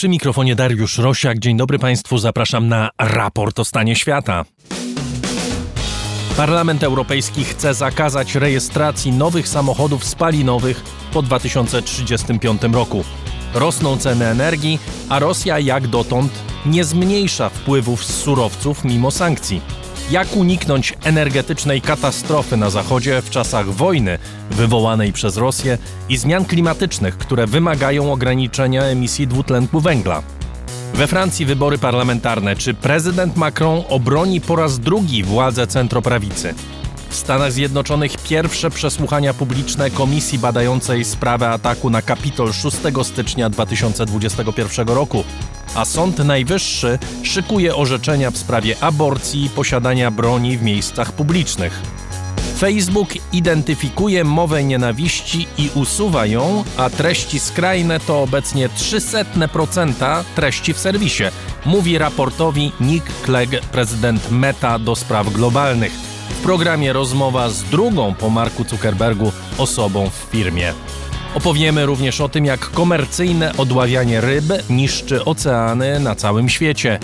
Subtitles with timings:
[0.00, 1.38] Przy mikrofonie Dariusz Rosiak.
[1.38, 4.44] Dzień dobry Państwu, zapraszam na raport o stanie świata.
[6.36, 10.82] Parlament Europejski chce zakazać rejestracji nowych samochodów spalinowych
[11.12, 13.04] po 2035 roku.
[13.54, 14.78] Rosną ceny energii,
[15.08, 16.32] a Rosja jak dotąd
[16.66, 19.60] nie zmniejsza wpływów z surowców mimo sankcji.
[20.10, 24.18] Jak uniknąć energetycznej katastrofy na Zachodzie w czasach wojny
[24.50, 25.78] wywołanej przez Rosję
[26.08, 30.22] i zmian klimatycznych, które wymagają ograniczenia emisji dwutlenku węgla?
[30.94, 32.56] We Francji wybory parlamentarne.
[32.56, 36.54] Czy prezydent Macron obroni po raz drugi władzę centroprawicy?
[37.10, 44.88] W Stanach Zjednoczonych pierwsze przesłuchania publiczne komisji badającej sprawę ataku na Kapitol 6 stycznia 2021
[44.88, 45.24] roku,
[45.74, 51.80] a Sąd Najwyższy szykuje orzeczenia w sprawie aborcji i posiadania broni w miejscach publicznych.
[52.58, 60.78] Facebook identyfikuje mowę nienawiści i usuwa ją, a treści skrajne to obecnie 300% treści w
[60.78, 61.24] serwisie,
[61.66, 65.92] mówi raportowi Nick Clegg, prezydent Meta do spraw globalnych.
[66.40, 70.72] W programie rozmowa z drugą po Marku Zuckerbergu osobą w firmie.
[71.34, 76.98] Opowiemy również o tym, jak komercyjne odławianie ryb niszczy oceany na całym świecie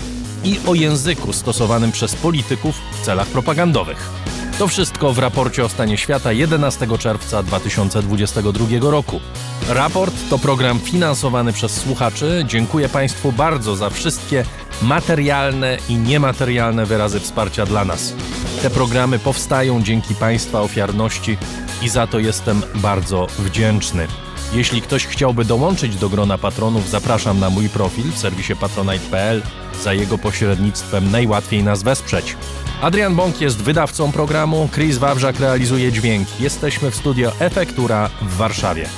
[0.44, 4.10] i o języku stosowanym przez polityków w celach propagandowych.
[4.58, 9.20] To wszystko w raporcie o stanie świata 11 czerwca 2022 roku.
[9.68, 12.44] Raport to program finansowany przez słuchaczy.
[12.46, 14.44] Dziękuję Państwu bardzo za wszystkie
[14.82, 18.14] materialne i niematerialne wyrazy wsparcia dla nas.
[18.62, 21.36] Te programy powstają dzięki Państwa ofiarności
[21.82, 24.06] i za to jestem bardzo wdzięczny.
[24.52, 29.42] Jeśli ktoś chciałby dołączyć do grona patronów, zapraszam na mój profil w serwisie patronite.pl.
[29.82, 32.36] Za jego pośrednictwem najłatwiej nas wesprzeć.
[32.82, 36.28] Adrian Bąk jest wydawcą programu, Chris Wawrzak realizuje dźwięk.
[36.40, 38.88] Jesteśmy w studio Efektura w Warszawie.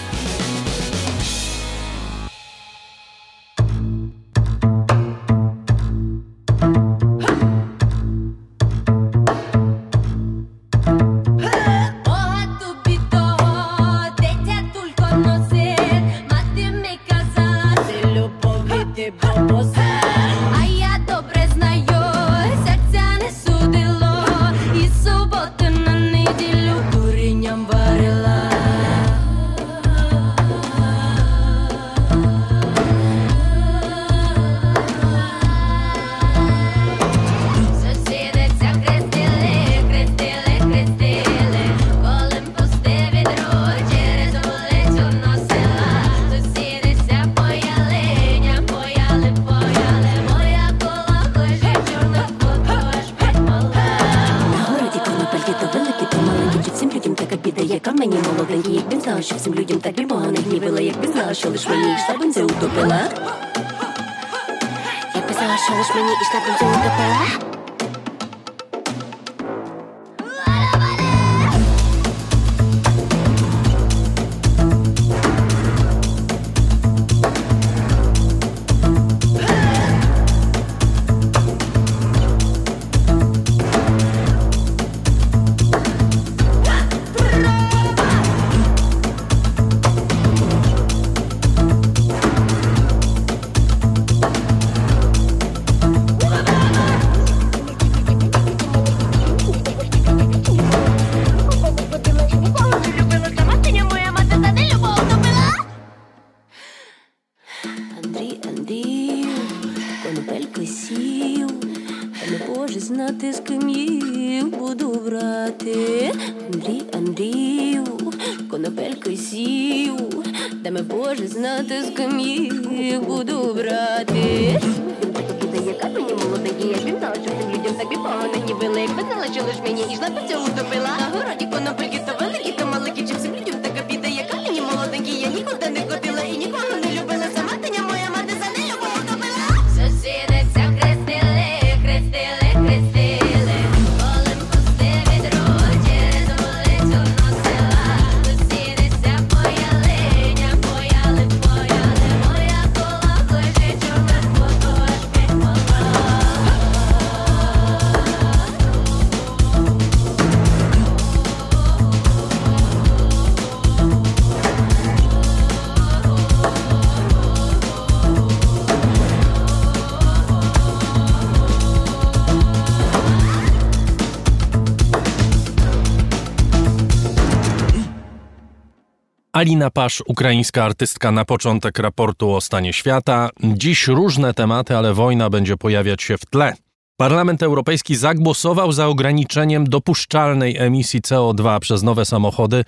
[179.38, 183.31] Alina Pasz, ukraińska artystka na początek raportu o stanie świata.
[183.43, 186.55] Dziś różne tematy, ale wojna będzie pojawiać się w tle.
[186.96, 192.64] Parlament Europejski zagłosował za ograniczeniem dopuszczalnej emisji CO2 przez nowe samochody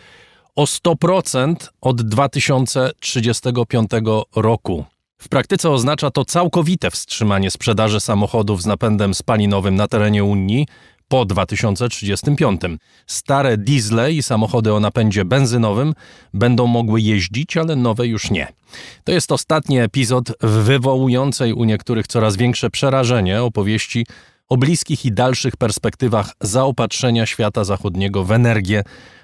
[0.56, 3.90] o 100% od 2035
[4.36, 4.84] roku.
[5.18, 10.66] W praktyce oznacza to całkowite wstrzymanie sprzedaży samochodów z napędem spalinowym na terenie Unii
[11.10, 12.60] po 2035.
[13.06, 15.94] Stare diesle i samochody o napędzie benzynowym
[16.34, 18.48] będą mogły jeździć, ale nowe już nie.
[19.04, 24.06] To jest ostatni epizod wywołującej u niektórych coraz większe przerażenie opowieści
[24.48, 28.82] o bliskich i dalszych perspektywach zaopatrzenia świata zachodniego w energię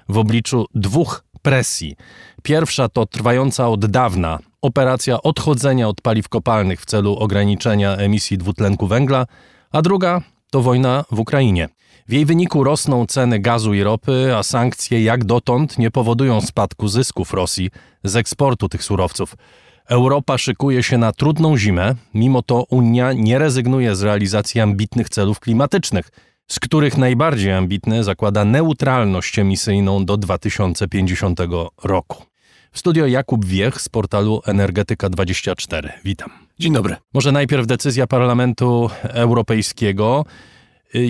[0.09, 1.95] w obliczu dwóch presji.
[2.43, 8.87] Pierwsza to trwająca od dawna operacja odchodzenia od paliw kopalnych w celu ograniczenia emisji dwutlenku
[8.87, 9.25] węgla,
[9.71, 10.21] a druga
[10.51, 11.69] to wojna w Ukrainie.
[12.07, 16.87] W jej wyniku rosną ceny gazu i ropy, a sankcje jak dotąd nie powodują spadku
[16.87, 17.69] zysków Rosji
[18.03, 19.35] z eksportu tych surowców.
[19.89, 25.39] Europa szykuje się na trudną zimę, mimo to Unia nie rezygnuje z realizacji ambitnych celów
[25.39, 26.09] klimatycznych,
[26.47, 31.39] z których najbardziej ambitny zakłada neutralność emisyjną do 2050
[31.83, 32.23] roku.
[32.71, 35.89] W studio Jakub Wiech z portalu Energetyka24.
[36.05, 36.29] Witam.
[36.59, 36.95] Dzień dobry.
[37.13, 40.25] Może najpierw decyzja Parlamentu Europejskiego.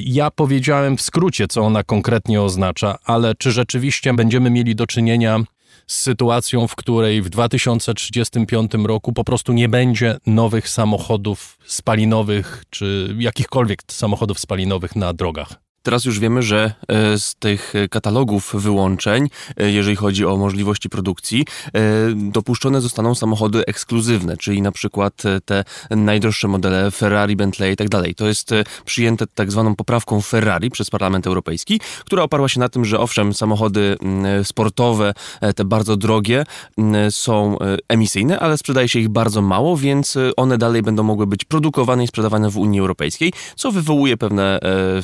[0.03, 5.39] Ja powiedziałem w skrócie, co ona konkretnie oznacza, ale czy rzeczywiście będziemy mieli do czynienia
[5.87, 13.15] z sytuacją, w której w 2035 roku po prostu nie będzie nowych samochodów spalinowych, czy
[13.19, 15.66] jakichkolwiek samochodów spalinowych na drogach?
[15.87, 21.45] Teraz już wiemy, że e, z tych katalogów wyłączeń, e, jeżeli chodzi o możliwości produkcji,
[21.65, 21.81] e,
[22.15, 28.15] dopuszczone zostaną samochody ekskluzywne, czyli na przykład te najdroższe modele Ferrari, Bentley i tak dalej.
[28.15, 28.51] To jest
[28.85, 33.33] przyjęte tak zwaną poprawką Ferrari przez Parlament Europejski, która oparła się na tym, że owszem,
[33.33, 33.97] samochody
[34.43, 35.13] sportowe,
[35.55, 36.43] te bardzo drogie,
[37.09, 37.57] są
[37.87, 42.07] emisyjne, ale sprzedaje się ich bardzo mało, więc one dalej będą mogły być produkowane i
[42.07, 44.59] sprzedawane w Unii Europejskiej, co wywołuje pewne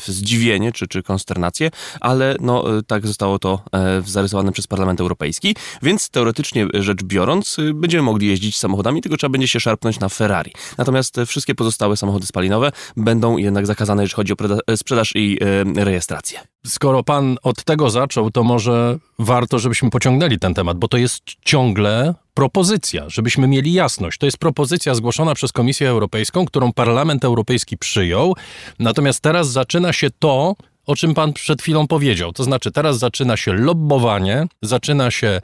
[0.07, 1.71] zdziwienie czy, czy konsternację,
[2.01, 7.59] ale no, e, tak zostało to e, zarysowane przez Parlament Europejski, więc teoretycznie rzecz biorąc,
[7.59, 10.51] e, będziemy mogli jeździć samochodami, tylko trzeba będzie się szarpnąć na Ferrari.
[10.77, 15.39] Natomiast wszystkie pozostałe samochody spalinowe będą jednak zakazane, jeśli chodzi o sprzedaż i
[15.75, 16.39] rejestrację.
[16.65, 21.23] Skoro pan od tego zaczął, to może warto, żebyśmy pociągnęli ten temat, bo to jest
[21.45, 24.17] ciągle propozycja, żebyśmy mieli jasność.
[24.17, 28.35] To jest propozycja zgłoszona przez Komisję Europejską, którą Parlament Europejski przyjął.
[28.79, 32.33] Natomiast teraz zaczyna się to, o czym pan przed chwilą powiedział.
[32.33, 35.41] To znaczy, teraz zaczyna się lobbowanie, zaczyna się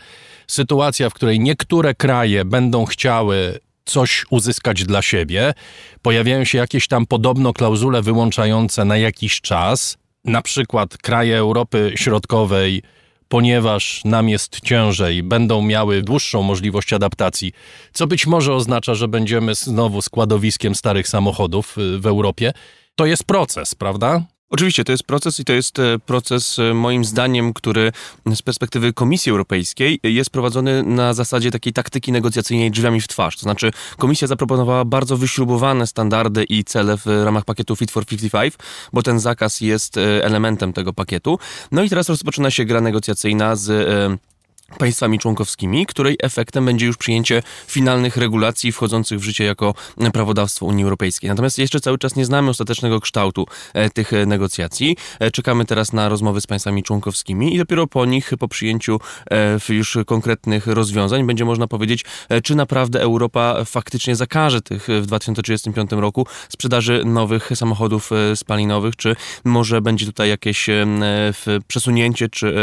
[0.47, 5.53] sytuacja, w której niektóre kraje będą chciały coś uzyskać dla siebie.
[6.01, 9.97] Pojawiają się jakieś tam podobno klauzule wyłączające na jakiś czas.
[10.25, 12.83] Na przykład kraje Europy Środkowej
[13.29, 17.51] ponieważ nam jest ciężej, będą miały dłuższą możliwość adaptacji,
[17.93, 22.53] co być może oznacza, że będziemy znowu składowiskiem starych samochodów y, w Europie.
[22.95, 24.23] To jest proces, prawda?
[24.49, 27.91] Oczywiście to jest proces i to jest e, proces e, moim zdaniem, który
[28.35, 33.35] z perspektywy Komisji Europejskiej jest prowadzony na zasadzie takiej taktyki negocjacyjnej drzwiami w twarz.
[33.35, 38.53] To znaczy Komisja zaproponowała bardzo wyśrubowane standardy i cele w ramach pakietu Fit for 55,
[38.93, 41.39] bo ten zakaz jest e, elementem tego pakietu.
[41.71, 44.19] No i teraz rozpoczyna się gra negocjacyjna z
[44.77, 49.73] państwami członkowskimi, której efektem będzie już przyjęcie finalnych regulacji wchodzących w życie jako
[50.13, 51.29] prawodawstwo Unii Europejskiej.
[51.29, 54.97] Natomiast jeszcze cały czas nie znamy ostatecznego kształtu e, tych e, negocjacji.
[55.19, 58.99] E, czekamy teraz na rozmowy z państwami członkowskimi i dopiero po nich, po przyjęciu
[59.69, 62.05] już konkretnych rozwiązań, będzie można powiedzieć,
[62.43, 69.81] czy naprawdę Europa faktycznie zakaże tych w 2035 roku sprzedaży nowych samochodów spalinowych, czy może
[69.81, 70.69] będzie tutaj jakieś
[71.67, 72.55] przesunięcie, czy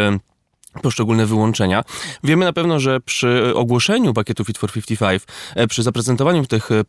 [0.82, 1.82] poszczególne wyłączenia.
[2.24, 5.22] Wiemy na pewno, że przy ogłoszeniu pakietu Fit for 55,
[5.54, 6.84] e, przy zaprezentowaniu tych e,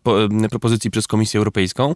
[0.46, 1.96] e, propozycji przez Komisję Europejską,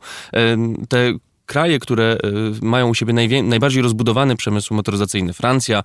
[0.89, 1.13] te
[1.45, 2.17] kraje, które
[2.61, 5.83] mają u siebie najbardziej rozbudowany przemysł motoryzacyjny, Francja,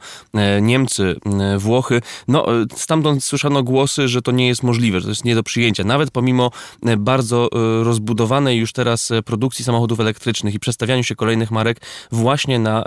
[0.62, 1.16] Niemcy,
[1.58, 2.46] Włochy, no
[2.76, 5.84] stamtąd słyszano głosy, że to nie jest możliwe, że to jest nie do przyjęcia.
[5.84, 6.50] Nawet pomimo
[6.98, 7.48] bardzo
[7.82, 11.80] rozbudowanej już teraz produkcji samochodów elektrycznych i przestawianiu się kolejnych marek
[12.12, 12.84] właśnie na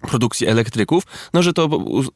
[0.00, 1.68] produkcji elektryków, no że to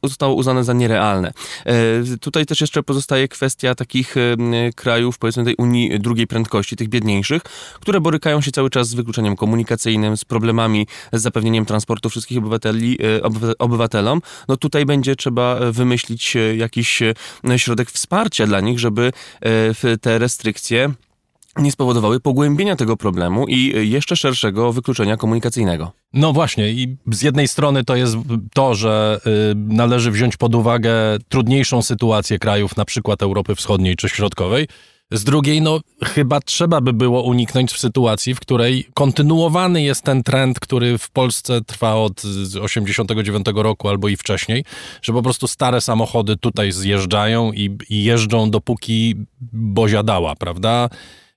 [0.04, 1.32] zostało uznane za nierealne.
[1.66, 1.72] E,
[2.20, 4.36] tutaj też jeszcze pozostaje kwestia takich e,
[4.76, 7.42] krajów, powiedzmy tej Unii drugiej prędkości, tych biedniejszych,
[7.80, 12.98] które borykają się cały czas z wykluczeniem komunikacyjnym, z problemami z zapewnieniem transportu wszystkich obywateli,
[13.02, 13.22] e,
[13.58, 14.22] obywatelom.
[14.48, 17.02] No tutaj będzie trzeba wymyślić jakiś
[17.56, 19.12] środek wsparcia dla nich, żeby
[20.00, 20.94] te restrykcje
[21.56, 25.92] nie spowodowały pogłębienia tego problemu i jeszcze szerszego wykluczenia komunikacyjnego.
[26.12, 28.16] No właśnie, i z jednej strony to jest
[28.54, 30.92] to, że y, należy wziąć pod uwagę
[31.28, 34.66] trudniejszą sytuację krajów, na przykład Europy Wschodniej czy Środkowej.
[35.12, 40.22] Z drugiej, no chyba trzeba by było uniknąć w sytuacji, w której kontynuowany jest ten
[40.22, 42.22] trend, który w Polsce trwa od
[42.62, 44.64] 89 roku albo i wcześniej,
[45.02, 49.14] że po prostu stare samochody tutaj zjeżdżają i, i jeżdżą dopóki
[49.52, 50.88] Bozia dała, prawda?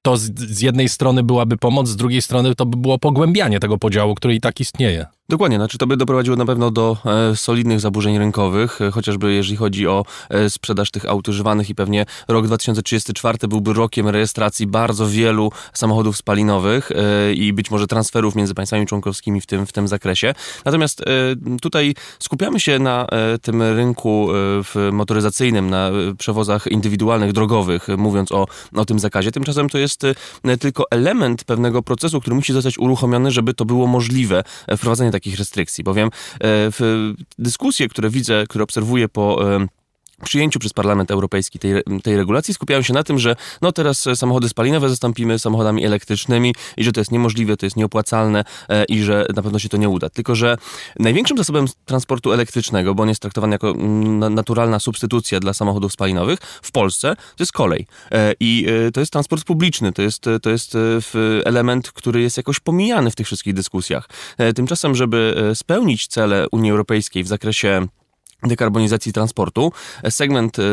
[0.06, 3.78] To z, z, jednej strony byłaby pomoc, z drugiej strony to by było pogłębianie tego
[3.78, 5.06] podziału, który i tak istnieje.
[5.30, 9.58] Dokładnie, znaczy to by doprowadziło na pewno do e, solidnych zaburzeń rynkowych, e, chociażby jeżeli
[9.58, 15.08] chodzi o e, sprzedaż tych aut używanych i pewnie rok 2034 byłby rokiem rejestracji bardzo
[15.08, 19.88] wielu samochodów spalinowych e, i być może transferów między państwami członkowskimi w tym, w tym
[19.88, 20.34] zakresie.
[20.66, 21.06] Natomiast e,
[21.62, 24.28] tutaj skupiamy się na e, tym rynku
[24.92, 29.32] motoryzacyjnym, na przewozach indywidualnych, drogowych, mówiąc o, o tym zakazie.
[29.32, 30.02] Tymczasem to jest
[30.60, 34.44] tylko element pewnego procesu, który musi zostać uruchomiony, żeby to było możliwe,
[34.78, 36.10] wprowadzenie takich restrykcji, bowiem e,
[36.42, 39.68] w dyskusje, które widzę, które obserwuję po e,
[40.24, 44.50] przyjęciu przez Parlament Europejski tej, tej regulacji skupiają się na tym, że no teraz samochody
[44.50, 49.26] spalinowe zastąpimy samochodami elektrycznymi i że to jest niemożliwe, to jest nieopłacalne e, i że
[49.36, 50.10] na pewno się to nie uda.
[50.10, 50.58] Tylko, że
[51.00, 56.40] największym zasobem transportu elektrycznego, bo on jest traktowany jako mm, naturalna substytucja dla samochodów spalinowych
[56.62, 57.88] w Polsce, to jest kolej.
[58.12, 60.78] E, I e, to jest transport publiczny, to jest, to jest
[61.46, 64.10] element, który jest jakoś pomijany w tych wszystkich dyskusjach.
[64.56, 67.88] Tymczasem, żeby spełnić cele Unii Europejskiej w zakresie
[68.48, 69.72] dekarbonizacji transportu,
[70.10, 70.64] segment e,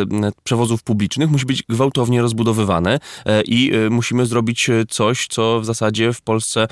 [0.44, 6.12] przewozów publicznych musi być gwałtownie rozbudowywany e, i e, musimy zrobić coś, co w zasadzie
[6.12, 6.68] w Polsce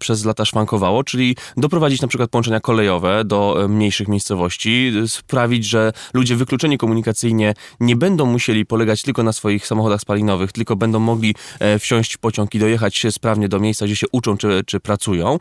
[0.00, 6.36] przez lata szwankowało, czyli doprowadzić na przykład połączenia kolejowe do mniejszych miejscowości, sprawić, że ludzie
[6.36, 11.34] wykluczeni komunikacyjnie nie będą musieli polegać tylko na swoich samochodach spalinowych, tylko będą mogli
[11.78, 15.38] wsiąść w pociąg i dojechać sprawnie do miejsca, gdzie się uczą czy, czy pracują.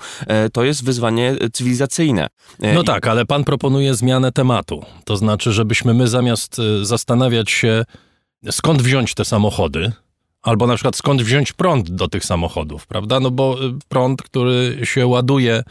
[0.53, 2.27] To jest wyzwanie cywilizacyjne.
[2.60, 4.86] No tak, ale pan proponuje zmianę tematu.
[5.05, 7.84] To znaczy, żebyśmy my zamiast y, zastanawiać się,
[8.51, 9.91] skąd wziąć te samochody,
[10.41, 13.20] albo na przykład skąd wziąć prąd do tych samochodów, prawda?
[13.20, 15.63] No bo y, prąd, który się ładuje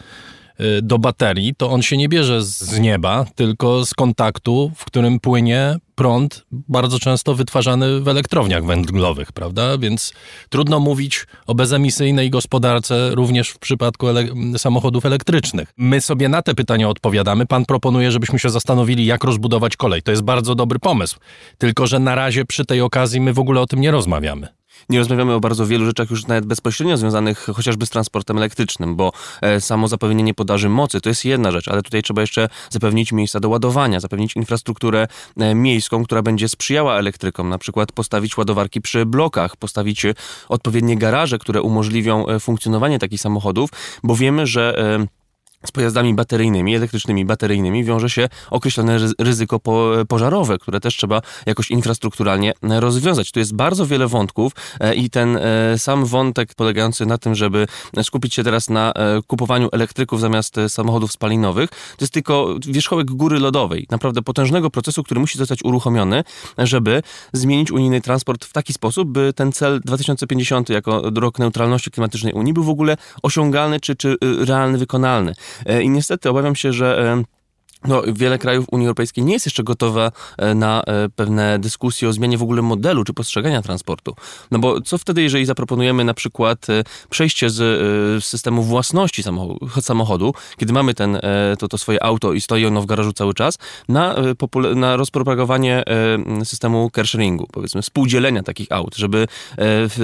[0.61, 5.21] Y, do baterii, to on się nie bierze z nieba, tylko z kontaktu, w którym
[5.21, 9.79] płynie prąd, bardzo często wytwarzany w elektrowniach węglowych, prawda?
[9.79, 10.13] Więc
[10.49, 14.25] trudno mówić o bezemisyjnej gospodarce również w przypadku ele
[14.59, 15.73] samochodów elektrycznych.
[15.77, 17.47] My sobie na te pytania odpowiadamy.
[17.47, 20.03] Pan proponuje, żebyśmy się zastanowili, jak rozbudować kolej.
[20.03, 21.19] To jest bardzo dobry pomysł.
[21.59, 24.99] Tylko, że na razie przy tej okazji my w ogóle o tym nie rozmawiamy nie
[24.99, 29.61] rozmawiamy o bardzo wielu rzeczach już nawet bezpośrednio związanych chociażby z transportem elektrycznym, bo e,
[29.61, 33.49] samo zapewnienie podaży mocy to jest jedna rzecz, ale tutaj trzeba jeszcze zapewnić miejsca do
[33.49, 39.57] ładowania, zapewnić infrastrukturę e, miejską, która będzie sprzyjała elektrykom, na przykład postawić ładowarki przy blokach,
[39.57, 40.07] postawić
[40.49, 43.71] odpowiednie garaże, które umożliwią e, funkcjonowanie takich samochodów,
[44.03, 44.81] bo wiemy, że
[45.67, 49.61] z pojazdami bateryjnymi, elektrycznymi bateryjnymi wiąże się określone ryzyko
[50.09, 53.33] pożarowe, które też trzeba jakoś infrastrukturalnie rozwiązać.
[53.33, 57.67] Tu jest bardzo wiele wątków e, i ten e, sam wątek polegający na tym, żeby
[58.03, 63.39] skupić się teraz na e, kupowaniu elektryków zamiast samochodów spalinowych, to jest tylko wierzchołek góry
[63.39, 66.25] lodowej, naprawdę potężnego procesu, który musi zostać uruchomiony,
[66.59, 67.03] żeby
[67.33, 72.53] zmienić unijny transport w taki sposób, by ten cel 2050 jako rok neutralności klimatycznej Unii
[72.53, 75.35] był w ogóle osiągalny czy, czy realny, wykonalny.
[75.67, 77.23] E, I niestety obawiam się, że e,
[77.85, 82.13] no, wiele krajów Unii Europejskiej nie jest jeszcze gotowe e, na e, pewne dyskusje o
[82.13, 84.15] zmianie w ogóle modelu czy postrzegania transportu.
[84.51, 89.23] No bo co wtedy, jeżeli zaproponujemy na przykład e, przejście z systemu własności
[89.81, 91.21] samochodu, kiedy mamy ten,
[91.59, 93.59] to, to swoje auto i stoi ono w garażu cały czas,
[93.89, 94.17] na,
[94.75, 95.85] na rozpropagowanie
[96.45, 99.27] systemu carsharingu, powiedzmy, współdzielenia takich aut, żeby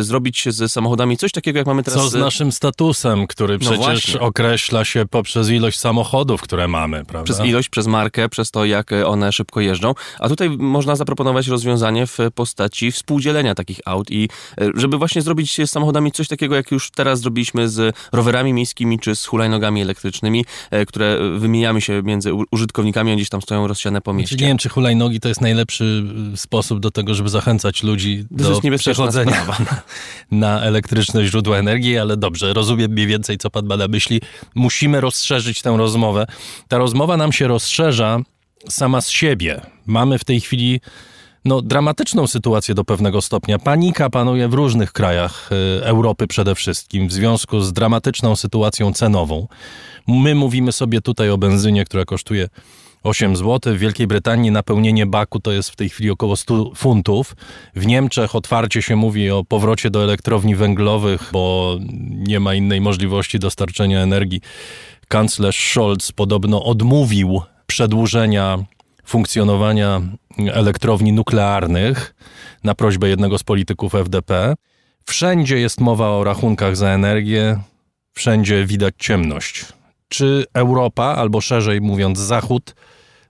[0.00, 2.00] zrobić z samochodami coś takiego, jak mamy teraz...
[2.00, 7.04] Co z naszym statusem, który no przecież no określa się poprzez ilość samochodów, które mamy,
[7.04, 7.32] prawda?
[7.32, 9.94] Przez ilość przez markę, przez to, jak one szybko jeżdżą.
[10.18, 14.28] A tutaj można zaproponować rozwiązanie w postaci współdzielenia takich aut i
[14.60, 18.98] e, żeby właśnie zrobić z samochodami coś takiego, jak już teraz zrobiliśmy z rowerami miejskimi
[18.98, 24.12] czy z hulajnogami elektrycznymi, e, które wymieniamy się między użytkownikami, gdzieś tam stoją rozsiane po
[24.12, 24.36] mieście.
[24.36, 28.60] Nie wiem, czy hulajnogi to jest najlepszy e, sposób do tego, żeby zachęcać ludzi do
[28.78, 29.82] przechodzenia na,
[30.30, 34.20] na elektryczne źródła energii, ale dobrze, rozumiem mniej więcej, co pan ma na myśli.
[34.54, 36.26] Musimy rozszerzyć tę rozmowę.
[36.68, 38.20] Ta rozmowa nam się rozszerza
[38.68, 39.60] sama z siebie.
[39.86, 40.80] Mamy w tej chwili
[41.44, 43.58] no, dramatyczną sytuację do pewnego stopnia.
[43.58, 49.48] Panika panuje w różnych krajach y, Europy przede wszystkim w związku z dramatyczną sytuacją cenową.
[50.06, 52.48] My mówimy sobie tutaj o benzynie, która kosztuje
[53.02, 53.74] 8 zł.
[53.74, 57.36] W Wielkiej Brytanii napełnienie baku to jest w tej chwili około 100 funtów.
[57.76, 61.76] W Niemczech otwarcie się mówi o powrocie do elektrowni węglowych, bo
[62.10, 64.40] nie ma innej możliwości dostarczenia energii.
[65.08, 68.58] Kanclerz Scholz podobno odmówił przedłużenia
[69.04, 70.02] funkcjonowania
[70.38, 72.14] elektrowni nuklearnych
[72.64, 74.54] na prośbę jednego z polityków FDP.
[75.04, 77.60] Wszędzie jest mowa o rachunkach za energię,
[78.12, 79.64] wszędzie widać ciemność.
[80.08, 82.74] Czy Europa, albo szerzej mówiąc Zachód,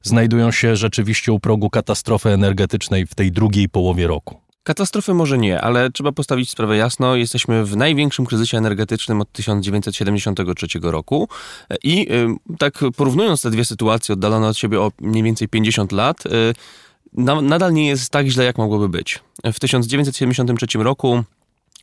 [0.02, 4.45] znajdują się rzeczywiście u progu katastrofy energetycznej w tej drugiej połowie roku?
[4.66, 7.16] Katastrofy może nie, ale trzeba postawić sprawę jasno.
[7.16, 11.28] Jesteśmy w największym kryzysie energetycznym od 1973 roku
[11.82, 16.26] i y, tak porównując te dwie sytuacje oddalone od siebie o mniej więcej 50 lat,
[16.26, 16.30] y,
[17.42, 19.20] nadal nie jest tak źle, jak mogłoby być.
[19.44, 21.25] W 1973 roku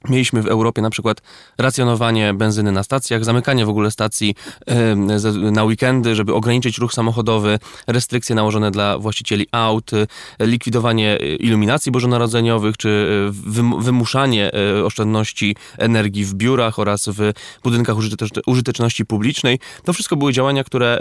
[0.09, 1.21] Mieliśmy w Europie na przykład
[1.57, 4.35] racjonowanie benzyny na stacjach, zamykanie w ogóle stacji
[5.51, 9.91] na weekendy, żeby ograniczyć ruch samochodowy, restrykcje nałożone dla właścicieli aut,
[10.39, 13.07] likwidowanie iluminacji bożonarodzeniowych, czy
[13.79, 17.31] wymuszanie e, oszczędności energii w biurach oraz w
[17.63, 17.95] budynkach
[18.45, 19.59] użyteczności publicznej.
[19.83, 20.99] To wszystko były działania, które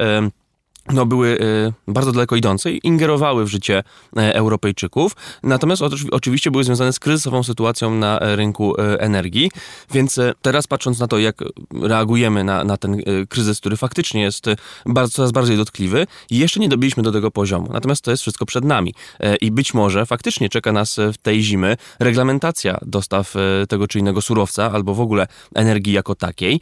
[0.90, 3.82] no, były y, bardzo daleko idące i ingerowały w życie
[4.16, 5.12] e, Europejczyków,
[5.42, 9.50] natomiast oczywiście były związane z kryzysową sytuacją na e, rynku e, energii,
[9.92, 11.36] więc teraz patrząc na to, jak
[11.82, 14.46] reagujemy na, na ten kryzys, który faktycznie jest
[14.86, 18.64] bardzo, coraz bardziej dotkliwy, jeszcze nie dobiliśmy do tego poziomu, natomiast to jest wszystko przed
[18.64, 18.94] nami.
[19.40, 23.34] I być może faktycznie czeka nas w tej zimy reglamentacja dostaw
[23.68, 26.60] tego czy innego surowca, albo w ogóle energii jako takiej,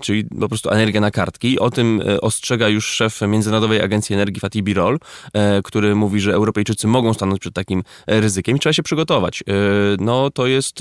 [0.00, 1.58] czyli po prostu energia na kartki.
[1.58, 4.98] O tym ostrzega już szef między Międzynarodowej Agencji Energii Fatih Birol,
[5.32, 9.42] e, który mówi, że Europejczycy mogą stanąć przed takim e, ryzykiem i trzeba się przygotować.
[9.42, 9.52] E,
[10.00, 10.78] no to jest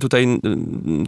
[0.00, 0.26] tutaj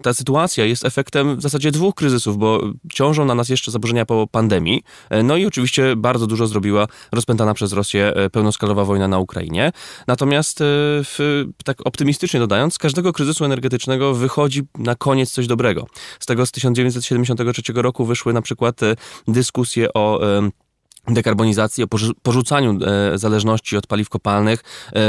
[0.02, 2.60] ta sytuacja jest efektem w zasadzie dwóch kryzysów, bo
[2.92, 4.82] ciążą na nas jeszcze zaburzenia po pandemii,
[5.24, 9.72] no i oczywiście bardzo dużo zrobiła rozpętana przez Rosję pełnoskalowa wojna na Ukrainie.
[10.06, 15.86] Natomiast w, tak optymistycznie dodając, z każdego kryzysu energetycznego wychodzi na koniec coś dobrego.
[16.20, 18.80] Z tego z 1973 roku wyszły na przykład
[19.28, 20.20] dyskusje o
[21.08, 21.86] dekarbonizacji, o
[22.22, 22.78] porzucaniu
[23.14, 24.60] e, zależności od paliw kopalnych.
[24.94, 25.00] E,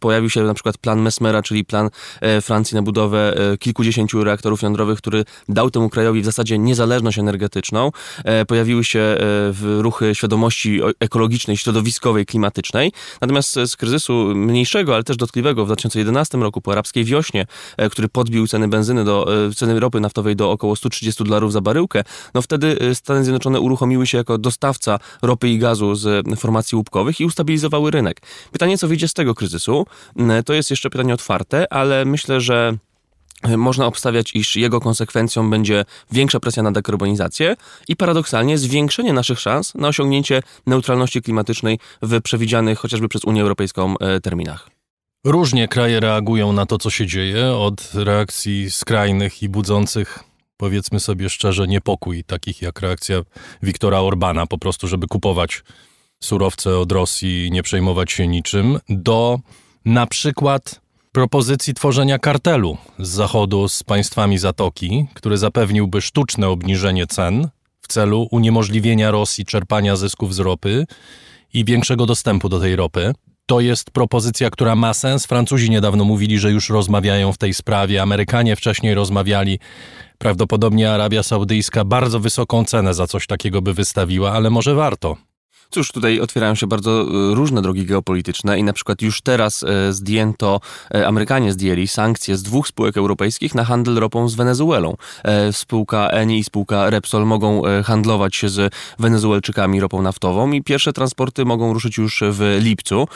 [0.00, 4.98] pojawił się na przykład plan Mesmera, czyli plan e, Francji na budowę kilkudziesięciu reaktorów jądrowych,
[4.98, 7.90] który dał temu krajowi w zasadzie niezależność energetyczną.
[8.48, 9.16] Pojawiły się
[9.78, 12.92] ruchy świadomości ekologicznej, środowiskowej, klimatycznej.
[13.20, 17.46] Natomiast z kryzysu mniejszego, ale też dotkliwego w 2011 roku po arabskiej wiośnie,
[17.90, 22.42] który podbił ceny benzyny do, ceny ropy naftowej do około 130 dolarów za baryłkę, no
[22.42, 27.24] wtedy Stany Zjednoczone uruchomiły się jako dostawca ropy ropy i gazu z formacji łupkowych i
[27.24, 28.20] ustabilizowały rynek.
[28.52, 29.86] Pytanie, co wyjdzie z tego kryzysu,
[30.44, 32.76] to jest jeszcze pytanie otwarte, ale myślę, że
[33.56, 37.56] można obstawiać, iż jego konsekwencją będzie większa presja na dekarbonizację
[37.88, 43.98] i paradoksalnie zwiększenie naszych szans na osiągnięcie neutralności klimatycznej w przewidzianych chociażby przez Unię Europejską
[43.98, 44.70] e, terminach.
[45.24, 50.18] Różnie kraje reagują na to, co się dzieje, od reakcji skrajnych i budzących
[50.56, 53.22] powiedzmy sobie szczerze, niepokój, takich jak reakcja
[53.62, 55.62] Wiktora Orbana, po prostu, żeby kupować
[56.20, 59.40] surowce od Rosji i nie przejmować się niczym, do
[59.84, 60.80] na przykład
[61.12, 67.48] propozycji tworzenia kartelu z Zachodu z państwami Zatoki, który zapewniłby sztuczne obniżenie cen
[67.80, 70.86] w celu uniemożliwienia Rosji czerpania zysków z ropy
[71.54, 73.12] i większego dostępu do tej ropy.
[73.46, 75.26] To jest propozycja, która ma sens.
[75.26, 78.02] Francuzi niedawno mówili, że już rozmawiają w tej sprawie.
[78.02, 79.58] Amerykanie wcześniej rozmawiali.
[80.18, 85.16] Prawdopodobnie Arabia Saudyjska bardzo wysoką cenę za coś takiego by wystawiła, ale może warto.
[85.70, 89.92] Cóż, tutaj otwierają się bardzo e, różne drogi geopolityczne i na przykład już teraz e,
[89.92, 90.60] zdjęto,
[90.94, 94.96] e, Amerykanie zdjęli sankcje z dwóch spółek europejskich na handel ropą z Wenezuelą.
[95.52, 101.44] Spółka Eni i spółka Repsol mogą handlować się z Wenezuelczykami ropą naftową i pierwsze transporty
[101.44, 103.08] mogą ruszyć już w lipcu,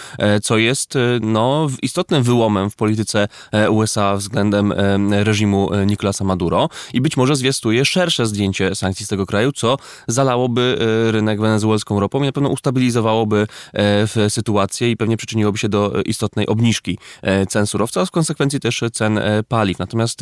[0.43, 3.29] co jest no, istotnym wyłomem w polityce
[3.71, 4.75] USA względem
[5.11, 9.77] reżimu Nicolasa Maduro i być może zwiastuje szersze zdjęcie sankcji z tego kraju, co
[10.09, 10.79] zalałoby
[11.11, 16.99] rynek wenezuelską ropą i pewno ustabilizowałoby e, sytuację i pewnie przyczyniłoby się do istotnej obniżki
[17.23, 19.79] e, cen surowca, a w konsekwencji też cen e, paliw.
[19.79, 20.21] Natomiast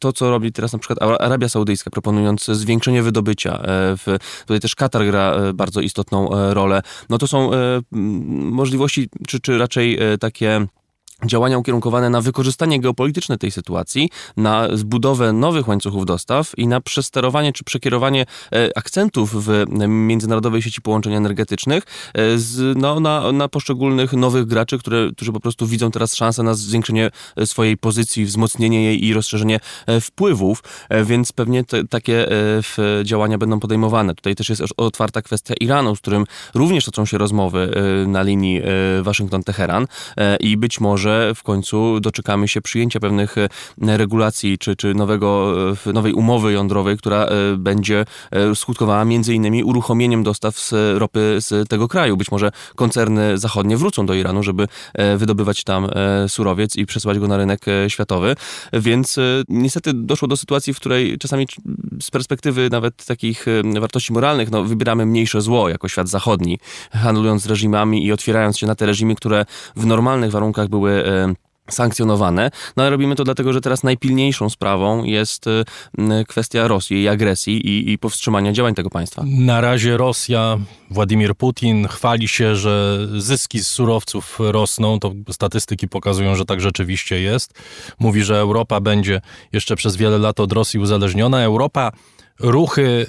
[0.00, 3.62] to, co robi teraz na przykład Arabia Saudyjska, proponując zwiększenie wydobycia,
[3.96, 7.50] w, tutaj też Katar gra bardzo istotną rolę, no to są
[8.50, 10.66] możliwości, czy, czy raczej takie
[11.26, 17.52] działania ukierunkowane na wykorzystanie geopolityczne tej sytuacji, na zbudowę nowych łańcuchów dostaw i na przesterowanie
[17.52, 24.12] czy przekierowanie e, akcentów w międzynarodowej sieci połączeń energetycznych e, z, no, na, na poszczególnych
[24.12, 28.84] nowych graczy, które, którzy po prostu widzą teraz szansę na zwiększenie e, swojej pozycji, wzmocnienie
[28.84, 29.60] jej i rozszerzenie
[30.00, 30.62] wpływów,
[31.04, 32.26] więc pewnie te, takie
[33.04, 34.14] działania będą podejmowane.
[34.14, 37.70] Tutaj też jest otwarta kwestia Iranu, z którym również toczą się rozmowy
[38.06, 38.62] na linii
[39.02, 39.86] Waszyngton-Teheran
[40.40, 43.48] i być może że w końcu doczekamy się przyjęcia pewnych e,
[43.96, 45.54] regulacji czy, czy nowego,
[45.86, 48.04] e, nowej umowy jądrowej, która e, będzie
[48.54, 52.16] skutkowała między innymi uruchomieniem dostaw z ropy z tego kraju.
[52.16, 54.66] Być może koncerny zachodnie wrócą do Iranu, żeby
[55.16, 55.88] wydobywać tam
[56.28, 58.36] surowiec i przesyłać go na rynek światowy.
[58.72, 59.16] Więc
[59.48, 61.46] niestety doszło do sytuacji, w której czasami
[62.00, 63.46] z perspektywy nawet takich
[63.80, 66.58] wartości moralnych, no, wybieramy mniejsze zło jako świat zachodni,
[66.92, 69.44] handlując reżimami i otwierając się na te reżimy, które
[69.76, 70.99] w normalnych warunkach były
[71.70, 72.50] sankcjonowane.
[72.76, 75.64] No ale robimy to dlatego, że teraz najpilniejszą sprawą jest e,
[76.28, 79.22] kwestia Rosji i agresji i, i, powstrzymania działań tego państwa.
[79.26, 80.58] Na razie Rosja,
[80.90, 85.00] Władimir Putin chwali się, że zyski z surowców rosną.
[85.00, 87.54] To statystyki pokazują, że tak rzeczywiście jest.
[87.98, 89.20] Mówi, że Europa będzie
[89.52, 91.42] jeszcze przez wiele lat od Rosji uzależniona.
[91.42, 91.92] Europa
[92.40, 93.06] ruchy y,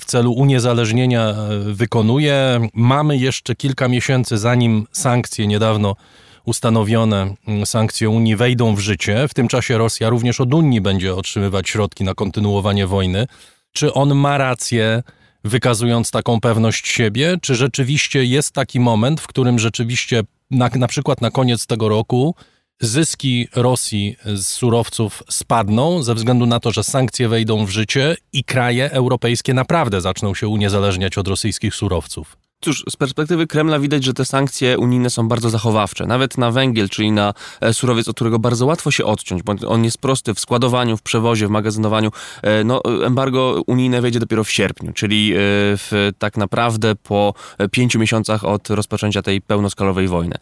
[0.00, 1.34] w celu uniezależnienia
[1.68, 2.68] y, wykonuje.
[2.74, 5.96] Mamy jeszcze kilka miesięcy, zanim sankcje niedawno
[6.44, 9.28] ustanowione mm, sankcje Unii wejdą w życie.
[9.28, 13.26] W tym czasie Rosja również od Unii będzie otrzymywać środki na kontynuowanie wojny.
[13.72, 15.02] Czy on ma rację,
[15.44, 17.36] wykazując taką pewność siebie?
[17.42, 22.34] Czy rzeczywiście jest taki moment, w którym rzeczywiście, na, na przykład na koniec tego roku,
[22.80, 28.44] zyski Rosji z surowców spadną ze względu na to, że sankcje wejdą w życie i
[28.44, 32.36] kraje europejskie naprawdę zaczną się uniezależniać od rosyjskich surowców?
[32.64, 36.06] Cóż, z perspektywy Kremla widać, że te sankcje unijne są bardzo zachowawcze.
[36.06, 39.84] Nawet na węgiel, czyli na e, surowiec, od którego bardzo łatwo się odciąć, bo on
[39.84, 42.10] jest prosty w składowaniu, w przewozie, w magazynowaniu.
[42.42, 45.36] E, no, embargo unijne wejdzie dopiero w sierpniu, czyli e,
[45.76, 47.34] w, tak naprawdę po
[47.70, 50.34] pięciu miesiącach od rozpoczęcia tej pełnoskalowej wojny.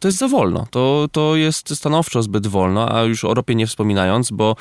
[0.00, 0.66] To jest za wolno.
[0.70, 4.56] To, to jest stanowczo zbyt wolno, a już o ropie nie wspominając, bo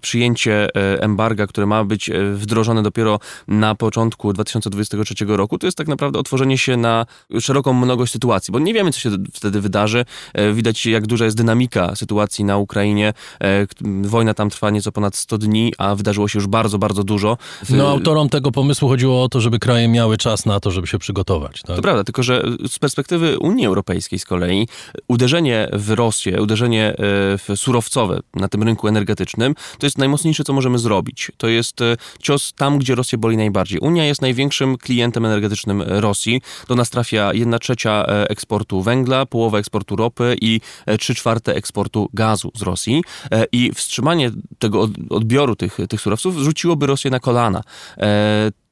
[0.00, 0.68] przyjęcie
[1.00, 6.37] embarga, które ma być wdrożone dopiero na początku 2023 roku, to jest tak naprawdę otworzenie
[6.38, 7.06] otworzenie się na
[7.40, 10.04] szeroką mnogość sytuacji, bo nie wiemy, co się wtedy wydarzy.
[10.34, 13.12] E, widać, jak duża jest dynamika sytuacji na Ukrainie.
[13.40, 13.66] E,
[14.02, 17.36] wojna tam trwa nieco ponad 100 dni, a wydarzyło się już bardzo, bardzo dużo.
[17.70, 20.98] No, autorom tego pomysłu chodziło o to, żeby kraje miały czas na to, żeby się
[20.98, 21.62] przygotować.
[21.62, 21.76] Tak?
[21.76, 24.68] To prawda, tylko że z perspektywy Unii Europejskiej z kolei
[25.08, 26.94] uderzenie w Rosję, uderzenie e,
[27.38, 31.32] w surowcowe na tym rynku energetycznym, to jest najmocniejsze, co możemy zrobić.
[31.36, 31.76] To jest
[32.22, 33.80] cios tam, gdzie Rosję boli najbardziej.
[33.80, 36.27] Unia jest największym klientem energetycznym Rosji.
[36.28, 36.40] Rosji.
[36.68, 40.60] Do nas trafia 1 trzecia e, eksportu węgla, połowa eksportu ropy i
[40.98, 43.04] 3 e, czwarte eksportu gazu z Rosji.
[43.30, 47.62] E, I wstrzymanie tego odbioru tych, tych surowców rzuciłoby Rosję na kolana.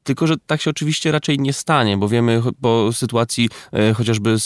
[0.07, 4.45] Tylko, że tak się oczywiście raczej nie stanie, bo wiemy po sytuacji e, chociażby z,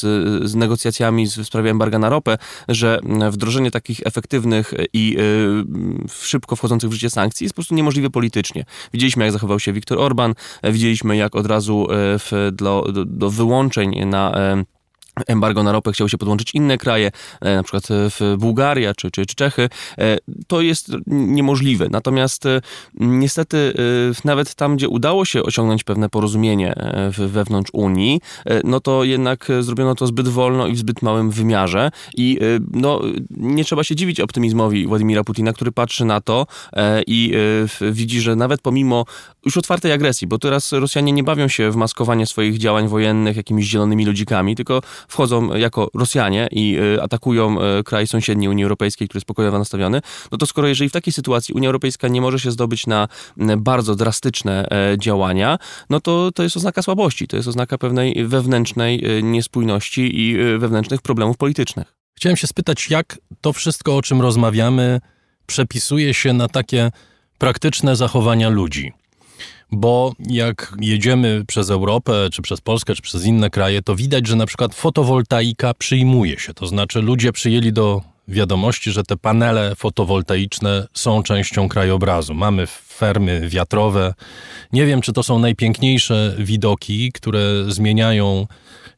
[0.50, 3.00] z negocjacjami w sprawie embarga na ropę, że
[3.32, 8.65] wdrożenie takich efektywnych i e, szybko wchodzących w życie sankcji jest po prostu niemożliwe politycznie.
[8.93, 14.06] Widzieliśmy, jak zachował się Viktor Orban, widzieliśmy, jak od razu e, w, do, do wyłączeń
[14.06, 14.34] na
[15.28, 19.12] embargo na ropę chciały się podłączyć inne kraje, e, na przykład e, w Bułgaria czy,
[19.12, 21.88] czy, czy Czechy, e, to jest niemożliwe.
[21.91, 22.43] Natomiast
[22.93, 23.74] niestety
[24.26, 26.74] nawet tam, gdzie udało się osiągnąć pewne porozumienie
[27.17, 28.21] wewnątrz Unii,
[28.63, 32.39] no to jednak zrobiono to zbyt wolno i w zbyt małym wymiarze i
[32.71, 36.47] no, nie trzeba się dziwić optymizmowi Władimira Putina, który patrzy na to
[37.08, 37.34] i
[37.82, 39.06] widzi, że nawet pomimo
[39.45, 43.65] już otwartej agresji, bo teraz Rosjanie nie bawią się w maskowanie swoich działań wojennych jakimiś
[43.65, 49.18] zielonymi ludzikami, tylko wchodzą jako Rosjanie i y, atakują y, kraj sąsiedni Unii Europejskiej, który
[49.18, 52.52] jest pokojowo nastawiony, no to skoro jeżeli w takiej sytuacji Unia Europejska nie może się
[52.52, 53.08] zdobyć na
[53.58, 55.58] bardzo drastyczne e, działania,
[55.90, 61.02] no to to jest oznaka słabości, to jest oznaka pewnej wewnętrznej y, niespójności i wewnętrznych
[61.02, 61.96] problemów politycznych.
[62.18, 65.02] Chciałem się spytać, jak to wszystko, o czym rozmawiamy,
[65.46, 66.92] przepisuje się na takie
[67.38, 68.94] praktyczne zachowania ludzi
[69.72, 74.36] bo jak jedziemy przez Europę, czy przez Polskę, czy przez inne kraje, to widać, że
[74.36, 76.54] na przykład fotowoltaika przyjmuje się.
[76.54, 82.34] To znaczy ludzie przyjęli do wiadomości, że te panele fotowoltaiczne są częścią krajobrazu.
[82.34, 84.14] Mamy fermy wiatrowe.
[84.74, 88.48] Nie wiem, czy to są najpiękniejsze widoki, które zmieniają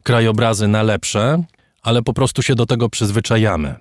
[0.03, 1.43] krajobrazy na lepsze,
[1.81, 3.75] ale po prostu się do tego przyzwyczajamy.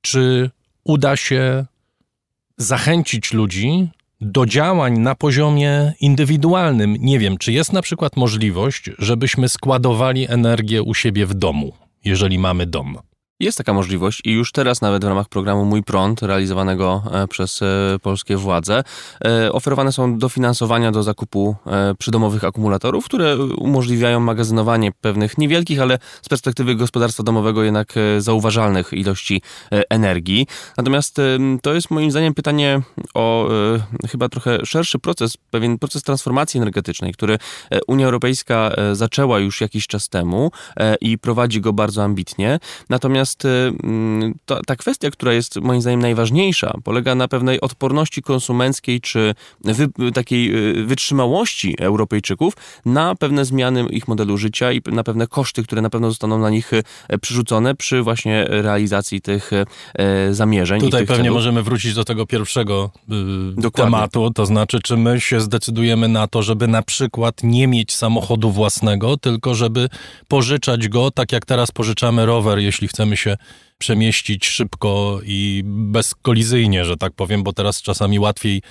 [0.00, 0.50] Czy
[0.84, 1.64] uda się
[2.56, 3.88] zachęcić ludzi
[4.20, 6.96] do działań na poziomie indywidualnym.
[6.98, 11.72] Nie wiem, czy jest na przykład możliwość, żebyśmy składowali energię u siebie w domu,
[12.04, 12.98] jeżeli mamy dom.
[13.40, 17.62] Jest taka możliwość i już teraz nawet w ramach programu Mój Prąd, realizowanego e, przez
[17.62, 17.66] e,
[18.02, 18.82] polskie władze,
[19.24, 21.56] e, oferowane są dofinansowania do zakupu
[21.98, 29.42] przydomowych akumulatorów, które umożliwiają magazynowanie pewnych niewielkich, ale z perspektywy gospodarstwa domowego jednak zauważalnych ilości
[29.70, 30.46] energii.
[30.76, 31.16] Natomiast
[31.62, 32.80] to jest moim zdaniem pytanie
[33.14, 33.48] o
[34.10, 37.38] chyba trochę szerszy proces, pewien proces transformacji energetycznej, który
[37.86, 40.50] Unia Europejska zaczęła już jakiś czas temu
[41.00, 42.58] i prowadzi go bardzo ambitnie.
[42.88, 47.60] Natomiast Natomiast y, mm, ta, ta kwestia, która jest moim zdaniem najważniejsza, polega na pewnej
[47.60, 54.82] odporności konsumenckiej czy wy, takiej y, wytrzymałości Europejczyków na pewne zmiany ich modelu życia i
[54.86, 56.82] na pewne koszty, które na pewno zostaną na nich y,
[57.20, 59.50] przerzucone przy właśnie realizacji tych
[60.30, 60.80] zamierzeń.
[60.80, 61.36] Tutaj pewnie celów.
[61.36, 62.90] możemy wrócić do tego pierwszego
[63.74, 68.50] tematu, to znaczy, czy my się zdecydujemy na to, żeby na przykład nie mieć samochodu
[68.50, 69.88] własnego, tylko żeby
[70.28, 73.36] pożyczać go, tak jak teraz pożyczamy rower, jeśli chcemy się
[73.78, 78.62] przemieścić szybko i bezkolizyjnie, że tak powiem, bo teraz czasami łatwiej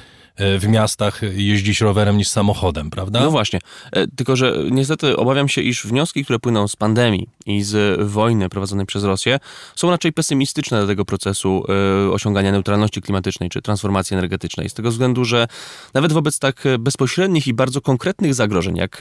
[0.60, 3.20] w miastach jeździć rowerem niż samochodem, prawda?
[3.20, 3.60] No właśnie.
[3.92, 8.50] E, tylko, że niestety obawiam się, iż wnioski, które płyną z pandemii i z wojny
[8.50, 9.40] prowadzonej przez Rosję,
[9.76, 11.64] są raczej pesymistyczne dla tego procesu
[12.08, 14.70] e, osiągania neutralności klimatycznej czy transformacji energetycznej.
[14.70, 15.48] Z tego względu, że
[15.94, 19.00] nawet wobec tak bezpośrednich i bardzo konkretnych zagrożeń, jak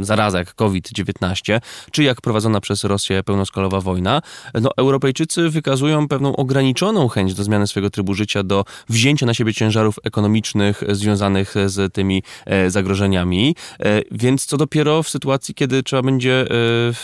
[0.00, 4.22] zaraza, jak COVID-19, czy jak prowadzona przez Rosję pełnoskalowa wojna,
[4.54, 9.54] no, Europejczycy wykazują pewną ograniczoną chęć do zmiany swojego trybu życia, do wzięcia na siebie
[9.54, 13.56] ciężarów ekonomicznych, ekonomicznych związanych z tymi e, zagrożeniami.
[13.80, 16.46] E, więc co dopiero w sytuacji, kiedy trzeba będzie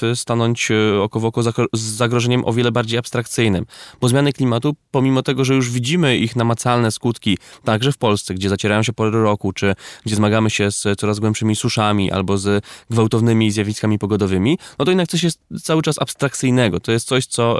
[0.03, 0.69] e, stanąć
[1.03, 3.67] oko w oko z zagrożeniem o wiele bardziej abstrakcyjnym.
[4.01, 8.49] Bo zmiany klimatu, pomimo tego, że już widzimy ich namacalne skutki, także w Polsce, gdzie
[8.49, 9.75] zacierają się pory roku, czy
[10.07, 15.09] gdzie zmagamy się z coraz głębszymi suszami albo z gwałtownymi zjawiskami pogodowymi, no to jednak
[15.09, 16.81] coś jest cały czas abstrakcyjnego.
[16.81, 17.59] To jest coś, co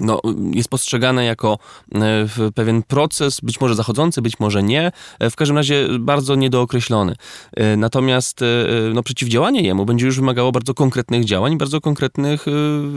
[0.00, 0.20] no,
[0.52, 1.58] jest postrzegane jako
[1.94, 7.14] e, pewien proces, być może zachodzący, być może nie, e, w każdym razie bardzo niedookreślony.
[7.56, 8.40] E, natomiast
[8.94, 12.46] no, przeciwdziałanie jemu będzie już wymagało bardzo konkretnych działań, bardzo konkretnych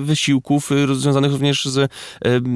[0.04, 1.92] wysiłków związanych również z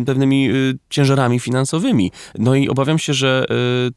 [0.05, 0.49] pewnymi
[0.89, 2.11] ciężarami finansowymi.
[2.37, 3.45] No i obawiam się, że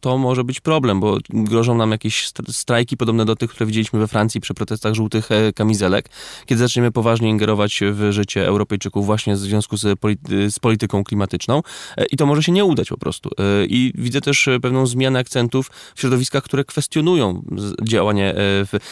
[0.01, 4.09] to może być problem, bo grożą nam jakieś strajki podobne do tych, które widzieliśmy we
[4.09, 6.09] Francji przy protestach żółtych kamizelek,
[6.47, 11.63] kiedy zaczniemy poważnie ingerować w życie Europejczyków właśnie w związku z polityką z polityką klimatyczną
[11.97, 13.31] e, i to może się nie udać po prostu.
[13.39, 17.43] E, I widzę też e, pewną zmianę akcentów w środowiskach, które kwestionują
[17.83, 18.35] działanie,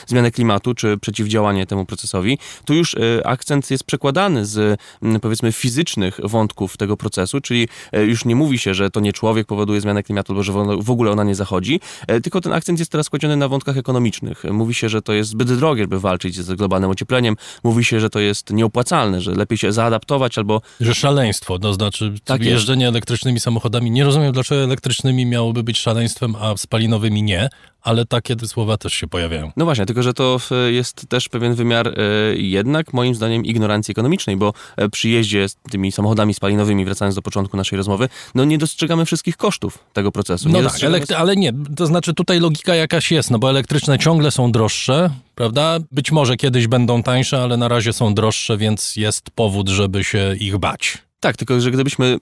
[0.07, 2.39] zmianę klimatu czy przeciwdziałanie temu procesowi.
[2.65, 4.81] Tu już akcent jest przekładany z
[5.23, 9.81] powiedzmy fizycznych wątków tego procesu, czyli już nie mówi się, że to nie człowiek powoduje
[9.81, 11.81] zmianę klimatu, albo że w ogóle ona nie zachodzi,
[12.23, 14.45] tylko ten akcent jest teraz kładziony na wątkach ekonomicznych.
[14.45, 17.37] Mówi się, że to jest zbyt drogie, żeby walczyć z globalnym ociepleniem.
[17.65, 20.63] Mówi się, że to jest nieopłacalne, że lepiej się zaadaptować albo...
[20.81, 23.91] Że szaleństwo szaleństwo, to znaczy tak jeżdżenie elektrycznymi samochodami.
[23.91, 27.49] Nie rozumiem, dlaczego elektrycznymi miałoby być szaleństwem, a spalinowymi nie,
[27.85, 29.53] ale takie słowa też się pojawiają.
[29.57, 30.39] No właśnie, tylko że to
[30.71, 31.93] jest też pewien wymiar e,
[32.37, 37.23] jednak moim zdaniem ignorancji ekonomicznej, bo e, przy jeździe z tymi samochodami spalinowymi, wracając do
[37.23, 40.49] początku naszej rozmowy, no nie dostrzegamy wszystkich kosztów tego procesu.
[40.49, 44.31] No tak, elektry- ale nie, to znaczy tutaj logika jakaś jest, no bo elektryczne ciągle
[44.31, 45.79] są droższe, prawda?
[45.93, 50.37] Być może kiedyś będą tańsze, ale na razie są droższe, więc jest powód, żeby się
[50.41, 50.99] ich bać.
[51.25, 52.17] Tak, tylko że gdybyśmy e,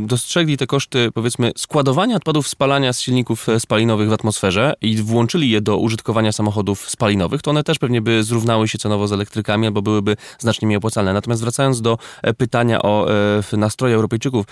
[0.00, 5.50] dostrzegli te koszty, powiedzmy, składowania odpadów spalania z silników e, spalinowych w atmosferze i włączyli
[5.50, 9.66] je do użytkowania samochodów spalinowych, to one też pewnie by zrównały się cenowo z elektrykami
[9.66, 11.12] albo byłyby znacznie mniej opłacalne.
[11.12, 13.06] Natomiast wracając do e, pytania o
[13.52, 14.46] nastroje Europejczyków,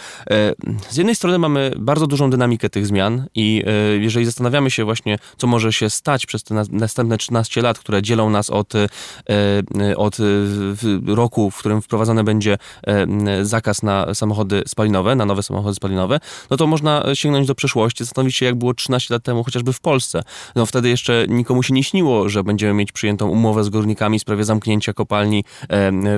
[0.91, 3.65] z jednej strony mamy bardzo dużą dynamikę tych zmian i
[4.01, 8.31] jeżeli zastanawiamy się właśnie, co może się stać przez te następne 13 lat, które dzielą
[8.31, 8.73] nas od,
[9.97, 10.17] od
[11.07, 12.59] roku, w którym wprowadzony będzie
[13.43, 18.37] zakaz na samochody spalinowe, na nowe samochody spalinowe, no to można sięgnąć do przeszłości, zastanowić
[18.37, 20.23] się, jak było 13 lat temu, chociażby w Polsce.
[20.55, 24.23] No wtedy jeszcze nikomu się nie śniło, że będziemy mieć przyjętą umowę z górnikami w
[24.23, 25.45] sprawie zamknięcia kopalni,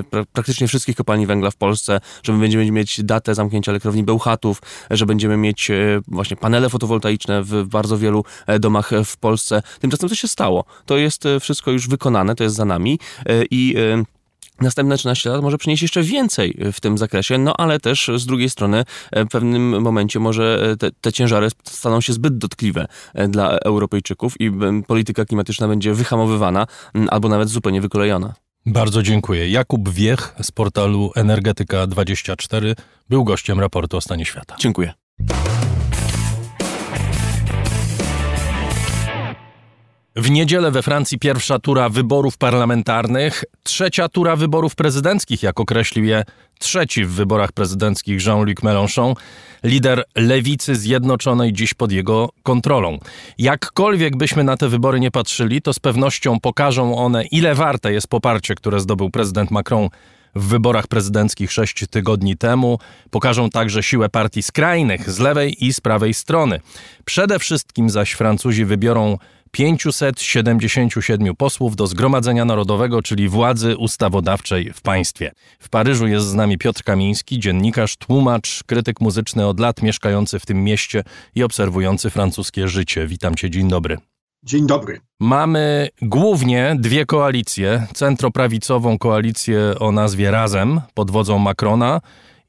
[0.09, 4.61] pra, praktycznie wszystkich kopalni węgla w Polsce, że my będziemy mieć datę zamknięcia elektrowni Bełchatów,
[4.91, 9.61] że będziemy mieć e, właśnie panele fotowoltaiczne w bardzo wielu e, domach w Polsce.
[9.79, 10.65] Tymczasem to się stało.
[10.85, 12.99] To jest e, wszystko już wykonane, to jest za nami
[13.51, 13.75] i
[14.61, 18.49] Następne 13 lat może przynieść jeszcze więcej w tym zakresie, no ale też z drugiej
[18.49, 23.27] strony e, w pewnym momencie może e, te, te, ciężary staną się zbyt dotkliwe e,
[23.27, 24.51] dla Europejczyków i
[24.87, 26.67] polityka klimatyczna będzie wyhamowywana
[27.09, 28.33] albo nawet zupełnie wykolejona.
[28.65, 29.49] Bardzo dziękuję.
[29.49, 32.75] Jakub Wiech z portalu Energetyka24
[33.09, 34.55] był gościem raportu o stanie świata.
[34.59, 34.93] Dziękuję.
[40.19, 46.23] W niedzielę we Francji pierwsza tura wyborów parlamentarnych, trzecia tura wyborów prezydenckich, jak określił je
[46.59, 49.13] trzeci w wyborach prezydenckich Jean-Luc Mélenchon,
[49.63, 52.97] lider lewicy zjednoczonej dziś pod jego kontrolą.
[53.37, 58.07] Jakkolwiek byśmy na te wybory nie patrzyli, to z pewnością pokażą one, ile warte jest
[58.07, 59.89] poparcie, które zdobył prezydent Macron
[60.35, 62.79] w wyborach prezydenckich sześć tygodni temu.
[63.09, 66.59] Pokażą także siłę partii skrajnych z lewej i z prawej strony.
[67.05, 69.17] Przede wszystkim zaś Francuzi wybiorą
[69.51, 75.31] 577 posłów do Zgromadzenia Narodowego, czyli władzy ustawodawczej w państwie.
[75.59, 80.45] W Paryżu jest z nami Piotr Kamiński, dziennikarz, tłumacz, krytyk muzyczny od lat mieszkający w
[80.45, 81.03] tym mieście
[81.35, 83.07] i obserwujący francuskie życie.
[83.07, 83.97] Witam cię, dzień dobry.
[84.43, 84.99] Dzień dobry.
[85.19, 92.01] Mamy głównie dwie koalicje: centroprawicową koalicję o nazwie Razem pod wodzą Macrona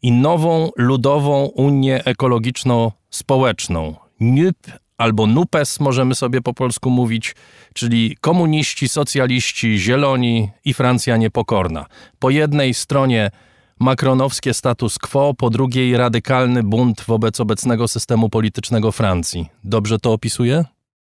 [0.02, 3.94] i nową ludową Unię Ekologiczno-Społeczną.
[4.20, 4.56] NUP
[5.00, 7.36] albo NUPES możemy sobie po polsku mówić,
[7.74, 11.86] czyli komuniści, socjaliści, zieloni i Francja niepokorna.
[12.18, 13.30] Po jednej stronie
[13.78, 19.48] makronowskie status quo, po drugiej radykalny bunt wobec obecnego systemu politycznego Francji.
[19.64, 20.64] Dobrze to opisuje?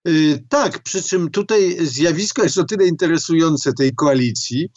[0.08, 4.70] Y, tak, przy czym tutaj zjawisko jest o tyle interesujące tej koalicji,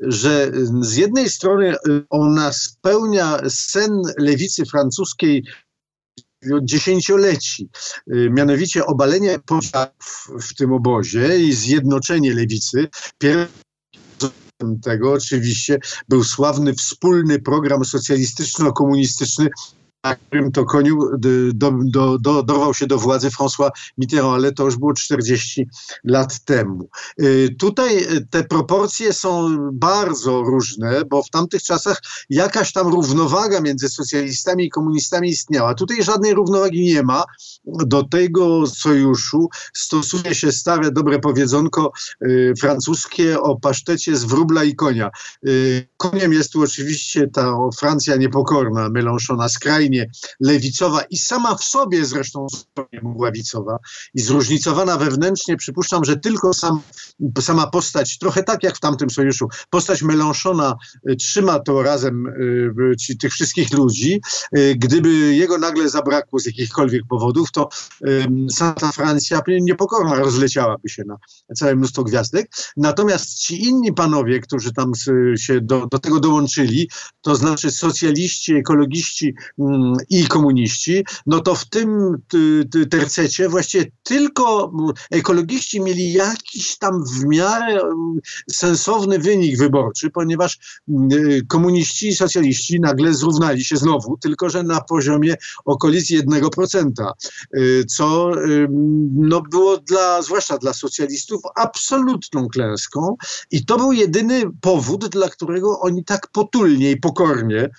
[0.00, 1.76] że z jednej strony y,
[2.10, 5.44] ona spełnia sen lewicy francuskiej
[6.62, 7.68] dziesięcioleci,
[8.14, 12.88] y, mianowicie obalenie podziałów w tym obozie i zjednoczenie lewicy.
[14.82, 19.48] tego oczywiście był sławny wspólny program socjalistyczno-komunistyczny
[20.04, 20.98] na którym to koniu
[21.54, 25.66] do, do, do, dorwał się do władzy François Mitterrand, ale to już było 40
[26.04, 26.88] lat temu.
[27.20, 33.60] Y, tutaj y, te proporcje są bardzo różne, bo w tamtych czasach jakaś tam równowaga
[33.60, 35.74] między socjalistami i komunistami istniała.
[35.74, 37.24] Tutaj żadnej równowagi nie ma.
[37.64, 44.74] Do tego sojuszu stosuje się stare, dobre powiedzonko y, francuskie o pasztecie z wróbla i
[44.74, 45.10] konia.
[45.96, 52.04] Koniem jest tu oczywiście ta Francja niepokorna, Mélenchona skrajnie skrajnie lewicowa i sama w sobie
[52.04, 52.46] zresztą
[53.02, 53.78] ławicowa
[54.14, 56.80] i zróżnicowana wewnętrznie, przypuszczam, że tylko sam,
[57.40, 60.76] sama postać, trochę tak jak w tamtym sojuszu, postać Melanchona
[61.10, 64.20] y, trzyma to razem y, tych wszystkich ludzi.
[64.56, 67.68] Y, gdyby jego nagle zabrakło z jakichkolwiek powodów, to
[68.52, 71.16] Santa Francja niepokorna rozleciałaby się na
[71.54, 72.50] całe mnóstwo gwiazdek.
[72.76, 74.92] Natomiast ci inni panowie, którzy tam
[75.36, 79.79] się do, do tego dołączyli, to znaczy socjaliści, ekologiści, mm,
[80.10, 82.16] i komuniści, no to w tym
[82.90, 84.72] tercecie właściwie tylko
[85.10, 87.80] ekologiści mieli jakiś tam w miarę
[88.52, 90.80] sensowny wynik wyborczy, ponieważ
[91.48, 96.90] komuniści i socjaliści nagle zrównali się znowu, tylko że na poziomie okolicy 1%,
[97.56, 98.30] y, co
[99.14, 103.16] no było dla, zwłaszcza dla socjalistów, absolutną klęską
[103.50, 107.70] i to był jedyny powód, dla którego oni tak potulnie i pokornie Y,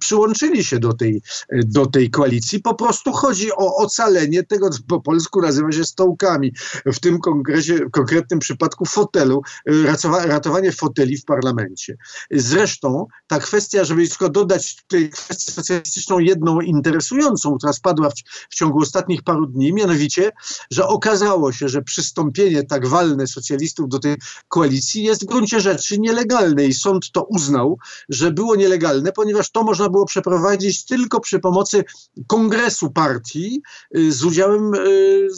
[0.00, 1.22] przyłączyli się do tej,
[1.52, 2.60] do tej koalicji.
[2.60, 6.52] Po prostu chodzi o ocalenie tego, co po polsku nazywa się stołkami.
[6.86, 9.86] W tym kongresie, konkretnym przypadku fotelu, y,
[10.26, 11.96] ratowanie foteli w parlamencie.
[12.30, 18.14] Zresztą ta kwestia, żeby tylko dodać tutaj kwestię socjalistyczną jedną interesującą, która spadła w,
[18.50, 20.32] w ciągu ostatnich paru dni, mianowicie,
[20.70, 24.16] że okazało się, że przystąpienie tak walne socjalistów do tej
[24.48, 29.50] koalicji jest w gruncie rzeczy nielegalne i sąd to uznał, że było nielegalne, ponieważ ponieważ
[29.50, 31.84] to można było przeprowadzić tylko przy pomocy
[32.26, 33.62] kongresu partii
[33.96, 35.28] y, z udziałem y,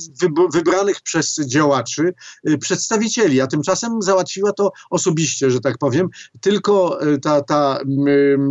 [0.53, 2.15] wybranych przez działaczy
[2.49, 6.09] y, przedstawicieli, a tymczasem załatwiła to osobiście, że tak powiem,
[6.41, 7.79] tylko ta, ta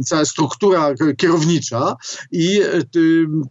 [0.05, 1.95] cała struktura kierownicza
[2.31, 2.61] i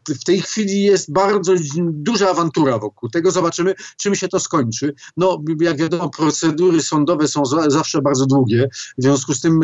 [0.09, 3.31] w tej chwili jest bardzo duża awantura wokół tego.
[3.31, 4.95] Zobaczymy, czym się to skończy.
[5.17, 8.69] No, jak wiadomo, procedury sądowe są zawsze bardzo długie,
[8.99, 9.61] w związku z tym,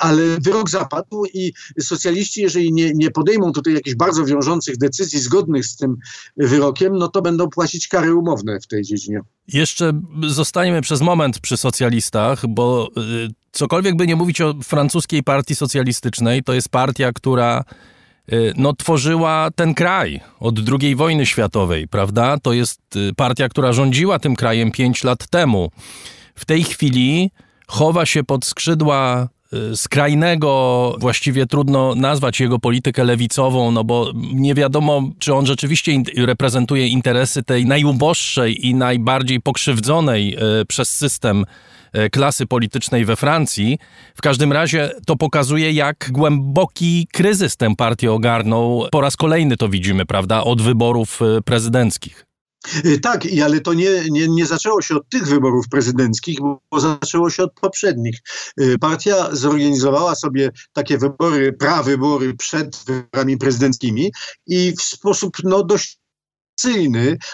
[0.00, 5.66] ale wyrok zapadł i socjaliści, jeżeli nie, nie podejmą tutaj jakichś bardzo wiążących decyzji zgodnych
[5.66, 5.96] z tym
[6.36, 9.20] wyrokiem, no to będą płacić kary umowne w tej dziedzinie.
[9.48, 9.92] Jeszcze
[10.28, 16.42] zostaniemy przez moment przy socjalistach, bo y, cokolwiek by nie mówić o francuskiej partii socjalistycznej,
[16.42, 17.64] to jest partia, która
[18.32, 22.38] y, no, tworzyła ten kraj od II wojny światowej, prawda?
[22.38, 25.70] To jest y, partia, która rządziła tym krajem pięć lat temu.
[26.34, 27.30] W tej chwili
[27.66, 29.28] chowa się pod skrzydła
[29.74, 36.86] skrajnego, właściwie trudno nazwać jego politykę lewicową, no bo nie wiadomo, czy on rzeczywiście reprezentuje
[36.86, 41.44] interesy tej najuboższej i najbardziej pokrzywdzonej y, przez system
[41.96, 43.78] y, klasy politycznej we Francji.
[44.14, 48.86] W każdym razie to pokazuje, jak głęboki kryzys tę partię ogarnął.
[48.92, 52.31] Po raz kolejny to widzimy, prawda, od wyborów prezydenckich.
[52.84, 56.38] Y, tak, ale to nie, nie, nie zaczęło się od tych wyborów prezydenckich,
[56.70, 58.18] bo zaczęło się od poprzednich.
[58.60, 64.12] Y, partia zorganizowała sobie takie wybory, prawybory przed wyborami prezydenckimi
[64.46, 66.01] i w sposób no, dość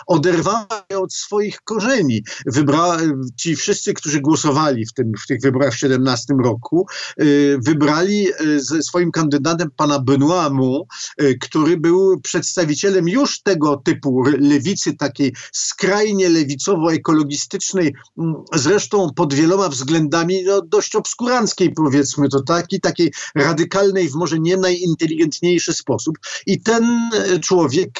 [0.07, 2.23] oderwała się od swoich korzeni.
[2.47, 2.97] Wybra
[3.37, 6.87] ci wszyscy, którzy głosowali w, tym, w tych wyborach w 17 roku,
[7.21, 10.83] y, wybrali y, ze swoim kandydatem pana Benoit Hamon,
[11.23, 19.69] y, który był przedstawicielem już tego typu lewicy, takiej skrajnie lewicowo-ekologistycznej, mm, zresztą pod wieloma
[19.69, 26.19] względami no, dość obskuranckiej, powiedzmy to taki, takiej radykalnej w może nie najinteligentniejszy sposób.
[26.47, 27.11] I ten
[27.41, 27.91] człowiek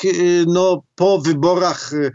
[0.47, 2.13] no, po wyborach y,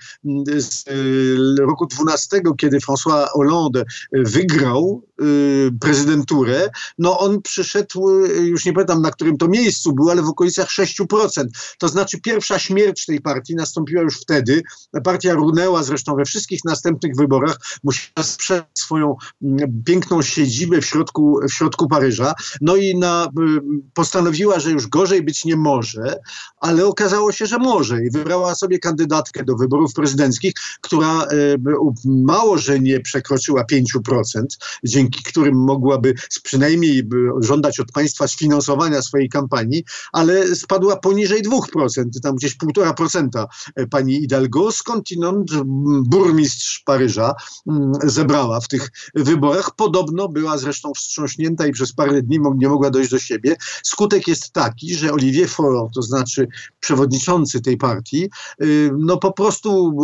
[0.61, 8.73] z y, roku 12, kiedy François Hollande wygrał y, prezydenturę, no on przyszedł, już nie
[8.73, 11.43] pamiętam na którym to miejscu był, ale w okolicach 6%.
[11.77, 14.61] To znaczy pierwsza śmierć tej partii nastąpiła już wtedy.
[15.03, 21.39] Partia runęła zresztą we wszystkich następnych wyborach, musiała sprzedać swoją mm, piękną siedzibę w środku,
[21.49, 22.33] w środku Paryża.
[22.61, 23.27] No i na,
[23.93, 26.19] postanowiła, że już gorzej być nie może,
[26.57, 31.27] ale okazało się, że może i wybrała sobie kandydatkę do wyborów prezydenckich, która e,
[32.05, 34.43] mało, że nie przekroczyła 5%,
[34.83, 36.13] dzięki którym mogłaby
[36.43, 37.09] przynajmniej
[37.39, 43.45] żądać od państwa sfinansowania swojej kampanii, ale spadła poniżej 2%, tam gdzieś 1,5%
[43.75, 45.51] e, pani Hidalgo, skądinąd
[46.05, 47.33] burmistrz Paryża
[48.03, 49.75] zebrała w tych wyborach.
[49.75, 53.55] Podobno była zresztą wstrząśnięta i przez parę dni nie mogła dojść do siebie.
[53.83, 56.47] Skutek jest taki, że Olivier Faure, to znaczy
[56.79, 58.29] przewodniczący tej partii,
[58.62, 58.62] y,
[58.97, 59.97] no po prostu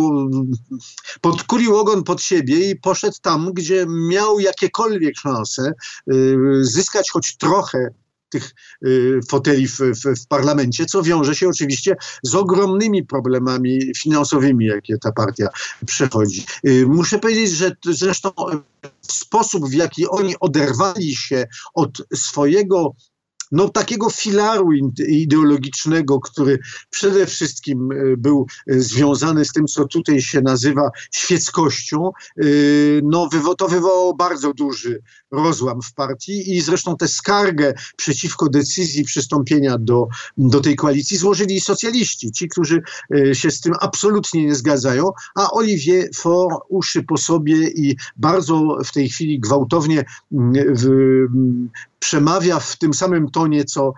[1.20, 5.72] podkulił ogon pod siebie i poszedł tam, gdzie miał jakiekolwiek szanse
[6.12, 7.88] y, zyskać choć trochę
[8.30, 8.54] tych
[8.86, 14.98] y, foteli w, w, w, parlamencie, co wiąże się oczywiście z ogromnymi problemami finansowymi, jakie
[14.98, 15.48] ta partia
[15.86, 16.46] przechodzi.
[16.86, 18.30] Muszę powiedzieć, że zresztą
[19.02, 22.94] sposób, w jaki oni oderwali się od swojego
[23.52, 24.72] no, takiego filaru
[25.08, 26.58] ideologicznego, który
[26.90, 32.44] przede wszystkim e, był e, związany z tym, co tutaj się nazywa świeckością, e,
[33.02, 33.28] no,
[33.58, 40.08] to wywołało bardzo duży rozłam w partii i zresztą tę skargę przeciwko decyzji przystąpienia do,
[40.38, 42.82] do tej koalicji złożyli socjaliści, ci, którzy
[43.32, 48.92] się z tym absolutnie nie zgadzają, a Olivier Faure uszy po sobie i bardzo w
[48.92, 50.04] tej chwili gwałtownie
[50.74, 50.88] w,
[51.98, 53.92] przemawia w tym samym tonie, co,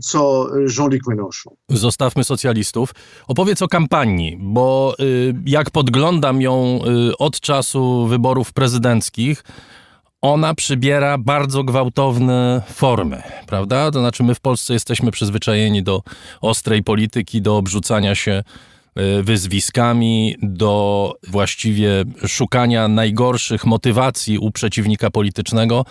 [0.00, 0.46] co
[0.78, 1.52] Jean-Luc Mélenchon.
[1.68, 2.94] Zostawmy socjalistów.
[3.28, 6.80] Opowiedz o kampanii, bo y, jak podglądam ją
[7.10, 9.44] y, od czasu wyborów prezydenckich,
[10.22, 13.90] ona przybiera bardzo gwałtowne formy, prawda?
[13.90, 16.02] To znaczy, my w Polsce jesteśmy przyzwyczajeni do
[16.40, 18.42] ostrej polityki, do obrzucania się
[19.18, 25.84] y, wyzwiskami, do właściwie szukania najgorszych motywacji u przeciwnika politycznego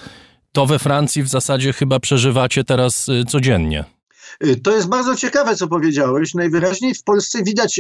[0.52, 3.86] to we Francji w zasadzie chyba przeżywacie teraz y, codziennie.
[4.46, 6.34] Y, to jest bardzo ciekawe, co powiedziałeś.
[6.34, 7.80] Najwyraźniej w Polsce widać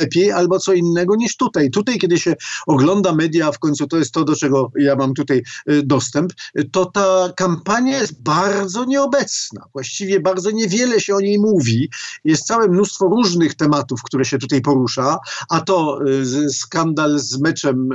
[0.00, 1.70] lepiej albo co innego niż tutaj.
[1.70, 2.36] Tutaj, kiedy się
[2.66, 6.32] ogląda media, w końcu to jest to, do czego ja mam tutaj y, dostęp,
[6.72, 9.64] to ta kampania jest bardzo nieobecna.
[9.72, 11.90] Właściwie bardzo niewiele się o niej mówi.
[12.24, 17.88] Jest całe mnóstwo różnych tematów, które się tutaj porusza, a to y, skandal z meczem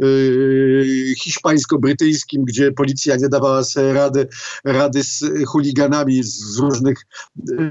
[0.00, 4.28] y, hiszpańsko-brytyjskim, gdzie policja nie dawała sobie rady,
[4.64, 7.06] rady z chuliganami z różnych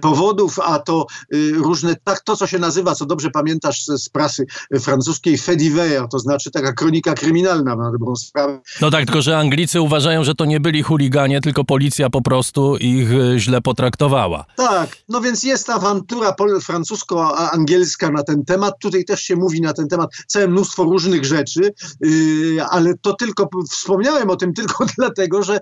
[0.01, 1.05] powodów, a to
[1.53, 4.45] różne, tak to, co się nazywa, co dobrze pamiętam, z, z prasy
[4.80, 8.59] francuskiej Fediver, to znaczy taka kronika kryminalna na dobrą sprawę.
[8.82, 12.78] No tak, tylko że Anglicy uważają, że to nie byli chuliganie, tylko policja po prostu
[12.78, 14.45] ich e, źle potraktowała.
[14.55, 18.74] Tak, no więc jest awantura francusko-angielska na ten temat.
[18.80, 23.49] Tutaj też się mówi na ten temat całe mnóstwo różnych rzeczy, yy, ale to tylko,
[23.70, 25.59] wspomniałem o tym tylko dlatego, że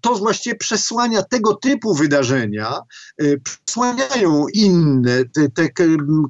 [0.00, 2.80] to właściwie przesłania tego typu wydarzenia,
[3.18, 5.68] yy, przesłaniają inne, te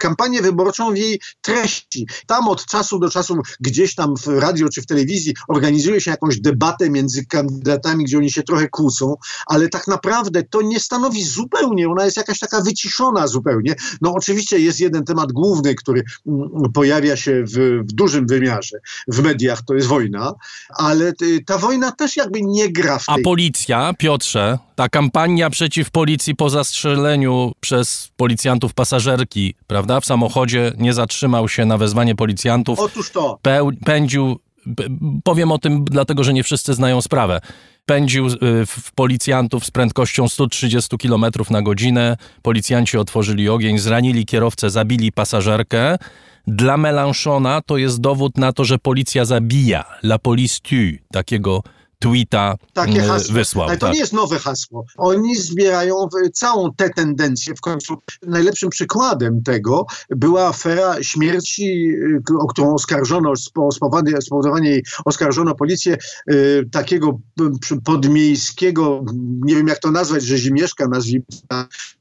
[0.00, 2.06] kampanię wyborczą w jej treści.
[2.26, 6.40] Tam od czasu do czasu gdzieś tam w radio czy w telewizji organizuje się jakąś
[6.40, 9.14] debatę między kandydatami, gdzie oni się trochę kłócą,
[9.46, 13.74] ale tak naprawdę to nie stanowi zupełnie, ona jest jakaś taka wyciszona zupełnie.
[14.00, 19.22] No oczywiście jest jeden temat główny, który mm, pojawia się w, w dużym wymiarze w
[19.22, 20.34] mediach, to jest wojna,
[20.68, 21.12] ale
[21.46, 23.14] ta wojna też jakby nie gra w tej...
[23.20, 30.72] A policja, Piotrze, ta kampania przeciw policji po zastrzeleniu przez policjantów pasażerki, prawda, w samochodzie
[30.78, 32.78] nie zatrzymał się na wezwanie policjantów.
[32.78, 33.38] Otóż to.
[33.84, 34.40] pędził,
[35.24, 37.40] powiem o tym dlatego, że nie wszyscy znają sprawę.
[37.86, 38.36] Pędził y,
[38.66, 42.16] w policjantów z prędkością 130 km na godzinę.
[42.42, 45.98] Policjanci otworzyli ogień, zranili kierowcę, zabili pasażerkę.
[46.46, 49.84] dla Mélenchona to jest dowód na to, że policja zabija.
[50.02, 51.62] La police tue, takiego
[52.00, 53.34] tweeta Takie hasło.
[53.34, 53.68] wysłał.
[53.68, 53.94] Ale to tak.
[53.94, 54.84] nie jest nowe hasło.
[54.96, 57.54] Oni zbierają całą tę tendencję.
[57.54, 57.96] W końcu
[58.26, 61.92] najlepszym przykładem tego była afera śmierci,
[62.38, 63.32] o którą oskarżono,
[64.20, 65.96] spowodowanie jej oskarżono policję
[66.72, 67.18] takiego
[67.84, 69.04] podmiejskiego,
[69.40, 71.24] nie wiem jak to nazwać, że Zimieszka, nazwijmy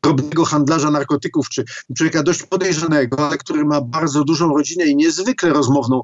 [0.03, 1.63] drobnego handlarza narkotyków, czy
[1.97, 6.01] człowieka dość podejrzanego, ale który ma bardzo dużą rodzinę i niezwykle rozmowną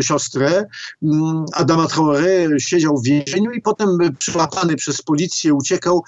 [0.00, 0.64] siostrę.
[1.02, 6.02] Mm, Adama Traoré siedział w więzieniu i potem przyłapany przez policję uciekał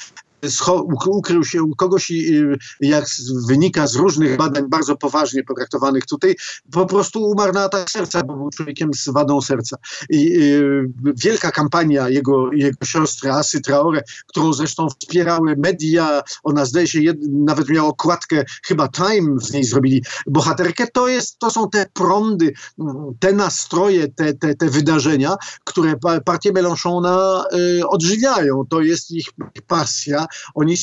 [1.07, 2.43] ukrył się u kogoś i
[2.81, 3.05] jak
[3.49, 6.37] wynika z różnych badań bardzo poważnie potraktowanych tutaj,
[6.71, 9.77] po prostu umarł na atak serca, bo był człowiekiem z wadą serca.
[10.11, 10.43] I
[11.17, 17.17] wielka kampania jego, jego siostry Asy Traore, którą zresztą wspierały media, ona zdaje się jed,
[17.31, 22.53] nawet miała okładkę, chyba Time z niej zrobili bohaterkę, to, jest, to są te prądy,
[23.21, 27.45] te nastroje, te, te, te wydarzenia, które partię Mélenchona
[27.81, 28.63] y, odżywiają.
[28.71, 29.27] To jest ich
[29.67, 30.77] pasja, oni,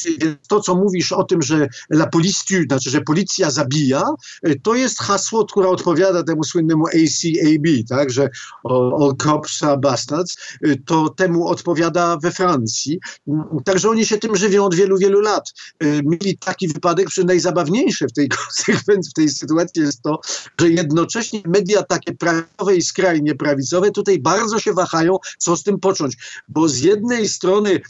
[0.48, 4.04] to, co mówisz o tym, że la police znaczy, że policja zabija,
[4.48, 8.30] y, to jest hasło, które odpowiada temu słynnemu ACAB, tak, że
[8.64, 13.00] all cops are bastards, y, to temu odpowiada we Francji.
[13.28, 15.54] Mm, także oni się tym żywią od wielu, wielu lat.
[15.84, 20.20] Y, mieli taki wypadek, przy najzabawniejsze w tej konsekwencji, w tej sytuacji jest to,
[20.60, 25.80] że jednocześnie media takie prawicowe i skrajnie prawicowe tutaj bardzo się wahają, co z tym
[25.80, 26.18] począć.
[26.48, 27.82] Bo z jednej strony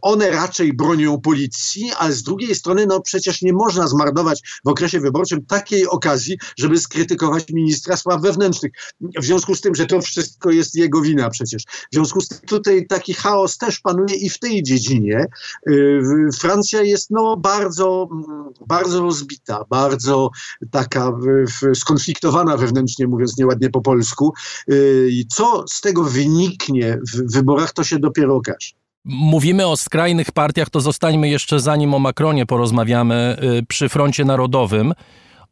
[0.00, 5.00] one raczej bronią policji, a z drugiej strony no przecież nie można zmarnować w okresie
[5.00, 8.72] wyborczym takiej okazji, żeby skrytykować ministra spraw wewnętrznych.
[9.20, 11.62] W związku z tym, że to wszystko jest jego wina przecież.
[11.62, 15.26] W związku z tym tutaj taki chaos też panuje i w tej dziedzinie.
[16.40, 18.08] Francja jest no bardzo,
[18.66, 20.30] bardzo rozbita, bardzo
[20.70, 21.12] taka
[21.74, 24.32] skonfliktowana wewnętrznie, mówiąc nieładnie po polsku.
[25.10, 30.70] I co z tego wyniknie w wyborach, to się dopiero okaże mówimy o skrajnych partiach,
[30.70, 34.94] to zostańmy jeszcze zanim o Macronie porozmawiamy y, przy froncie narodowym.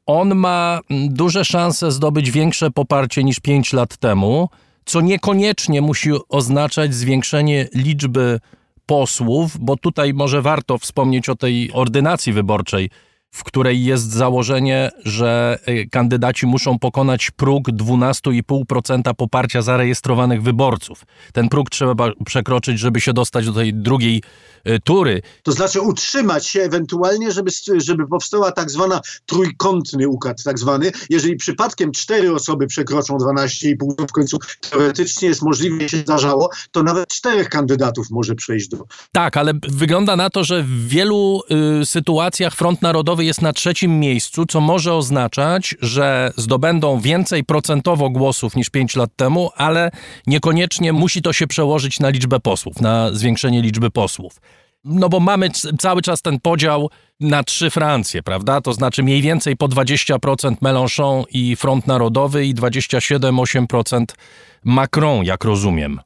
[0.07, 4.48] On ma mm, duże szanse zdobyć większe poparcie niż 5 lat temu,
[4.84, 8.40] co niekoniecznie musi oznaczać zwiększenie liczby
[8.86, 12.90] posłów, bo tutaj może warto wspomnieć o tej ordynacji wyborczej
[13.37, 21.05] w której jest założenie, że y, kandydaci muszą pokonać próg 12,5% poparcia zarejestrowanych wyborców.
[21.32, 24.22] Ten próg trzeba przekroczyć, żeby się dostać do tej drugiej
[24.68, 25.22] y, tury.
[25.43, 30.93] To znaczy utrzymać się ewentualnie, żeby, żeby powstała tak zwana trójkątny układ, tak zwany.
[31.11, 34.39] Jeżeli przypadkiem cztery osoby przekroczą 12,5, to w końcu
[34.70, 38.84] teoretycznie jest możliwe, się zdarzało, to nawet czterech kandydatów może przejść do...
[39.12, 41.43] Tak, ale wygląda na to, że w wielu
[41.82, 48.11] y, sytuacjach Front Narodowy jest na trzecim miejscu, co może oznaczać, że zdobędą więcej procentowo
[48.11, 49.91] głosów niż 5 lat temu, ale
[50.27, 54.41] niekoniecznie musi to się przełożyć na liczbę posłów, na zwiększenie liczby posłów.
[54.85, 58.61] No bo mamy cały czas ten podział na trzy Francje, prawda?
[58.61, 64.05] To znaczy mniej więcej po 20% Mélenchon i Front Narodowy i 27-8%
[64.64, 66.01] Macron, jak rozumiem.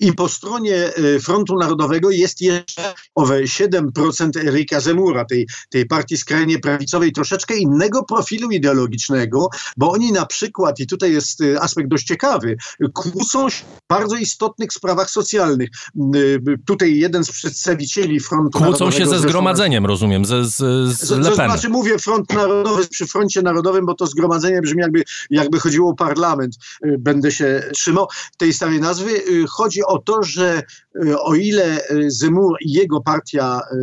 [0.00, 6.16] I po stronie y, Frontu Narodowego jest jeszcze owe 7% Erika Zemura, tej, tej partii
[6.16, 11.88] skrajnie prawicowej, troszeczkę innego profilu ideologicznego, bo oni na przykład, i tutaj jest y, aspekt
[11.88, 12.56] dość ciekawy,
[12.94, 15.68] kłócą się w bardzo istotnych sprawach socjalnych.
[16.14, 18.90] Y, tutaj jeden z przedstawicieli Frontu kłócą Narodowego...
[18.90, 20.56] Kłócą się ze zgromadzeniem, rozumiem, ze, z,
[20.98, 21.24] z Pen.
[21.24, 25.90] To znaczy mówię Front Narodowy przy Froncie Narodowym, bo to zgromadzenie brzmi jakby, jakby chodziło
[25.90, 26.56] o parlament.
[26.98, 28.06] Będę się trzymał
[28.36, 29.22] tej starej nazwy.
[29.48, 30.62] Chodzi chodzi o to, że
[31.06, 33.76] e, o ile e, Zemur i jego partia e,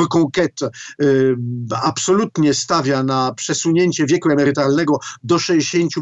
[0.00, 0.70] Reconquête
[1.82, 5.94] absolutnie stawia na przesunięcie wieku emerytalnego do 65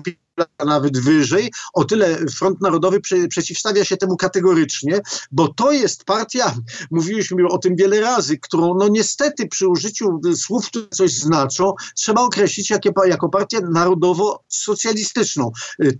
[0.66, 5.00] nawet wyżej, o tyle Front Narodowy prze, przeciwstawia się temu kategorycznie,
[5.32, 6.54] bo to jest partia,
[6.90, 12.22] mówiliśmy o tym wiele razy, którą no niestety przy użyciu słów, które coś znaczą, trzeba
[12.22, 15.50] określić jakie, jako partię narodowo-socjalistyczną.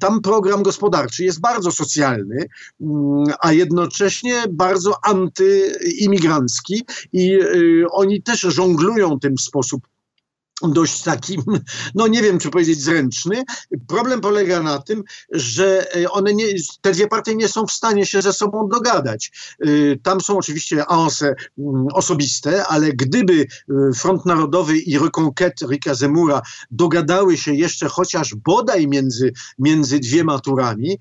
[0.01, 2.49] Tam program gospodarczy jest bardzo socjalny,
[2.81, 9.89] mm, a jednocześnie bardzo antyimigrancki i y, oni też żonglują tym w sposób
[10.63, 11.43] dość takim,
[11.95, 13.43] no nie wiem czy powiedzieć zręczny.
[13.87, 16.45] Problem polega na tym, że e, one nie,
[16.81, 19.33] te dwie partie nie są w stanie się ze sobą dogadać.
[19.61, 19.67] E,
[20.03, 26.43] tam są oczywiście anse mm, osobiste, ale gdyby e, Front Narodowy i Reconquête Rika Zemura
[26.71, 30.99] dogadały się jeszcze chociaż bodaj między, między dwiema turami,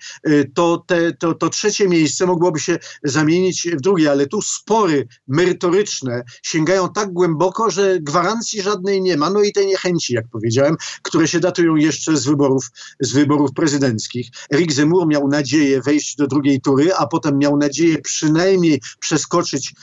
[0.54, 6.24] to, te, to, to trzecie miejsce mogłoby się zamienić w drugie, ale tu spory merytoryczne
[6.44, 9.30] sięgają tak głęboko, że gwarancji żadnej nie ma.
[9.30, 14.28] No jednolitej niechęci, jak powiedziałem, które się datują jeszcze z wyborów, z wyborów prezydenckich.
[14.54, 19.74] Eric Zemmour miał nadzieję wejść do drugiej tury, a potem miał nadzieję przynajmniej przeskoczyć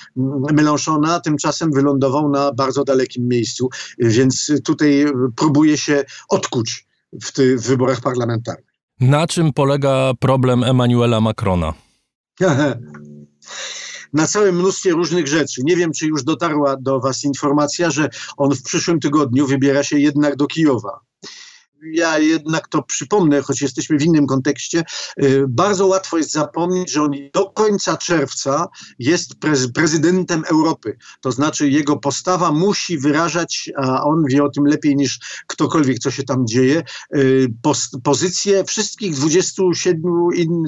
[0.53, 5.05] Mélenchona, tymczasem wylądował na bardzo dalekim miejscu, więc tutaj
[5.37, 6.87] próbuje się odkuć
[7.23, 8.75] w tych wyborach parlamentarnych.
[9.01, 11.75] Na czym polega problem Emmanuela Macrona?
[14.15, 15.63] na całym mnóstwie różnych rzeczy.
[15.65, 19.99] Nie wiem, czy już dotarła do Was informacja, że on w przyszłym tygodniu wybiera się
[19.99, 21.01] jednak do Kijowa
[21.93, 24.85] ja jednak to przypomnę, choć jesteśmy w innym kontekście,
[25.23, 28.67] y, bardzo łatwo jest zapomnieć, że on do końca czerwca
[28.99, 29.35] jest
[29.75, 30.97] prezydentem Europy.
[31.21, 36.11] To znaczy jego postawa musi wyrażać, a on wie o tym lepiej niż ktokolwiek, co
[36.11, 36.83] się tam dzieje,
[37.17, 37.49] y,
[38.05, 40.03] pozycję wszystkich 27,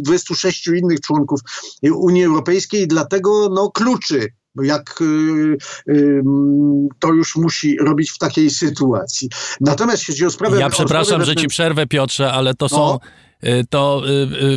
[0.03, 1.41] 26 innych członków
[1.83, 4.29] Unii Europejskiej, dlatego no, kluczy
[4.63, 5.57] jak y,
[5.89, 6.23] y,
[6.99, 9.29] to już musi robić w takiej sytuacji.
[9.61, 10.61] Natomiast jeśli o sprawę...
[10.61, 12.77] Ja przepraszam, że ci przerwę Piotrze, ale to no.
[12.77, 12.99] są
[13.45, 14.03] y, to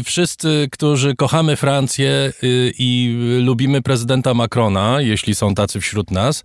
[0.03, 2.33] wszyscy, którzy kochamy Francję
[2.79, 6.43] i lubimy prezydenta Macrona, jeśli są tacy wśród nas,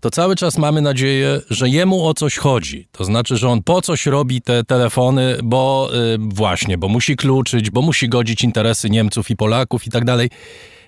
[0.00, 2.88] to cały czas mamy nadzieję, że jemu o coś chodzi.
[2.92, 7.82] To znaczy, że on po coś robi te telefony, bo właśnie, bo musi kluczyć, bo
[7.82, 10.30] musi godzić interesy Niemców i Polaków i tak dalej.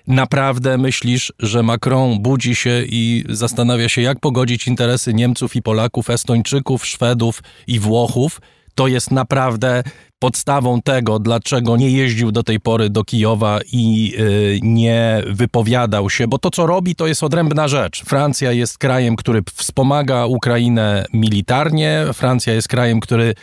[0.09, 6.09] Naprawdę myślisz, że Macron budzi się i zastanawia się, jak pogodzić interesy Niemców i Polaków,
[6.09, 8.41] Estończyków, Szwedów i Włochów?
[8.75, 9.83] To jest naprawdę
[10.19, 16.27] podstawą tego, dlaczego nie jeździł do tej pory do Kijowa i yy, nie wypowiadał się,
[16.27, 18.03] bo to, co robi, to jest odrębna rzecz.
[18.05, 23.33] Francja jest krajem, który wspomaga Ukrainę militarnie, Francja jest krajem, który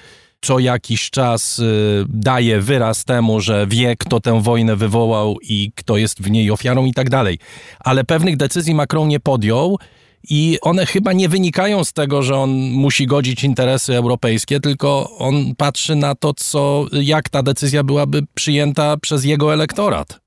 [0.40, 5.96] co jakiś czas y, daje wyraz temu, że wie, kto tę wojnę wywołał i kto
[5.96, 7.38] jest w niej ofiarą i tak dalej.
[7.80, 9.78] Ale pewnych decyzji Macron nie podjął.
[10.30, 15.54] I one chyba nie wynikają z tego, że on musi godzić interesy europejskie, tylko on
[15.54, 20.20] patrzy na to, co, jak ta decyzja byłaby przyjęta przez jego elektorat.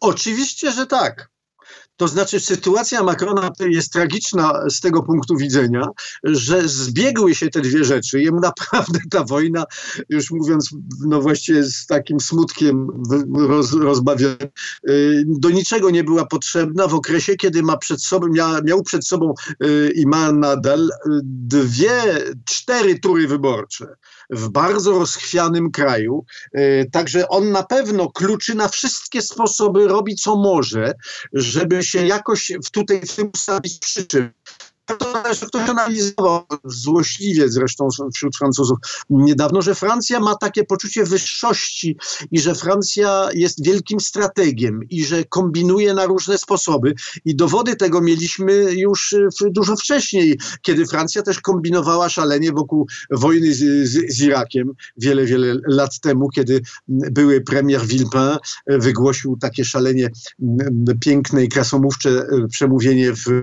[0.00, 1.31] Oczywiście, że tak.
[1.96, 5.86] To znaczy sytuacja Macrona jest tragiczna z tego punktu widzenia,
[6.24, 8.22] że zbiegły się te dwie rzeczy.
[8.22, 9.64] Jemu naprawdę ta wojna,
[10.08, 10.70] już mówiąc
[11.06, 12.88] no właściwie z takim smutkiem
[13.34, 14.48] roz, rozbawionym,
[14.88, 19.06] y, do niczego nie była potrzebna w okresie, kiedy ma przed sobą, mia, miał przed
[19.06, 19.34] sobą
[19.64, 20.90] y, i ma nadal y,
[21.24, 22.02] dwie,
[22.44, 23.86] cztery tury wyborcze
[24.30, 26.24] w bardzo rozchwianym kraju.
[26.92, 30.94] Także on na pewno kluczy na wszystkie sposoby robi co może,
[31.32, 33.80] żeby się jakoś w tutaj w tym ustawić.
[34.08, 34.18] To
[34.86, 38.78] też ktoś analizował złośliwie zresztą wśród Francuzów
[39.10, 41.96] niedawno, że Francja ma takie poczucie wyższości
[42.30, 46.94] i że Francja jest wielkim strategiem i że kombinuje na różne sposoby.
[47.24, 49.14] I dowody tego mieliśmy już
[49.50, 55.54] dużo wcześniej, kiedy Francja też kombinowała szalenie wokół wojny z, z, z Irakiem wiele, wiele
[55.66, 58.02] lat temu, kiedy były premier Villepin
[58.66, 60.10] wygłosił takie szalenie
[61.00, 63.42] piękne i krasomówcze przemówienie w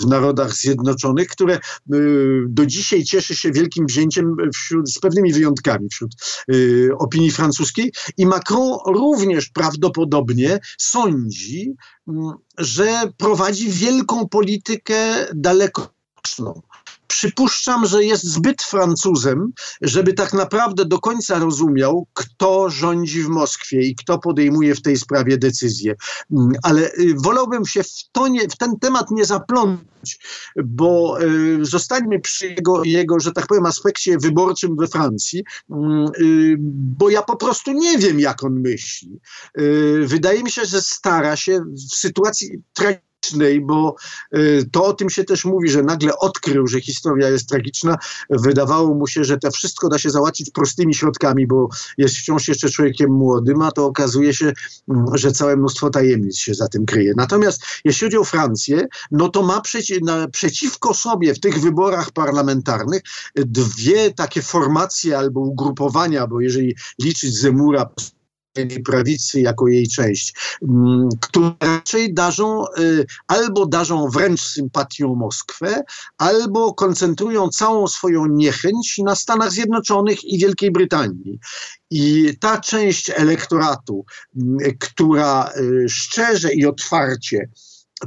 [0.00, 1.58] w Narodach Zjednoczonych, które
[1.94, 6.12] y, do dzisiaj cieszy się wielkim wzięciem wśród, z pewnymi wyjątkami wśród
[6.52, 7.92] y, opinii francuskiej.
[8.16, 11.74] I Macron również prawdopodobnie sądzi,
[12.08, 16.62] mm, że prowadzi wielką politykę dalekoroczną
[17.08, 19.52] przypuszczam, że jest zbyt Francuzem,
[19.82, 24.96] żeby tak naprawdę do końca rozumiał, kto rządzi w Moskwie i kto podejmuje w tej
[24.96, 25.94] sprawie decyzje.
[26.32, 30.18] Mm, ale y, wolałbym się w, to nie, w ten temat nie zaplątać,
[30.64, 36.56] bo y, zostańmy przy jego, jego, że tak powiem, aspekcie wyborczym we Francji, mm, y,
[36.98, 39.20] bo ja po prostu nie wiem, jak on myśli.
[40.04, 43.07] Wydaje mi się, że stara się w sytuacji tragicznej,
[43.60, 43.94] bo
[44.36, 47.96] y, to o tym się też mówi, że nagle odkrył, że historia jest tragiczna.
[48.30, 51.68] Wydawało mu się, że to wszystko da się załatwić prostymi środkami, bo
[51.98, 54.52] jest wciąż jeszcze człowiekiem młodym, a to okazuje się,
[54.88, 57.12] mm, że całe mnóstwo tajemnic się za tym kryje.
[57.16, 62.10] Natomiast jeśli chodzi o Francję, no to ma przeci na, przeciwko sobie w tych wyborach
[62.10, 63.02] parlamentarnych
[63.34, 67.90] dwie takie formacje albo ugrupowania, bo jeżeli liczyć Zemura
[68.66, 75.82] prawicy jako jej część, mm, które raczej darzą y, albo darzą wręcz sympatią Moskwę,
[76.18, 81.38] albo koncentrują całą swoją niechęć na Stanach Zjednoczonych i Wielkiej Brytanii.
[81.90, 84.04] I ta część elektoratu,
[84.36, 87.48] mm, która y, szczerze i otwarcie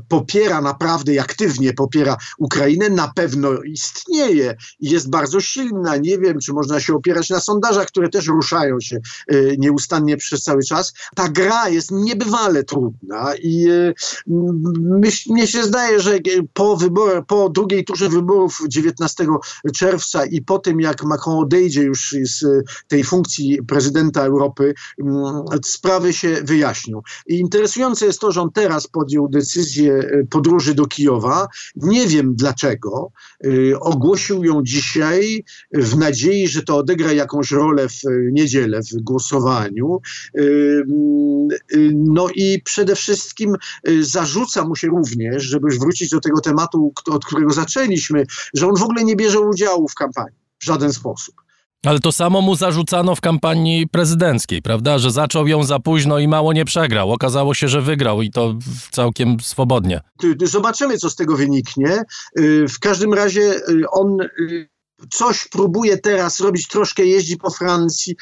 [0.07, 5.97] popiera naprawdę aktywnie popiera Ukrainę, na pewno istnieje i jest bardzo silna.
[5.97, 8.99] Nie wiem, czy można się opierać na sondażach, które też ruszają się
[9.33, 10.93] y, nieustannie przez cały czas.
[11.15, 13.93] Ta gra jest niebywale trudna i y,
[15.29, 16.19] mnie się zdaje, że
[16.53, 19.25] po wyborach, po drugiej turze wyborów 19
[19.75, 24.73] czerwca i po tym, jak Macron odejdzie już z tej funkcji prezydenta Europy,
[25.65, 27.01] sprawy się wyjaśnią.
[27.27, 31.47] I interesujące jest to, że on teraz podjął decyzję e, podróży do Kijowa.
[31.75, 33.11] Nie wiem dlaczego.
[33.43, 38.01] E, ogłosił ją dzisiaj w nadziei, że to odegra jakąś rolę w
[38.31, 40.01] niedzielę w głosowaniu.
[40.37, 40.41] E,
[41.93, 43.55] no i przede wszystkim
[44.01, 48.83] zarzuca mu się również, żeby wrócić do tego tematu, od którego zaczęliśmy, że on w
[48.83, 51.35] ogóle nie bierze udziału w kampanii w żaden sposób.
[51.85, 54.99] Ale to samo mu zarzucano w kampanii prezydenckiej, prawda?
[54.99, 57.11] Że zaczął ją za późno i mało nie przegrał.
[57.11, 58.55] Okazało się, że wygrał i to
[58.91, 60.01] całkiem swobodnie.
[60.43, 62.03] Zobaczymy, co z tego wyniknie.
[62.39, 64.69] Y, w każdym razie y, on y,
[65.13, 68.15] coś próbuje teraz robić, troszkę jeździ po Francji.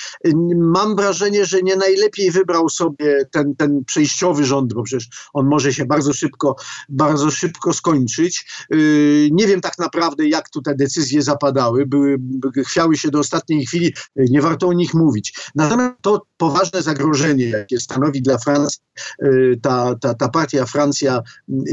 [0.56, 5.74] Mam wrażenie, że nie najlepiej wybrał sobie ten, ten przejściowy rząd, bo przecież on może
[5.74, 6.56] się bardzo szybko,
[6.90, 8.46] bardzo szybko skończyć.
[8.70, 12.18] Yy, nie wiem tak naprawdę, jak tu te decyzje zapadały, były,
[12.66, 15.34] chwiały się do ostatniej chwili, nie warto o nich mówić.
[15.56, 18.80] Natomiast to poważne zagrożenie, jakie stanowi dla Francji
[19.22, 21.22] yy, ta, ta, ta partia Francja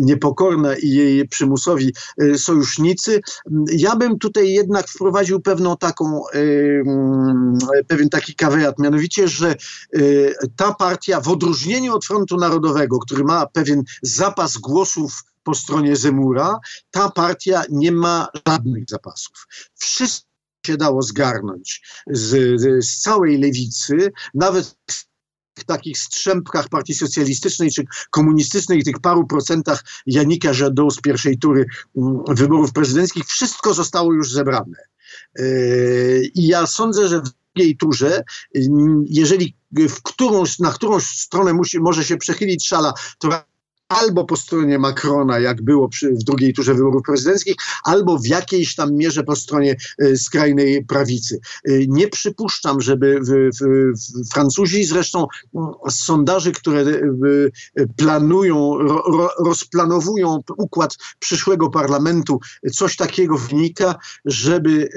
[0.01, 3.21] niepokorna i jej przymusowi yy, sojusznicy,
[3.73, 6.22] ja bym tutaj jednak wprowadził pewną taką,
[7.86, 9.57] pewien taki kaweat, mianowicie, że
[9.97, 15.97] y, ta partia w odróżnieniu od Frontu Narodowego, który ma pewien zapas głosów po stronie
[15.97, 16.59] Zemura,
[16.90, 19.47] ta partia nie ma żadnych zapasów.
[19.74, 20.26] Wszystko
[20.66, 24.76] się dało zgarnąć z, z całej lewicy, nawet
[25.65, 32.21] takich strzępkach partii socjalistycznej czy komunistycznej, tych paru procentach Janika Jadot z pierwszej tury mm,
[32.29, 34.77] wyborów prezydenckich, wszystko zostało już zebrane.
[36.35, 38.25] I ja sądzę, że w drugiej turze,
[39.07, 43.29] jeżeli w którąś, na którąś stronę musi, może się przechylić szala, to
[43.89, 48.74] albo po stronie Macrona, jak było przy, w drugiej turze wyborów prezydenckich, albo w jakiejś
[48.74, 51.41] tam mierze po stronie y, skrajnej prawicy.
[51.68, 53.62] Y, nie przypuszczam, żeby w, w,
[53.99, 55.59] w Francuzi, zresztą y,
[55.91, 56.84] z sondaży, które
[57.97, 62.41] planują, ro, rozplanowują układ przyszłego parlamentu,
[62.72, 64.89] coś takiego wynika, żeby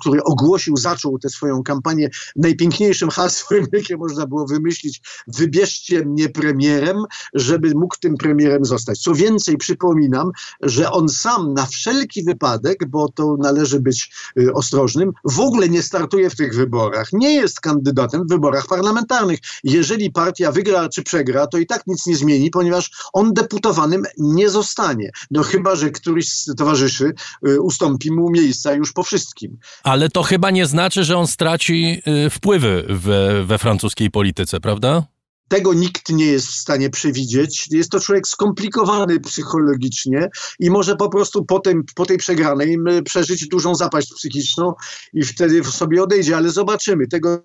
[0.00, 6.96] który ogłosił, zaczął tę swoją kampanię najpiękniejszym hasłem, jakie można było wymyślić, wybierzcie mnie premierem,
[7.34, 8.98] żeby mógł tym premierem zostać.
[8.98, 10.30] Co więcej, przypominam,
[10.62, 15.82] że on sam na wszelki wypadek, bo to należy być y, ostrożnym, w ogóle nie
[15.82, 17.12] startuje w tych wyborach.
[17.12, 19.38] Nie jest kandydatem w wyborach parlamentarnych.
[19.64, 24.50] Jeżeli partia wygra czy przegra, to i tak nic nie zmieni, ponieważ on deputowanym nie
[24.50, 25.10] zostanie.
[25.30, 27.14] No chyba, że któryś z towarzyszy
[27.48, 29.58] y, ustąpi mu miejsca już po wszystkim.
[29.82, 35.02] Ale to chyba nie znaczy, że on straci y, wpływy we, we francuskiej polityce, prawda?
[35.48, 37.68] Tego nikt nie jest w stanie przewidzieć.
[37.70, 40.28] Jest to człowiek skomplikowany psychologicznie
[40.58, 44.74] i może po prostu po, tym, po tej przegranej przeżyć dużą zapaść psychiczną
[45.12, 47.06] i wtedy sobie odejdzie, ale zobaczymy.
[47.08, 47.42] Tego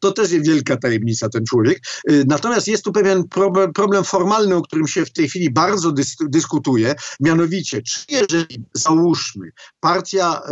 [0.00, 1.80] to też jest wielka tajemnica ten człowiek.
[2.10, 5.92] Y, natomiast jest tu pewien problem, problem formalny, o którym się w tej chwili bardzo
[5.92, 10.42] dys, dyskutuje, mianowicie, czy jeżeli załóżmy, partia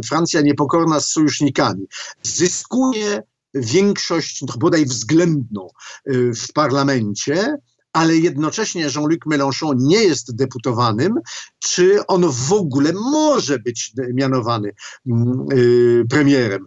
[0.08, 1.86] Francja niepokorna z sojusznikami
[2.22, 3.22] zyskuje
[3.54, 5.68] większość, bodaj względną
[6.10, 7.56] y, w parlamencie,
[7.92, 11.14] ale jednocześnie Jean-Luc Mélenchon nie jest deputowanym,
[11.58, 14.72] czy on w ogóle może być mianowany
[15.06, 15.46] mm,
[16.10, 16.66] premierem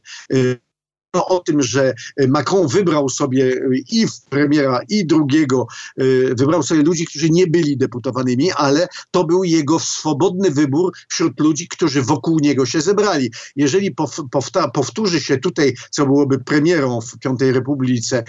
[1.13, 1.93] o tym, że
[2.27, 3.55] Macron wybrał sobie
[3.91, 6.03] i premiera, i drugiego, e,
[6.35, 11.67] wybrał sobie ludzi, którzy nie byli deputowanymi, ale to był jego swobodny wybór wśród ludzi,
[11.67, 13.31] którzy wokół niego się zebrali.
[13.55, 13.95] Jeżeli
[14.73, 18.23] powtórzy się tutaj, co byłoby premierą w Piątej Republice,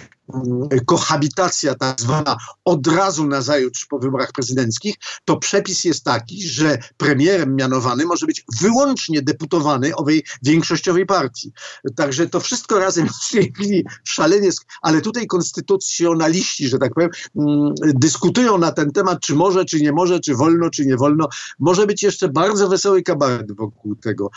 [0.85, 6.77] kohabitacja tak zwana od razu na zajutrz po wyborach prezydenckich, to przepis jest taki, że
[6.97, 11.51] premierem mianowany może być wyłącznie deputowany owej większościowej partii.
[11.95, 14.49] Także to wszystko razem w tej chwili szalenie,
[14.81, 19.91] ale tutaj konstytucjonaliści, że tak powiem, mm, dyskutują na ten temat, czy może, czy nie
[19.91, 21.27] może, czy wolno, czy nie wolno.
[21.59, 24.29] Może być jeszcze bardzo wesoły kabaret wokół tego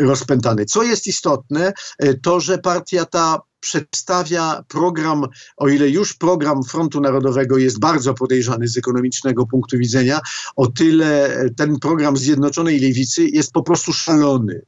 [0.00, 0.64] rozpętany.
[0.64, 7.00] Co jest istotne, e, to, że partia ta przedstawia program, o ile już program Frontu
[7.00, 10.20] Narodowego jest bardzo podejrzany z ekonomicznego punktu widzenia,
[10.56, 14.62] o tyle ten program Zjednoczonej Lewicy jest po prostu szalony.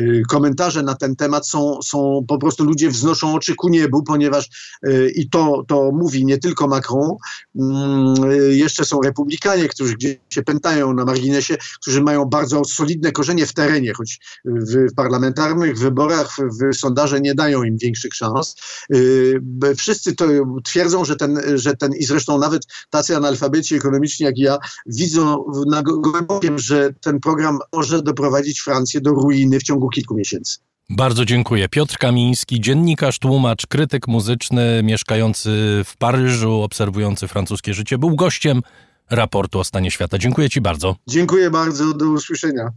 [0.00, 4.48] Y, komentarze na ten temat są, są po prostu ludzie wznoszą oczy ku niebu, ponieważ
[4.86, 7.10] y, i to, to mówi nie tylko Macron,
[7.58, 8.14] mm,
[8.50, 13.52] jeszcze są republikanie, którzy gdzieś się pętają na marginesie, którzy mają bardzo solidne korzenie w
[13.52, 18.37] terenie, choć w parlamentarnych wyborach, w sondaże nie dają im większych szans.
[18.94, 19.40] Y,
[19.76, 20.24] wszyscy to
[20.64, 25.82] twierdzą, że ten, że ten i zresztą nawet tacy analfabeci ekonomiczni jak ja widzą na
[25.82, 30.58] głębokim, że ten program może doprowadzić Francję do ruiny w ciągu kilku miesięcy.
[30.90, 31.68] Bardzo dziękuję.
[31.68, 35.50] Piotr Kamiński, dziennikarz, tłumacz, krytyk muzyczny, mieszkający
[35.84, 38.62] w Paryżu, obserwujący francuskie życie, był gościem
[39.10, 40.18] raportu o stanie świata.
[40.18, 40.96] Dziękuję Ci bardzo.
[41.08, 41.94] Dziękuję bardzo.
[41.94, 42.72] Do usłyszenia.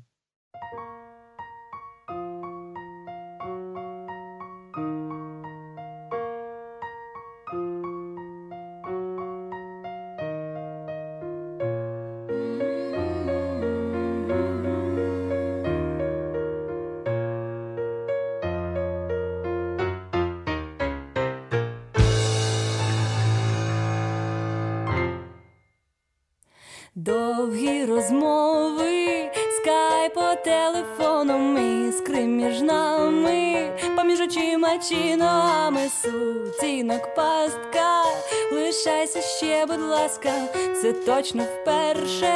[41.22, 42.34] Точно вперше.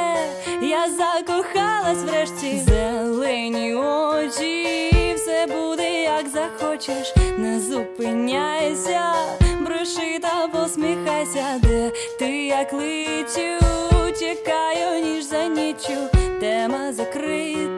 [0.61, 9.13] Я закохалась врешті, зелені очі, все буде, як захочеш, не зупиняйся,
[9.61, 13.65] броши та посміхайся, де ти як летю
[14.19, 15.97] тікаю, ніж за нічю,
[16.39, 17.74] тема закрита,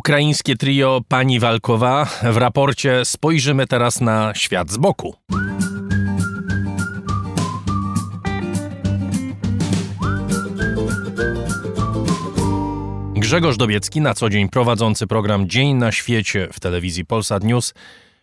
[0.00, 2.04] ukraińskie trio pani Walkowa.
[2.22, 5.14] W raporcie spojrzymy teraz na świat z boku.
[13.14, 17.74] Grzegorz Dobiecki, na co dzień prowadzący program Dzień na świecie w telewizji Polsat News,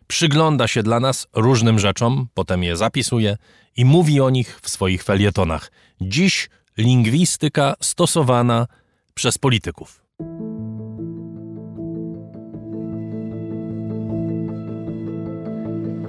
[0.07, 3.37] przygląda się dla nas różnym rzeczom, potem je zapisuje
[3.75, 5.71] i mówi o nich w swoich felietonach.
[6.01, 8.67] Dziś lingwistyka stosowana
[9.13, 10.01] przez polityków.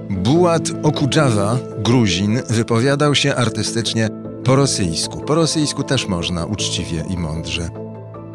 [0.09, 4.09] Bułat Okudżawa, Gruzin, wypowiadał się artystycznie
[4.43, 5.21] po rosyjsku.
[5.21, 7.69] Po rosyjsku też można uczciwie i mądrze.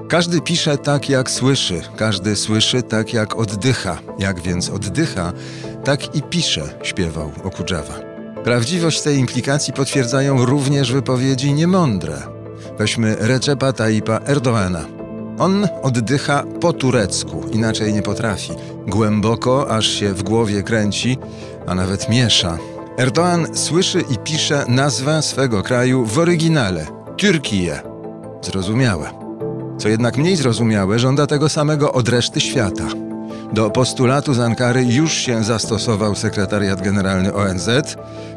[0.08, 3.98] Każdy pisze tak, jak słyszy, każdy słyszy tak, jak oddycha.
[4.18, 5.32] Jak więc oddycha,
[5.84, 7.94] tak i pisze, śpiewał Okudżawa.
[8.44, 12.16] Prawdziwość tej implikacji potwierdzają również wypowiedzi niemądre.
[12.78, 14.84] Weźmy Recepa Tayyipa Erdoana.
[15.38, 18.52] On oddycha po turecku, inaczej nie potrafi.
[18.86, 21.18] Głęboko, aż się w głowie kręci,
[21.66, 22.58] a nawet miesza.
[22.96, 26.86] Erdoğan słyszy i pisze nazwę swego kraju w oryginale
[27.16, 27.82] Türkiye.
[28.42, 29.10] Zrozumiałe.
[29.78, 32.84] Co jednak mniej zrozumiałe, żąda tego samego od reszty świata.
[33.52, 37.68] Do postulatu z Ankary już się zastosował sekretariat generalny ONZ,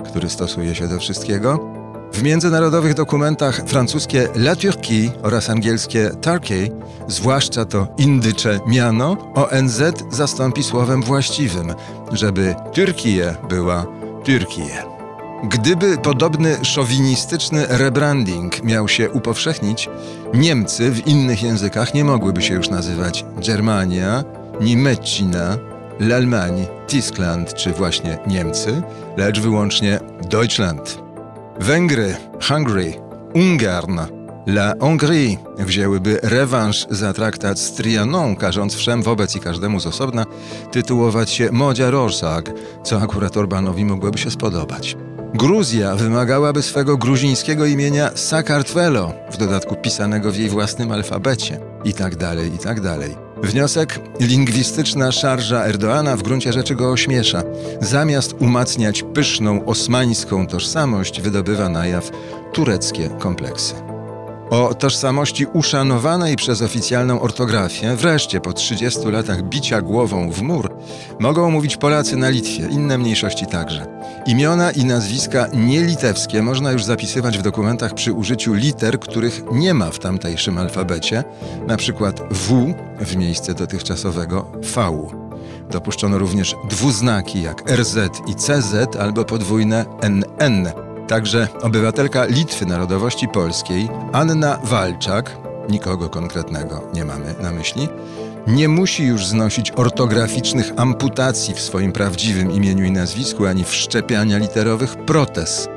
[0.05, 1.76] który stosuje się do wszystkiego.
[2.13, 6.71] W międzynarodowych dokumentach francuskie La Turquie oraz angielskie Turkey,
[7.07, 9.81] zwłaszcza to indycze miano, ONZ
[10.11, 11.73] zastąpi słowem właściwym,
[12.11, 13.85] żeby Türkiye była
[14.23, 14.83] Türkiye.
[15.43, 19.89] Gdyby podobny szowinistyczny rebranding miał się upowszechnić,
[20.33, 24.23] Niemcy w innych językach nie mogłyby się już nazywać Germania,
[24.61, 25.57] Niemczina,
[25.99, 28.81] l'Allemagne, Tyskland czy właśnie Niemcy,
[29.17, 29.99] lecz wyłącznie
[30.29, 31.06] Deutschland.
[31.59, 32.15] Węgry,
[32.47, 32.93] Hungary,
[33.35, 33.99] Ungarn,
[34.47, 40.25] La Hongrie wzięłyby rewanż za traktat z Trianon, każąc wszem wobec i każdemu z osobna
[40.71, 42.43] tytułować się Modzia Rorschach,
[42.83, 44.97] co akurat Orbanowi mogłoby się spodobać.
[45.33, 52.15] Gruzja wymagałaby swego gruzińskiego imienia Sakartvelo, w dodatku pisanego w jej własnym alfabecie, i tak
[52.15, 53.26] dalej, i tak dalej.
[53.43, 53.99] Wniosek?
[54.19, 57.43] Lingwistyczna szarża Erdoana w gruncie rzeczy go ośmiesza.
[57.81, 62.11] Zamiast umacniać pyszną osmańską tożsamość, wydobywa na jaw
[62.53, 63.96] tureckie kompleksy.
[64.49, 70.73] O tożsamości uszanowanej przez oficjalną ortografię, wreszcie po 30 latach bicia głową w mur,
[71.19, 73.87] mogą mówić Polacy na Litwie, inne mniejszości także.
[74.27, 79.91] Imiona i nazwiska nielitewskie można już zapisywać w dokumentach przy użyciu liter, których nie ma
[79.91, 81.23] w tamtejszym alfabecie,
[81.67, 85.07] na przykład W w miejsce dotychczasowego V.
[85.71, 90.86] Dopuszczono również dwuznaki jak RZ i CZ albo podwójne NN.
[91.07, 95.37] Także obywatelka Litwy narodowości polskiej, Anna Walczak,
[95.69, 97.87] nikogo konkretnego nie mamy na myśli,
[98.47, 104.95] nie musi już znosić ortograficznych amputacji w swoim prawdziwym imieniu i nazwisku, ani wszczepiania literowych
[104.95, 105.67] protez.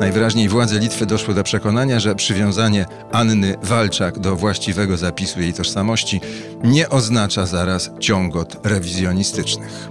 [0.00, 6.20] Najwyraźniej władze Litwy doszły do przekonania, że przywiązanie Anny Walczak do właściwego zapisu jej tożsamości
[6.64, 9.88] nie oznacza zaraz ciągot rewizjonistycznych.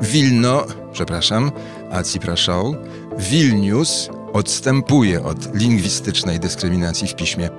[0.00, 1.52] Wilno, przepraszam,
[1.90, 2.76] Acipraszał,
[3.18, 7.50] Wilnius odstępuje od lingwistycznej dyskryminacji w piśmie.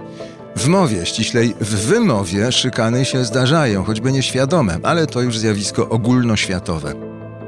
[0.55, 6.93] W mowie, ściślej w wymowie, szykany się zdarzają, choćby nieświadome, ale to już zjawisko ogólnoświatowe.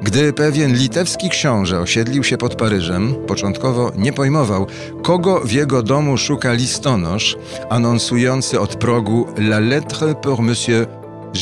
[0.02, 4.68] Gdy pewien litewski książę osiedlił się pod Paryżem, początkowo nie pojmował,
[5.04, 7.38] kogo w jego domu szuka listonosz
[7.70, 10.88] anonsujący od progu La lettre pour monsieur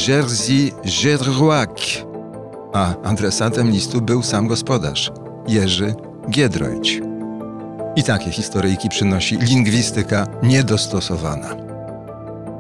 [0.08, 2.06] Jerzy Giedroyc.
[2.74, 5.12] A adresatem listu był sam gospodarz,
[5.48, 5.96] Jerzy
[6.30, 7.02] Giedroyć.
[7.96, 11.56] I takie historyjki przynosi lingwistyka niedostosowana.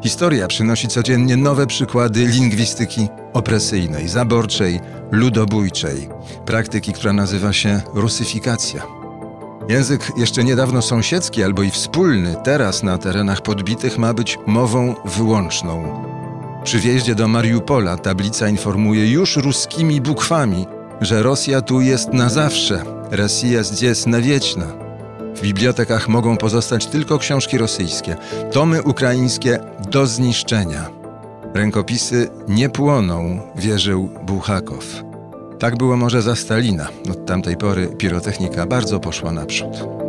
[0.03, 4.79] Historia przynosi codziennie nowe przykłady lingwistyki opresyjnej, zaborczej,
[5.11, 6.09] ludobójczej,
[6.45, 8.83] praktyki, która nazywa się rusyfikacja.
[9.69, 16.03] Język jeszcze niedawno sąsiedzki albo i wspólny, teraz na terenach podbitych ma być mową wyłączną.
[16.63, 20.67] Przy wjeździe do Mariupola tablica informuje już ruskimi bukwami,
[21.01, 24.65] że Rosja tu jest na zawsze, Rosja jest na wieczna.
[25.35, 28.15] W bibliotekach mogą pozostać tylko książki rosyjskie,
[28.51, 29.59] tomy ukraińskie
[29.91, 30.89] do zniszczenia.
[31.53, 34.85] Rękopisy nie płoną, wierzył Buchakow.
[35.59, 36.87] Tak było może za Stalina.
[37.11, 40.00] Od tamtej pory pirotechnika bardzo poszła naprzód.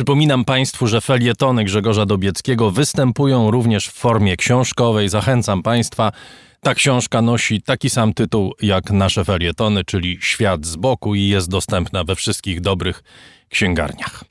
[0.00, 5.08] Przypominam Państwu, że felietony Grzegorza Dobieckiego występują również w formie książkowej.
[5.08, 6.12] Zachęcam Państwa.
[6.60, 11.50] Ta książka nosi taki sam tytuł jak nasze felietony, czyli Świat z boku i jest
[11.50, 13.02] dostępna we wszystkich dobrych
[13.48, 14.29] księgarniach.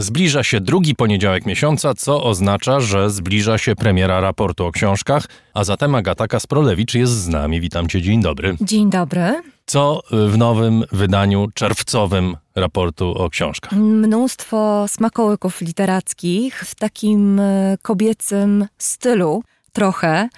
[0.00, 5.64] Zbliża się drugi poniedziałek miesiąca, co oznacza, że zbliża się premiera raportu o książkach, a
[5.64, 7.60] zatem Agata Kasprolewicz jest z nami.
[7.60, 8.56] Witam cię, dzień dobry.
[8.60, 9.42] Dzień dobry.
[9.66, 13.72] Co w nowym wydaniu czerwcowym raportu o książkach?
[13.72, 19.42] Mnóstwo smakołyków literackich w takim e, kobiecym stylu,
[19.72, 20.28] trochę.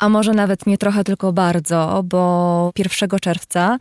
[0.00, 3.78] A może nawet nie trochę, tylko bardzo, bo 1 czerwca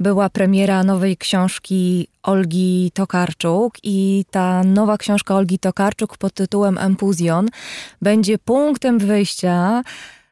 [0.00, 7.48] była premiera nowej książki Olgi Tokarczuk i ta nowa książka Olgi Tokarczuk pod tytułem Empuzjon
[8.02, 9.82] będzie punktem wyjścia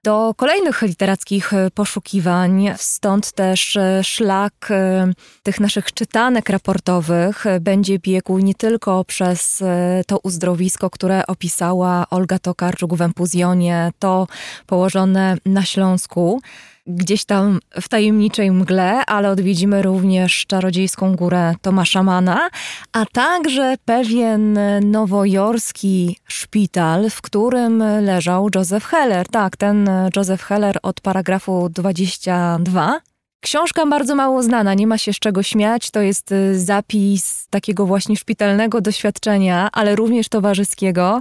[0.06, 2.74] do kolejnych literackich e, poszukiwań.
[2.76, 9.62] Stąd też e, szlak e, tych naszych czytanek raportowych będzie biegł nie tylko przez
[10.06, 14.26] to uzdrowisko, które opisała Olga Tokarczuk w Empuzjonie, to
[14.66, 16.40] położone na Śląsku,
[16.86, 22.48] gdzieś tam w tajemniczej mgle, ale odwiedzimy również czarodziejską górę Tomasza Mana,
[22.92, 29.28] a także pewien nowojorski szpital, w którym leżał Joseph Heller.
[29.28, 33.00] Tak, ten Joseph Heller od paragrafu 22.
[33.40, 35.90] Książka bardzo mało znana, nie ma się z czego śmiać.
[35.90, 41.20] To jest zapis takiego właśnie szpitalnego doświadczenia, ale również towarzyskiego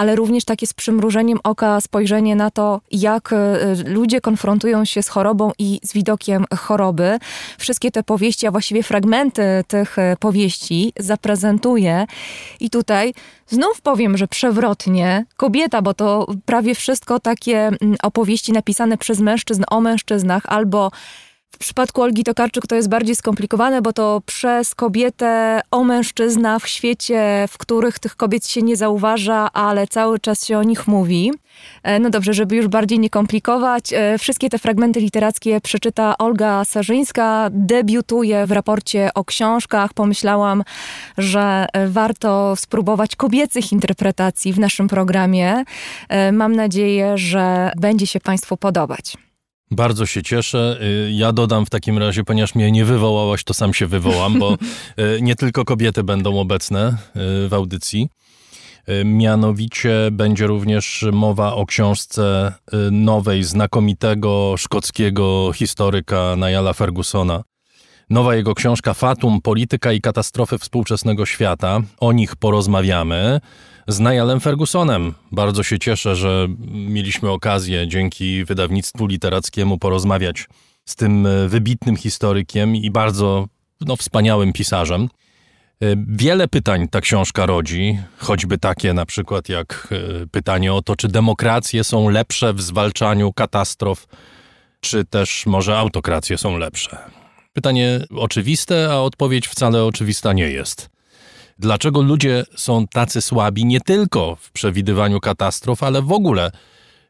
[0.00, 5.08] ale również takie z przymrużeniem oka spojrzenie na to, jak e, ludzie konfrontują się z
[5.08, 7.18] chorobą i z widokiem choroby.
[7.58, 12.06] Wszystkie te powieści, a właściwie fragmenty tych e, powieści zaprezentuję.
[12.60, 13.14] I tutaj
[13.46, 19.64] znów powiem, że przewrotnie kobieta, bo to prawie wszystko takie mm, opowieści napisane przez mężczyzn
[19.70, 20.90] o mężczyznach albo
[21.52, 26.68] w przypadku Olgi Tokarczyk to jest bardziej skomplikowane, bo to przez kobietę o mężczyzna w
[26.68, 31.32] świecie, w których tych kobiet się nie zauważa, ale cały czas się o nich mówi.
[31.82, 36.64] E, no dobrze, żeby już bardziej nie komplikować, e, wszystkie te fragmenty literackie przeczyta Olga
[36.64, 39.94] Sarzyńska, debiutuje w raporcie o książkach.
[39.94, 40.64] Pomyślałam,
[41.18, 45.64] że e, warto spróbować kobiecych interpretacji w naszym programie.
[46.32, 49.16] Mam nadzieję, że będzie się Państwu podobać.
[49.70, 50.78] Bardzo się cieszę.
[50.82, 54.54] Y, ja dodam w takim razie, ponieważ mnie nie wywołałaś, to sam się wywołam, bo
[55.16, 58.08] y, nie tylko kobiety będą obecne y, w audycji.
[59.04, 62.52] Mianowicie będzie również mowa o książce
[62.90, 67.42] nowej, znakomitego szkockiego historyka Nialla Fergusona.
[68.10, 71.80] Nowa jego książka Fatum, Polityka i katastrofy współczesnego świata.
[72.00, 73.40] O nich porozmawiamy
[73.88, 75.14] z Niallem Fergusonem.
[75.32, 80.48] Bardzo się cieszę, że mieliśmy okazję dzięki wydawnictwu literackiemu porozmawiać
[80.84, 83.46] z tym e, wybitnym historykiem i bardzo
[83.80, 85.02] no, wspaniałym pisarzem.
[85.02, 90.96] E, wiele pytań ta książka rodzi, choćby takie na przykład jak e, pytanie o to,
[90.96, 94.06] czy demokracje są lepsze w zwalczaniu katastrof,
[94.80, 96.98] czy też może autokracje są lepsze.
[97.52, 100.89] Pytanie oczywiste, a odpowiedź wcale oczywista nie jest.
[101.60, 106.50] Dlaczego ludzie są tacy słabi nie tylko w przewidywaniu katastrof, ale w ogóle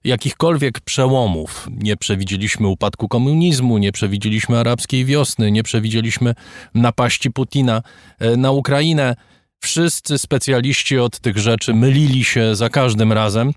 [0.05, 1.69] jakichkolwiek przełomów.
[1.77, 6.35] Nie przewidzieliśmy upadku komunizmu, nie przewidzieliśmy arabskiej wiosny, nie przewidzieliśmy
[6.75, 7.83] napaści Putina
[8.19, 9.17] e, na Ukrainę.
[9.61, 13.53] Wszyscy specjaliści od tych rzeczy mylili się za każdym razem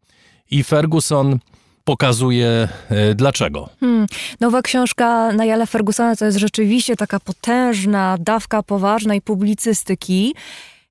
[0.51, 1.39] i Ferguson
[1.83, 3.69] pokazuje e, dlaczego.
[3.79, 4.07] Hmm.
[4.39, 10.33] Nowa książka Najala Fergusona to jest rzeczywiście taka potężna dawka poważnej publicystyki.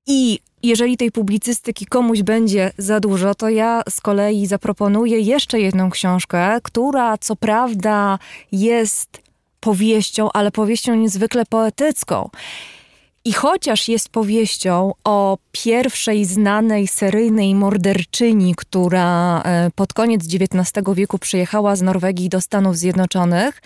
[0.06, 5.90] I jeżeli tej publicystyki komuś będzie za dużo, to ja z kolei zaproponuję jeszcze jedną
[5.90, 8.18] książkę, która co prawda
[8.52, 9.22] jest
[9.60, 12.30] powieścią, ale powieścią niezwykle poetycką.
[13.24, 21.18] I chociaż jest powieścią o pierwszej znanej seryjnej morderczyni, która e, pod koniec XIX wieku
[21.18, 23.62] przyjechała z Norwegii do Stanów Zjednoczonych,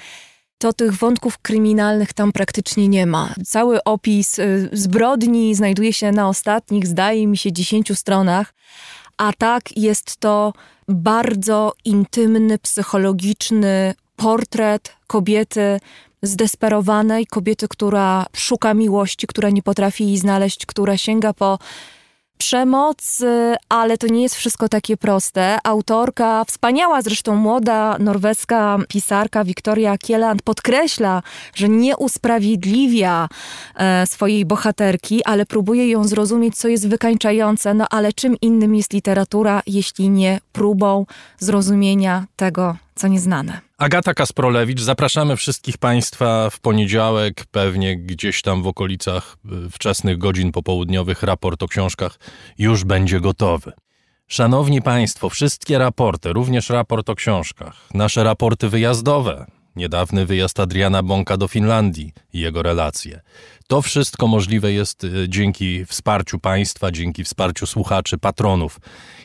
[0.58, 3.34] to tych wątków kryminalnych tam praktycznie nie ma.
[3.44, 8.54] Cały opis y, zbrodni znajduje się na ostatnich, zdaje mi się, dziesięciu stronach,
[9.16, 10.52] a tak jest to
[10.88, 15.80] bardzo intymny, psychologiczny portret kobiety
[16.22, 21.58] zdesperowanej, kobiety, która szuka miłości, która nie potrafi jej znaleźć, która sięga po
[22.38, 23.22] przemoc,
[23.68, 25.58] ale to nie jest wszystko takie proste.
[25.64, 31.22] Autorka, wspaniała zresztą młoda norweska pisarka Wiktoria Kieland podkreśla,
[31.54, 33.28] że nie usprawiedliwia
[33.76, 37.74] e, swojej bohaterki, ale próbuje ją zrozumieć, co jest wykańczające.
[37.74, 41.06] No ale czym innym jest literatura, jeśli nie próbą
[41.38, 43.65] zrozumienia tego, co nieznane.
[43.78, 49.36] Agata Kasprolewicz, zapraszamy wszystkich Państwa w poniedziałek, pewnie gdzieś tam w okolicach
[49.66, 52.18] y, wczesnych godzin popołudniowych raport o książkach
[52.58, 53.72] już będzie gotowy.
[54.26, 59.46] Szanowni Państwo, wszystkie raporty, również raport o książkach, nasze raporty wyjazdowe,
[59.76, 63.20] niedawny wyjazd Adriana Bąka do Finlandii i jego relacje.
[63.66, 68.80] To wszystko możliwe jest y, dzięki wsparciu państwa, dzięki wsparciu słuchaczy, patronów.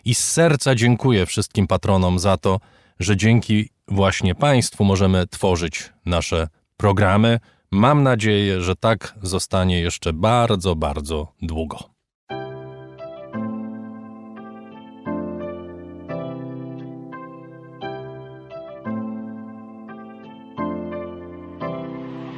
[0.06, 2.60] I z serca dziękuję wszystkim patronom za to,
[3.02, 6.48] że dzięki właśnie państwu możemy tworzyć nasze
[6.78, 7.40] programy.
[7.72, 11.92] Mam nadzieję, że tak zostanie jeszcze bardzo, bardzo długo.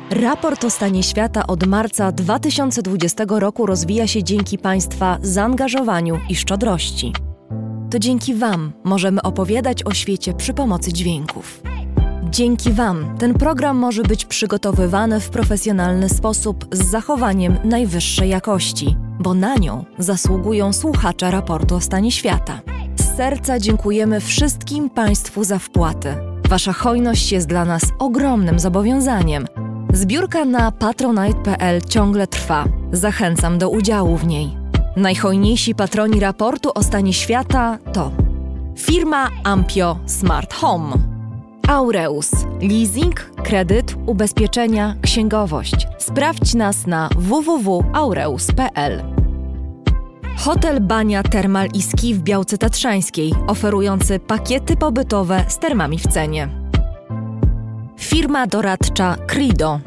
[0.10, 7.14] Raport o stanie świata od marca 2020 roku rozwija się dzięki Państwa zaangażowaniu i szczodrości.
[7.94, 11.62] To dzięki Wam możemy opowiadać o świecie przy pomocy dźwięków.
[12.30, 19.34] Dzięki Wam ten program może być przygotowywany w profesjonalny sposób z zachowaniem najwyższej jakości, bo
[19.34, 22.62] na nią zasługują słuchacze raportu o stanie świata.
[22.96, 26.16] Z serca dziękujemy wszystkim Państwu za wpłaty.
[26.50, 29.48] Wasza hojność jest dla nas ogromnym zobowiązaniem.
[29.94, 32.66] Zbiórka na patronite.pl ciągle trwa.
[32.92, 34.63] Zachęcam do udziału w niej.
[34.96, 38.12] Najhojniejsi patroni raportu o stanie świata to
[38.78, 40.94] firma Ampio Smart Home,
[41.68, 45.88] Aureus, leasing, kredyt, ubezpieczenia, księgowość.
[45.98, 49.04] Sprawdź nas na www.aureus.pl.
[50.38, 56.50] Hotel Bania Termal i Ski w Białce Tatrzańskiej, oferujący pakiety pobytowe z termami w cenie.
[57.98, 59.80] Firma doradcza Crido.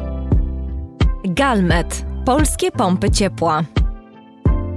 [1.25, 3.63] Galmet, polskie pompy ciepła.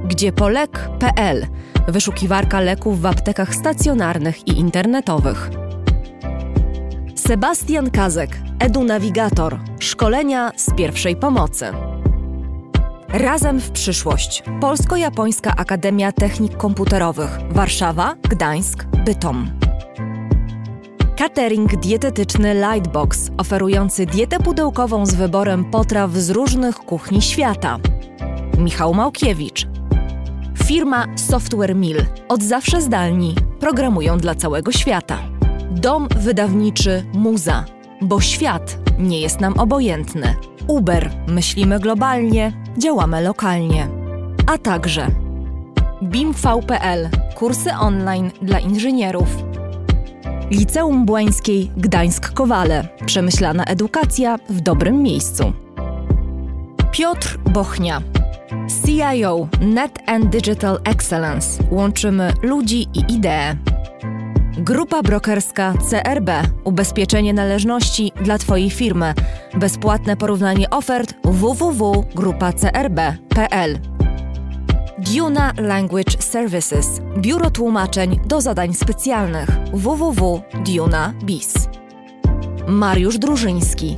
[0.04, 1.48] Gdziepolek.pl,
[1.88, 5.50] wyszukiwarka leków w aptekach stacjonarnych i internetowych.
[7.16, 11.66] Sebastian Kazek, edunawigator, szkolenia z pierwszej pomocy.
[13.10, 14.44] Razem w przyszłość.
[14.62, 17.40] Polsko-Japońska Akademia Technik Komputerowych.
[17.52, 19.52] Warszawa, Gdańsk, Bytom.
[21.18, 27.80] Catering dietetyczny Lightbox, oferujący dietę pudełkową z wyborem potraw z różnych kuchni świata.
[28.58, 29.79] Michał Małkiewicz.
[30.64, 32.06] Firma Software Mill.
[32.28, 33.36] Od zawsze zdalni.
[33.60, 35.18] Programują dla całego świata.
[35.72, 37.66] Dom wydawniczy Muza.
[38.02, 40.36] Bo świat nie jest nam obojętny.
[40.68, 41.12] Uber.
[41.28, 43.88] Myślimy globalnie, działamy lokalnie.
[44.48, 45.08] A także
[46.04, 47.10] BIMV.pl.
[47.36, 49.28] Kursy online dla inżynierów.
[50.52, 52.88] Liceum Błańskiej Gdańsk-Kowale.
[53.06, 55.54] Przemyślana edukacja w dobrym miejscu.
[56.92, 58.02] Piotr Bochnia.
[58.86, 61.64] CIO Net and Digital Excellence.
[61.72, 63.56] Łączymy ludzi i idee.
[64.58, 66.30] Grupa brokerska CRB.
[66.64, 69.14] Ubezpieczenie należności dla Twojej firmy.
[69.54, 73.80] Bezpłatne porównanie ofert www.grupacrb.pl.
[74.98, 77.02] Duna Language Services.
[77.18, 79.50] Biuro tłumaczeń do zadań specjalnych.
[79.74, 81.54] www.duna.biz.
[82.68, 83.96] Mariusz Drużyński.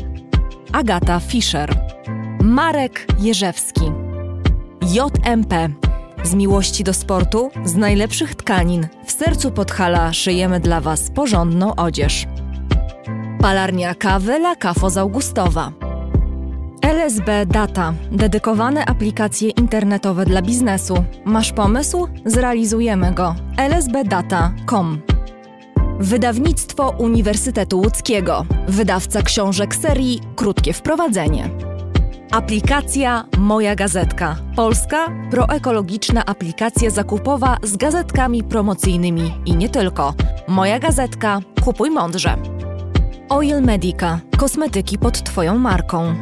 [0.71, 1.75] Agata Fischer.
[2.41, 4.00] Marek Jerzewski.
[4.81, 5.53] JMP.
[6.23, 12.27] Z miłości do sportu, z najlepszych tkanin, w sercu Podhala szyjemy dla Was porządną odzież.
[13.41, 15.71] Palarnia kawy La Cafo z Augustowa.
[16.81, 17.93] LSB Data.
[18.11, 21.03] Dedykowane aplikacje internetowe dla biznesu.
[21.25, 22.07] Masz pomysł?
[22.25, 23.35] Zrealizujemy go.
[23.57, 25.01] lsbdata.com
[25.99, 28.45] Wydawnictwo Uniwersytetu Łódzkiego.
[28.67, 31.70] Wydawca książek serii Krótkie Wprowadzenie.
[32.31, 34.35] Aplikacja Moja Gazetka.
[34.55, 40.13] Polska proekologiczna aplikacja zakupowa z gazetkami promocyjnymi i nie tylko.
[40.47, 41.39] Moja Gazetka.
[41.63, 42.37] Kupuj mądrze.
[43.29, 44.19] Oil Medica.
[44.37, 46.15] Kosmetyki pod Twoją marką.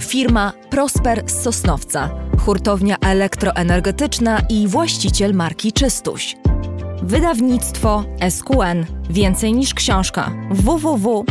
[0.00, 2.10] Firma Prosper z Sosnowca.
[2.38, 6.36] Hurtownia elektroenergetyczna i właściciel marki Czystuś.
[7.02, 8.86] Wydawnictwo SQN.
[9.10, 10.30] Więcej niż książka.
[10.50, 11.30] www.wsqn.pl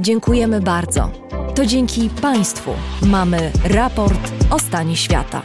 [0.00, 1.10] Dziękujemy bardzo.
[1.54, 2.70] To dzięki Państwu
[3.02, 5.42] mamy raport o stanie świata.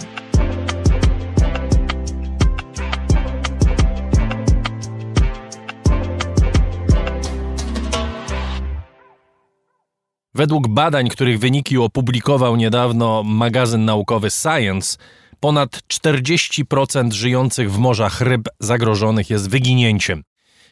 [10.35, 14.97] Według badań, których wyniki opublikował niedawno magazyn naukowy Science,
[15.39, 20.23] ponad 40% żyjących w morzach ryb zagrożonych jest wyginięciem.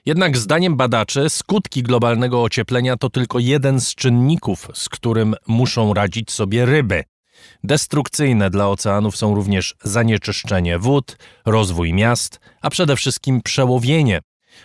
[0.05, 6.31] Jednak zdaniem badaczy skutki globalnego ocieplenia to tylko jeden z czynników, z którym muszą radzić
[6.31, 7.03] sobie ryby.
[7.63, 14.21] Destrukcyjne dla oceanów są również zanieczyszczenie wód, rozwój miast, a przede wszystkim przełowienie.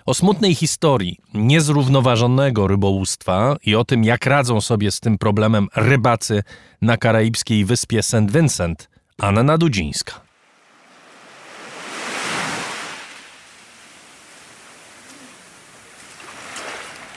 [0.06, 6.43] O smutnej historii niezrównoważonego rybołówstwa i o tym, jak radzą sobie z tym problemem rybacy
[6.82, 8.31] na karaibskiej wyspie St.
[8.31, 8.89] Vincent,
[9.19, 10.28] Anna Dudzińska.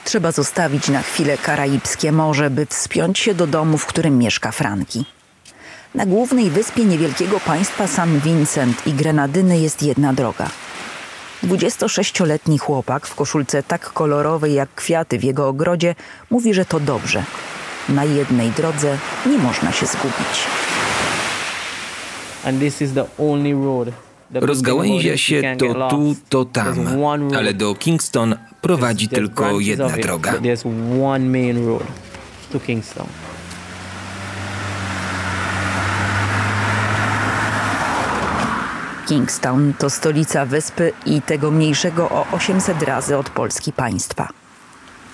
[0.04, 5.04] Trzeba zostawić na chwilę karaibskie morze, by wspiąć się do domu, w którym mieszka Franki.
[5.94, 10.48] Na głównej wyspie niewielkiego państwa San Vincent i Grenadyny jest jedna droga.
[11.44, 15.94] 26-letni chłopak w koszulce tak kolorowej jak kwiaty w jego ogrodzie
[16.30, 17.24] mówi, że to dobrze.
[17.88, 20.46] Na jednej drodze nie można się zgubić.
[22.44, 23.88] And this is the only road.
[24.32, 26.86] Rozgałęzia się to tu, to tam,
[27.36, 30.34] ale do Kingston prowadzi tylko jedna droga.
[32.66, 33.06] Kingston.
[39.06, 44.28] Kingstown to stolica wyspy i tego mniejszego o 800 razy od Polski państwa.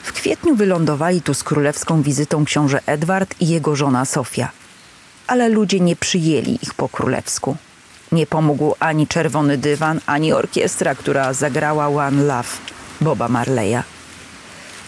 [0.03, 4.51] W kwietniu wylądowali tu z królewską wizytą książę Edward i jego żona Sofia.
[5.27, 7.57] Ale ludzie nie przyjęli ich po królewsku.
[8.13, 12.49] Nie pomógł ani czerwony dywan, ani orkiestra, która zagrała One Love
[13.01, 13.83] Boba Marleya.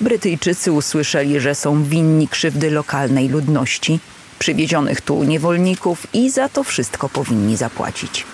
[0.01, 4.01] Brytyjczycy usłyszeli, że są winni krzywdy lokalnej ludności,
[4.39, 8.25] przywiezionych tu niewolników i za to wszystko powinni zapłacić.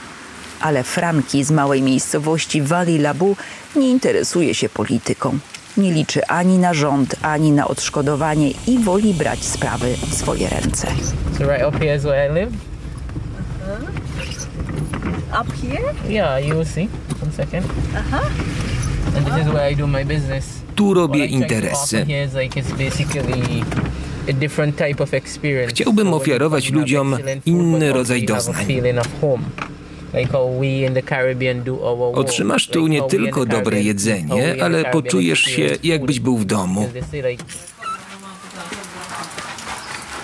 [0.61, 3.37] Ale Franki z małej miejscowości Valley Labu
[3.77, 5.39] nie interesuje się polityką.
[5.77, 10.87] Nie liczy ani na rząd, ani na odszkodowanie i woli brać sprawy w swoje ręce.
[11.39, 12.53] So right up here is where I live.
[15.33, 15.95] Up here?
[16.09, 16.89] Yeah, you will see.
[17.21, 17.65] One second.
[19.17, 20.45] And this is where I do my business.
[20.75, 21.97] Tu robię interesy.
[21.97, 23.65] offer here is like it's basically
[24.29, 25.71] a different type of experience.
[25.73, 27.17] Chciałbym ofiarować ludziom
[27.47, 28.67] inny rodzaj doznań.
[28.67, 29.43] feeling of home.
[30.15, 32.17] Like how we in the Caribbean do our work.
[32.17, 36.89] Otrzymasz tu nie tylko dobre jedzenie, ale poczujesz się, jakbyś był w domu.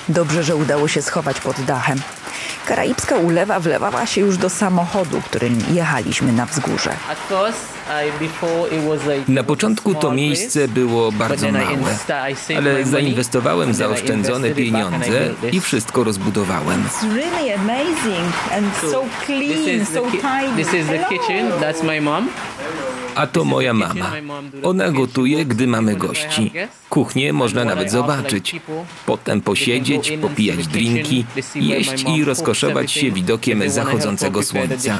[0.08, 1.98] Dobrze, że udało się schować pod dachem.
[2.66, 6.90] Karaibska ulewa wlewała się już do samochodu, którym jechaliśmy na wzgórze.
[9.28, 11.96] Na początku to miejsce było bardzo małe,
[12.56, 16.84] ale zainwestowałem zaoszczędzone pieniądze i wszystko rozbudowałem.
[23.14, 24.12] A to moja mama.
[24.62, 26.52] Ona gotuje, gdy mamy gości.
[26.90, 28.56] Kuchnię można nawet zobaczyć.
[29.06, 34.98] Potem posiedzieć, popijać drinki, jeść i rozkoszować się widokiem zachodzącego słońca.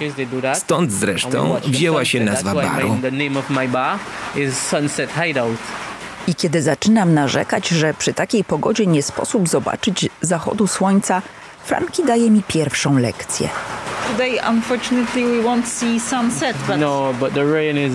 [0.55, 2.72] Stąd zresztą wzięła się nazwa bar
[4.37, 5.59] is Sunset Hideout.
[6.27, 11.23] I kiedy zaczynam narzekać, że przy takiej pogodzie nie sposób zobaczyć zachodu słońca,
[11.65, 13.49] Franki daje mi pierwszą lekcję.
[14.13, 17.93] Today, unfortunately, we won't see sunset, but No, but the rain is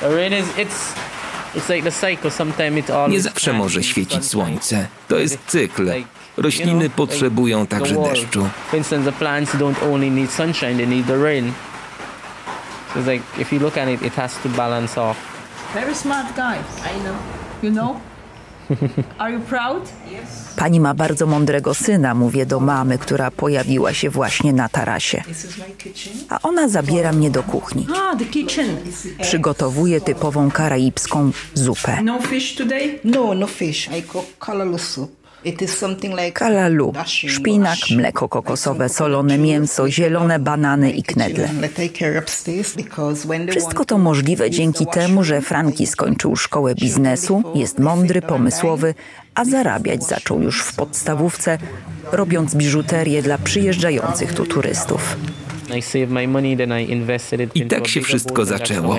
[0.00, 0.94] the rain is it's
[1.54, 2.30] it's like the cycle.
[2.30, 4.86] Sometimes it all Nie zawsze może świecić słońce.
[5.08, 5.92] To jest cykl.
[6.36, 8.48] Rośliny potrzebują także deszczu.
[12.96, 15.16] It's like if you look at it, it has to balance off.
[15.74, 16.64] very smart guys.
[16.84, 17.16] I know.
[17.62, 18.00] You know?
[19.18, 19.82] Are you proud?
[20.56, 25.22] Pani ma bardzo mądrego syna, mówię do mamy, która pojawiła się właśnie na tarasie.
[26.28, 27.86] A ona zabiera mnie do kuchni.
[27.96, 28.76] Ah, the kitchen.
[29.22, 32.02] Przygotowuje typową karaibską zupę.
[32.02, 32.98] No fish today?
[33.04, 33.88] No, no fish.
[33.98, 35.23] I cook kalalu soup.
[36.32, 41.48] Kalalu, szpinak, mleko kokosowe, solone mięso, zielone banany i knedle.
[43.50, 48.94] Wszystko to możliwe dzięki temu, że Franki skończył szkołę biznesu, jest mądry, pomysłowy,
[49.34, 51.58] a zarabiać zaczął już w podstawówce,
[52.12, 55.16] robiąc biżuterię dla przyjeżdżających tu turystów.
[57.54, 58.96] I tak się wszystko zaczęło.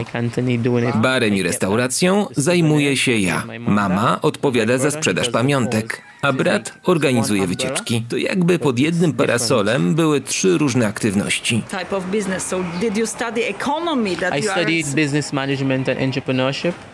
[0.96, 3.44] Barem i restauracją zajmuję się ja.
[3.60, 8.06] Mama odpowiada za sprzedaż pamiątek, a brat organizuje wycieczki.
[8.10, 11.64] To jakby pod jednym parasolem były trzy różne aktywności.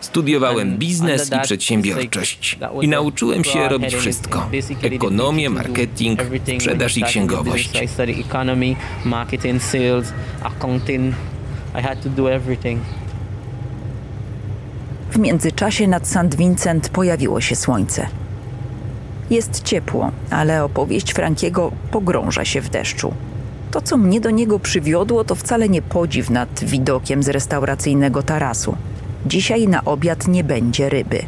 [0.02, 4.50] Studiowałem biznes i przedsiębiorczość i nauczyłem się robić wszystko.
[4.82, 6.20] Ekonomię, marketing,
[6.58, 7.82] sprzedaż i księgowość.
[11.80, 12.82] I had to do everything.
[15.12, 16.36] W międzyczasie nad St.
[16.38, 18.08] Vincent pojawiło się słońce.
[19.32, 23.14] Jest ciepło, ale opowieść Frankiego pogrąża się w deszczu.
[23.72, 28.76] To, co mnie do niego przywiodło, to wcale nie podziw nad widokiem z restauracyjnego tarasu.
[29.26, 31.20] Dzisiaj na obiad nie będzie ryby.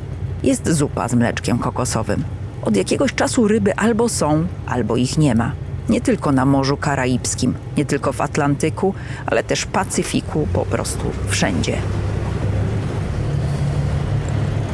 [0.44, 2.24] Jest zupa z mleczkiem kokosowym.
[2.62, 5.52] Od jakiegoś czasu ryby albo są, albo ich nie ma.
[5.90, 8.94] Nie tylko na Morzu Karaibskim, nie tylko w Atlantyku,
[9.26, 11.78] ale też Pacyfiku, po prostu wszędzie.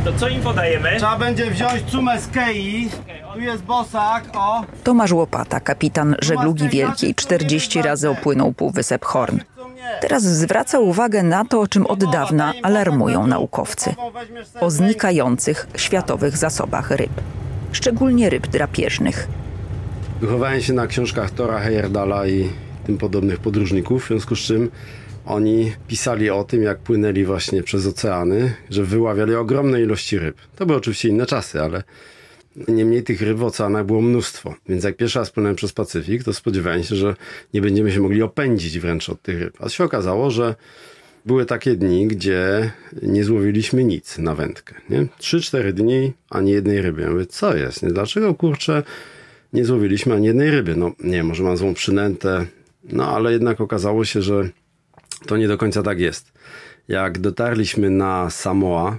[0.10, 0.90] To co im podajemy?
[0.98, 2.90] Trzeba będzie wziąć cumę z kei.
[3.34, 4.64] Tu jest bosak, o.
[4.84, 9.40] Tomasz Łopata, kapitan żeglugi wielkiej, 40 razy opłynął Półwysep Horn.
[10.02, 13.96] Teraz zwraca uwagę na to, o czym od dawna alarmują naukowcy.
[14.60, 17.22] O znikających światowych zasobach ryb.
[17.72, 19.28] Szczególnie ryb drapieżnych.
[20.22, 22.50] Wychowałem się na książkach Tora Heyerdala i
[22.86, 24.72] tym podobnych podróżników, w związku z czym
[25.30, 30.38] oni pisali o tym, jak płynęli właśnie przez oceany, że wyławiali ogromne ilości ryb.
[30.56, 31.84] To były oczywiście inne czasy, ale
[32.68, 34.56] niemniej tych ryb w oceanach było mnóstwo.
[34.70, 37.16] Więc jak pierwszy raz płynąłem przez Pacyfik, to spodziewałem się, że
[37.54, 39.58] nie będziemy się mogli opędzić wręcz od tych ryb.
[39.60, 40.56] A się okazało, że
[41.26, 44.76] były takie dni, gdzie nie złowiliśmy nic na wędkę.
[44.90, 45.08] Nie?
[45.20, 47.02] 3-4 dni, ani jednej ryby.
[47.02, 47.84] Ja mówię, co jest?
[47.84, 47.90] Nie?
[47.90, 48.84] Dlaczego, kurczę,
[49.54, 50.76] nie złowiliśmy ani jednej ryby?
[50.76, 52.46] No nie, może mam złą przynętę,
[52.84, 54.50] no ale jednak okazało się, że
[55.26, 56.32] to nie do końca tak jest.
[56.88, 58.98] Jak dotarliśmy na Samoa,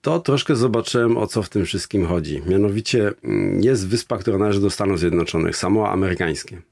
[0.00, 2.42] to troszkę zobaczyłem, o co w tym wszystkim chodzi.
[2.46, 6.62] Mianowicie mm, jest wyspa, która należy do Stanów Zjednoczonych, Samoa amerykańskie.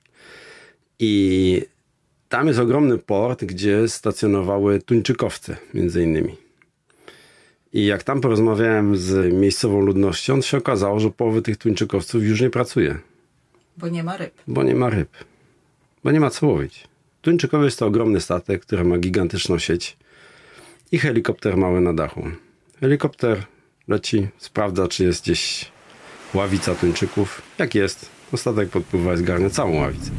[0.98, 1.62] I
[2.28, 6.36] tam jest ogromny port, gdzie stacjonowały tuńczykowce, między innymi.
[7.72, 12.40] I jak tam porozmawiałem z miejscową ludnością, to się okazało, że połowy tych tuńczykowców już
[12.40, 12.98] nie pracuje.
[13.76, 14.32] Bo nie ma ryb.
[14.46, 15.08] Bo nie ma ryb.
[16.04, 16.88] Bo nie ma co łowić.
[17.26, 19.96] Tuńczykowy jest to ogromny statek, który ma gigantyczną sieć
[20.92, 22.22] i helikopter mały na dachu.
[22.80, 23.42] Helikopter
[23.88, 25.70] leci, sprawdza, czy jest gdzieś
[26.34, 27.42] ławica tuńczyków.
[27.58, 30.10] Jak jest, to statek podpływa i zgarnia całą ławicę.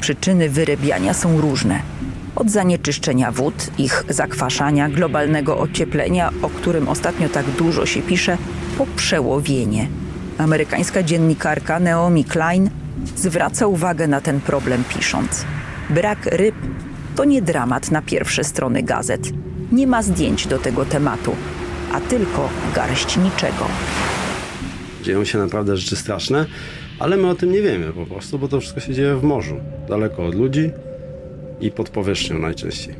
[0.00, 1.82] Przyczyny wyrybiania są różne.
[2.36, 8.38] Od zanieczyszczenia wód, ich zakwaszania, globalnego ocieplenia, o którym ostatnio tak dużo się pisze,
[8.78, 9.88] po przełowienie.
[10.38, 12.70] Amerykańska dziennikarka Naomi Klein
[13.16, 15.44] zwraca uwagę na ten problem pisząc.
[15.90, 16.54] Brak ryb
[17.16, 19.30] to nie dramat na pierwsze strony gazet.
[19.72, 21.36] Nie ma zdjęć do tego tematu,
[21.92, 23.66] a tylko garść niczego.
[25.02, 26.46] Dzieją się naprawdę rzeczy straszne,
[26.98, 29.56] ale my o tym nie wiemy po prostu, bo to wszystko się dzieje w morzu,
[29.88, 30.70] daleko od ludzi
[31.60, 32.94] i pod powierzchnią najczęściej.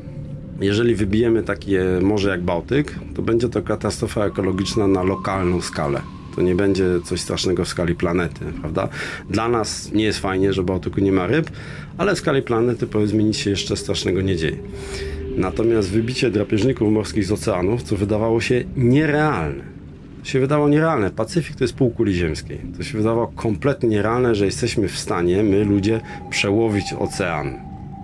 [0.60, 6.00] Jeżeli wybijemy takie morze jak Bałtyk, to będzie to katastrofa ekologiczna na lokalną skalę.
[6.36, 8.88] To nie będzie coś strasznego w skali planety, prawda?
[9.30, 11.50] Dla nas nie jest fajnie, że Bałtyku nie ma ryb,
[11.98, 14.56] ale w skali planety powiedzmy nic się jeszcze strasznego nie dzieje.
[15.36, 19.64] Natomiast wybicie drapieżników morskich z oceanów, co wydawało się nierealne,
[20.22, 21.10] to się wydawało nierealne.
[21.10, 22.58] Pacyfik to jest półkuli ziemskiej.
[22.76, 26.00] To się wydawało kompletnie nierealne, że jesteśmy w stanie, my ludzie,
[26.30, 27.54] przełowić ocean.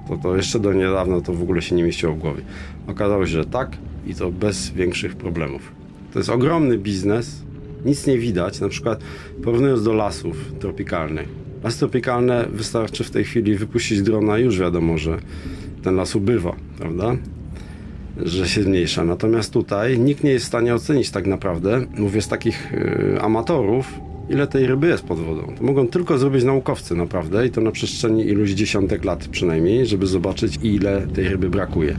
[0.08, 2.42] To, to jeszcze do niedawna to w ogóle się nie mieściło w głowie.
[2.86, 3.76] Okazało się, że tak
[4.06, 5.72] i to bez większych problemów.
[6.12, 7.42] To jest ogromny biznes,
[7.84, 9.00] nic nie widać, na przykład
[9.44, 11.28] porównując do lasów tropikalnych.
[11.64, 15.18] Lasy tropikalne wystarczy w tej chwili wypuścić drona i już wiadomo, że
[15.82, 17.16] ten las ubywa, prawda?
[18.16, 19.04] Że się zmniejsza.
[19.04, 24.00] Natomiast tutaj nikt nie jest w stanie ocenić tak naprawdę, mówię z takich y, amatorów,
[24.30, 25.54] ile tej ryby jest pod wodą.
[25.58, 30.06] To mogą tylko zrobić naukowcy naprawdę i to na przestrzeni iluś dziesiątek lat przynajmniej, żeby
[30.06, 31.96] zobaczyć ile tej ryby brakuje.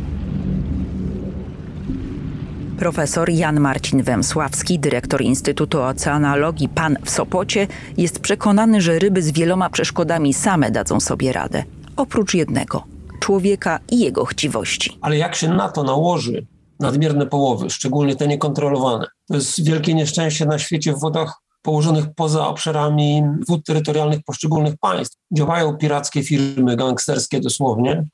[2.82, 7.68] Profesor Jan Marcin Wemsławski, dyrektor Instytutu Oceanologii PAN w Sopocie,
[7.98, 11.64] jest przekonany, że ryby z wieloma przeszkodami same dadzą sobie radę.
[11.96, 12.84] Oprócz jednego
[13.20, 14.98] człowieka i jego chciwości.
[15.02, 16.46] Ale jak się na to nałoży
[16.80, 22.48] nadmierne połowy, szczególnie te niekontrolowane, to jest wielkie nieszczęście na świecie w wodach położonych poza
[22.48, 25.18] obszarami wód terytorialnych poszczególnych państw.
[25.38, 28.06] Działają pirackie firmy, gangsterskie dosłownie,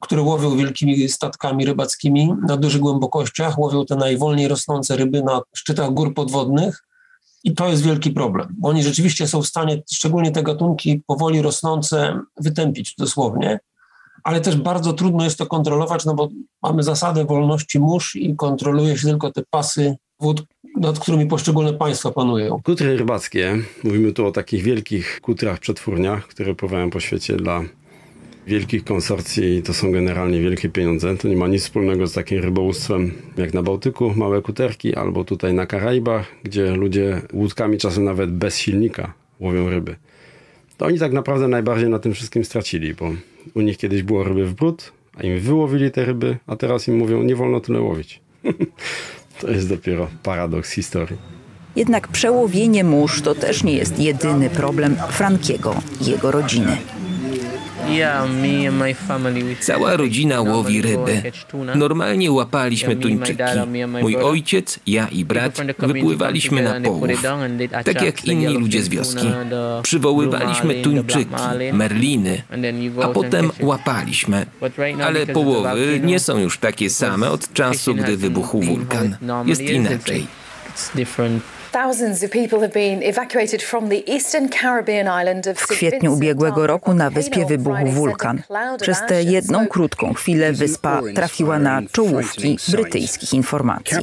[0.00, 5.90] które łowią wielkimi statkami rybackimi na dużych głębokościach, łowią te najwolniej rosnące ryby na szczytach
[5.90, 6.82] gór podwodnych.
[7.44, 11.42] I to jest wielki problem, bo oni rzeczywiście są w stanie, szczególnie te gatunki powoli
[11.42, 13.58] rosnące, wytępić dosłownie,
[14.24, 16.28] ale też bardzo trudno jest to kontrolować, no bo
[16.62, 20.42] mamy zasadę wolności mórz i kontroluje się tylko te pasy wód,
[20.76, 22.60] nad którymi poszczególne państwa panują.
[22.64, 27.62] Kutry rybackie, mówimy tu o takich wielkich kutrach, przetwórniach, które pływają po świecie dla
[28.46, 31.16] wielkich konsorcji, to są generalnie wielkie pieniądze.
[31.16, 35.54] To nie ma nic wspólnego z takim rybołówstwem jak na Bałtyku, małe kuterki, albo tutaj
[35.54, 39.96] na Karaibach, gdzie ludzie łódkami czasem nawet bez silnika łowią ryby.
[40.76, 43.10] To oni tak naprawdę najbardziej na tym wszystkim stracili, bo
[43.54, 46.96] u nich kiedyś było ryby w brud, a im wyłowili te ryby, a teraz im
[46.96, 48.20] mówią, nie wolno tyle łowić.
[49.40, 51.16] to jest dopiero paradoks historii.
[51.76, 56.76] Jednak przełowienie mórz to też nie jest jedyny problem Frankiego i jego rodziny.
[59.60, 61.22] Cała rodzina łowi ryby.
[61.74, 63.42] Normalnie łapaliśmy tuńczyki.
[64.02, 67.08] Mój ojciec, ja i brat wypływaliśmy na połów.
[67.84, 69.26] Tak jak inni ludzie z wioski.
[69.82, 71.34] Przywoływaliśmy tuńczyki,
[71.72, 72.42] merliny,
[73.02, 74.46] a potem łapaliśmy.
[75.04, 79.16] Ale połowy nie są już takie same od czasu, gdy wybuchł wulkan.
[79.46, 80.26] Jest inaczej.
[81.66, 81.86] It's different.
[81.86, 86.66] Thousands of people have been evacuated from the eastern Caribbean island of W kwietniu ubiegłego
[86.66, 88.42] roku na wyspie wybuchł wulkan.
[88.80, 93.96] Przez tę jedną krótką chwilę wyspa trafiła na czołówki brytyjskich informacji.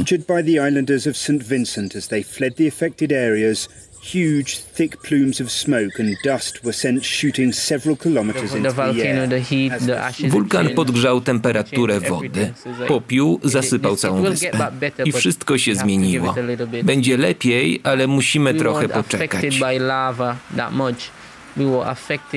[4.04, 8.76] Huge, thick plumes of smoke and dust were sent shooting several kilometers The into the
[8.76, 10.30] volcano, air.
[10.30, 12.54] Wulkan podgrzał temperaturę wody.
[12.88, 14.72] Popiół zasypał całą wyspę.
[15.06, 16.36] I wszystko się zmieniło.
[16.84, 19.60] Będzie lepiej, ale musimy trochę poczekać.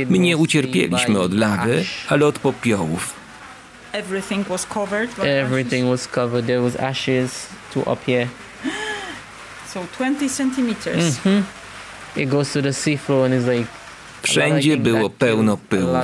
[0.08, 3.14] My nie ucierpieliśmy od lawy, ale od popiołów.
[3.92, 5.16] Everything was covered.
[5.16, 6.46] by Everything was covered.
[6.46, 8.28] There was ashes to up here.
[9.76, 11.04] So 20 centimeters.
[11.04, 11.38] Mhm.
[11.38, 11.44] It
[14.22, 15.96] Wszędzie było pełno pyłów.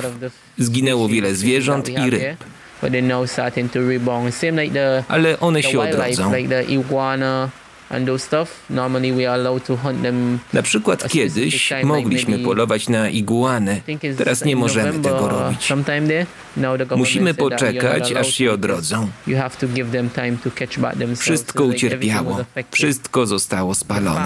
[0.57, 2.37] Zginęło wiele zwierząt i ryb.
[2.81, 4.35] But they're now starting to rebound.
[4.35, 6.23] Same like the, Ale one się wildlife,
[10.53, 13.77] Na przykład kiedyś mogliśmy polować na iguany.
[13.77, 15.69] I think it's Teraz nie możemy tego robić.
[16.95, 19.09] Musimy poczekać, aż się odrodzą.
[21.15, 22.45] Wszystko ucierpiało.
[22.71, 24.19] Wszystko zostało spalone.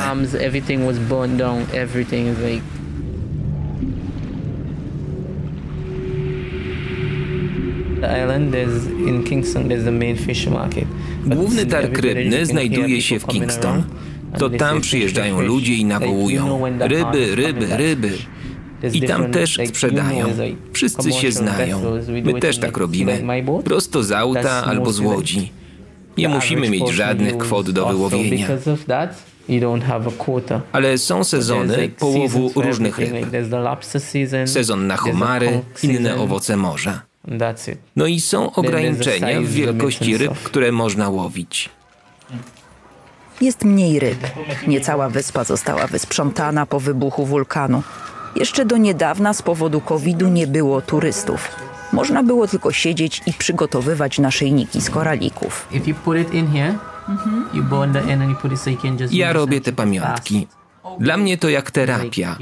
[8.23, 9.67] Island is in Kingston.
[9.67, 10.85] There's the main fish market.
[11.25, 13.83] Główny targ rybny znajduje się w Kingston.
[14.37, 18.11] To tam przyjeżdżają ludzie i nawołują ryby, ryby, ryby.
[18.93, 20.25] I tam też sprzedają.
[20.73, 21.81] Wszyscy się znają.
[22.23, 23.23] My też tak robimy.
[23.63, 25.51] Prosto z auta albo z łodzi.
[26.17, 28.47] Nie musimy mieć żadnych kwot do wyłowienia.
[30.71, 33.13] Ale są sezony połowu różnych ryb.
[34.45, 37.06] Sezon na homary, inne owoce morza.
[37.95, 41.69] No i są ograniczenia w wielkości ryb, które można łowić.
[43.41, 44.19] Jest mniej ryb.
[44.67, 47.83] Niecała wyspa została wysprzątana po wybuchu wulkanu.
[48.35, 51.49] Jeszcze do niedawna z powodu COVID-u nie było turystów.
[51.93, 55.67] Można było tylko siedzieć i przygotowywać naszyjniki z koralików.
[59.11, 60.47] Ja robię te pamiątki.
[60.99, 62.37] Dla mnie to jak terapia.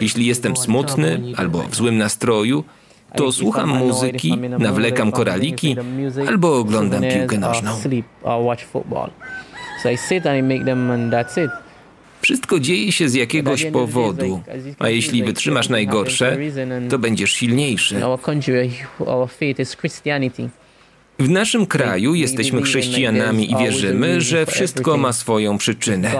[0.00, 2.64] Jeśli jestem smutny albo w złym nastroju,
[3.16, 5.76] to słucham muzyki, nawlekam koraliki
[6.28, 7.70] albo oglądam piłkę nożną.
[12.20, 14.40] Wszystko dzieje się z jakiegoś powodu,
[14.78, 16.36] a jeśli wytrzymasz najgorsze,
[16.90, 17.96] to będziesz silniejszy.
[21.18, 26.10] W naszym kraju jesteśmy chrześcijanami i wierzymy, że wszystko ma swoją przyczynę.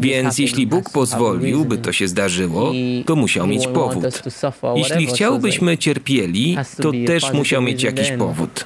[0.00, 2.72] Więc jeśli Bóg pozwolił, by to się zdarzyło,
[3.06, 4.04] to musiał mieć powód.
[4.76, 8.64] Jeśli chciałbyśmy cierpieli, to też musiał mieć jakiś powód.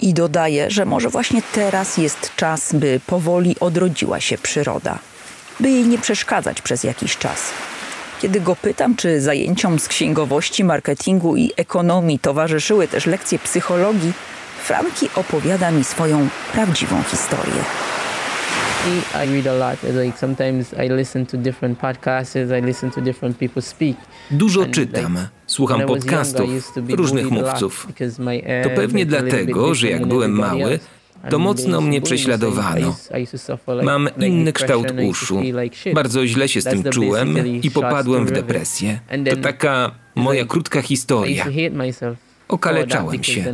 [0.00, 4.98] I dodaje, że może właśnie teraz jest czas, by powoli odrodziła się przyroda,
[5.60, 7.52] by jej nie przeszkadzać przez jakiś czas.
[8.24, 14.12] Kiedy go pytam, czy zajęciom z księgowości, marketingu i ekonomii towarzyszyły też lekcje psychologii,
[14.62, 17.62] Franki opowiada mi swoją prawdziwą historię.
[19.24, 20.04] I read a lot.
[20.04, 22.36] Like sometimes I listen to different podcasts.
[22.36, 23.96] I listen to different people speak.
[24.30, 26.50] Dużo czytam, słucham podcastów
[26.90, 27.88] różnych mówców.
[28.62, 30.78] To pewnie dlatego, że jak byłem mały.
[31.30, 32.96] To mocno mnie prześladowano.
[33.82, 35.42] Mam inny kształt uszu.
[35.94, 39.00] Bardzo źle się z tym czułem i popadłem w depresję.
[39.30, 41.44] To taka moja krótka historia.
[42.48, 43.44] Okaleczałem się.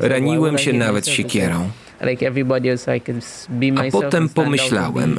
[0.00, 1.70] Raniłem się nawet siekierą.
[3.76, 5.18] A potem pomyślałem.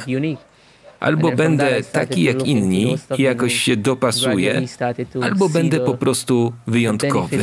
[1.04, 4.62] Albo będę taki jak inni i jakoś się dopasuję,
[5.22, 7.38] albo będę po prostu wyjątkowy.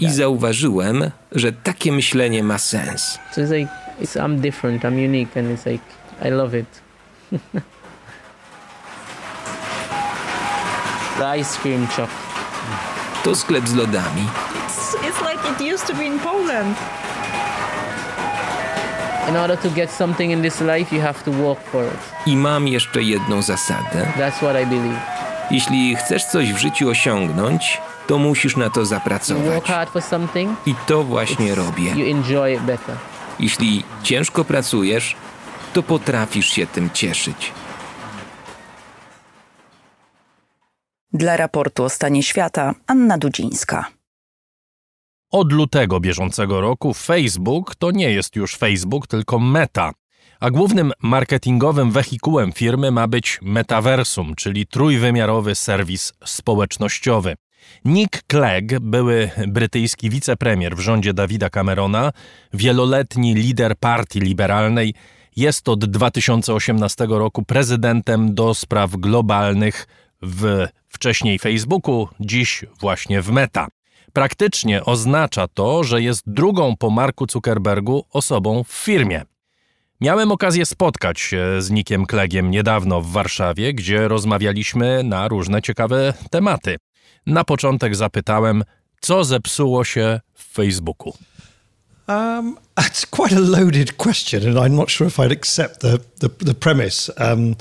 [0.00, 3.18] I zauważyłem, że takie myślenie ma sens.
[4.16, 5.84] I'm different, I'm unique, and it's like
[6.24, 6.82] I love it.
[11.18, 12.08] the ice cream shop.
[13.24, 14.28] To sklep z lodami.
[14.66, 16.76] It's, it's like it used to be in Poland.
[19.28, 22.26] In order to get something in this life, you have to work for it.
[22.26, 24.06] I mam jeszcze jedną zasadę.
[24.18, 25.00] That's what I believe.
[25.50, 29.44] Jeśli chcesz coś w życiu osiągnąć, to musisz na to You zapracować.
[29.46, 31.90] work hard for something, I to właśnie robię.
[31.90, 32.96] you enjoy it better.
[33.40, 35.16] Jeśli ciężko pracujesz,
[35.72, 37.52] to potrafisz się tym cieszyć.
[41.12, 43.84] Dla raportu o stanie świata Anna Dudzińska.
[45.30, 49.92] Od lutego bieżącego roku Facebook to nie jest już Facebook, tylko Meta.
[50.40, 57.34] A głównym marketingowym wehikułem firmy ma być metaversum, czyli trójwymiarowy serwis społecznościowy.
[57.84, 62.12] Nick Clegg, były brytyjski wicepremier w rządzie Davida Camerona,
[62.54, 64.94] wieloletni lider partii liberalnej,
[65.36, 69.86] jest od 2018 roku prezydentem do spraw globalnych
[70.22, 73.68] w wcześniej Facebooku, dziś właśnie w Meta.
[74.16, 79.22] Praktycznie oznacza to, że jest drugą po Marku Zuckerbergu osobą w firmie.
[80.00, 86.14] Miałem okazję spotkać się z Nickiem Klegiem niedawno w Warszawie, gdzie rozmawialiśmy na różne ciekawe
[86.30, 86.76] tematy.
[87.26, 88.64] Na początek zapytałem,
[89.00, 91.12] co zepsuło się w Facebooku.
[92.08, 96.28] Um, it's quite a loaded question, and I'm not sure if I'd accept the the,
[96.28, 97.12] the premise.
[97.32, 97.54] Um,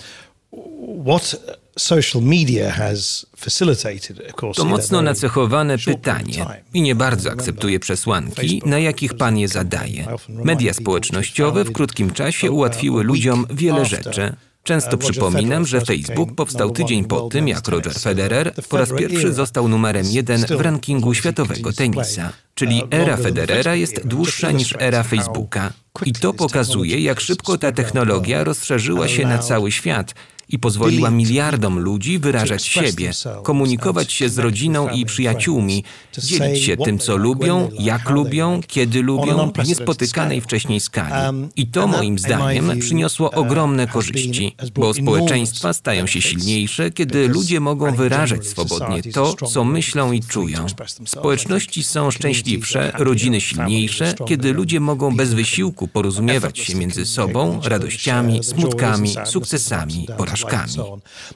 [1.06, 1.36] what
[1.78, 8.62] social media has facilitated, of course, To mocno nacechowane pytanie i nie bardzo akceptuję przesłanki,
[8.66, 10.08] na jakich pan je zadaje.
[10.30, 14.36] Media społecznościowe w krótkim czasie ułatwiły ludziom wiele rzeczy.
[14.64, 19.68] Często przypominam, że Facebook powstał tydzień po tym, jak Roger Federer po raz pierwszy został
[19.68, 22.34] numerem jeden w rankingu światowego tenisa.
[22.56, 25.74] Czyli era Federera jest dłuższa niż era Facebooka.
[26.06, 30.16] I to pokazuje, jak szybko ta technologia rozszerzyła się na cały świat
[30.50, 33.12] i pozwoliła miliardom ludzi wyrażać siebie,
[33.44, 35.84] komunikować się z rodziną i przyjaciółmi,
[36.18, 41.50] dzielić się tym, co lubią, jak lubią, kiedy lubią, w niespotykanej wcześniej skali.
[41.56, 47.96] I to moim zdaniem przyniosło ogromne korzyści, bo społeczeństwa stają się silniejsze, kiedy ludzie mogą
[47.96, 50.66] wyrażać swobodnie to, co myślą i czują.
[51.06, 58.44] Społeczności są szczęśliwsze, rodziny silniejsze, kiedy ludzie mogą bez wysiłku porozumiewać się między sobą, radościami,
[58.44, 60.35] smutkami, sukcesami, porażkami.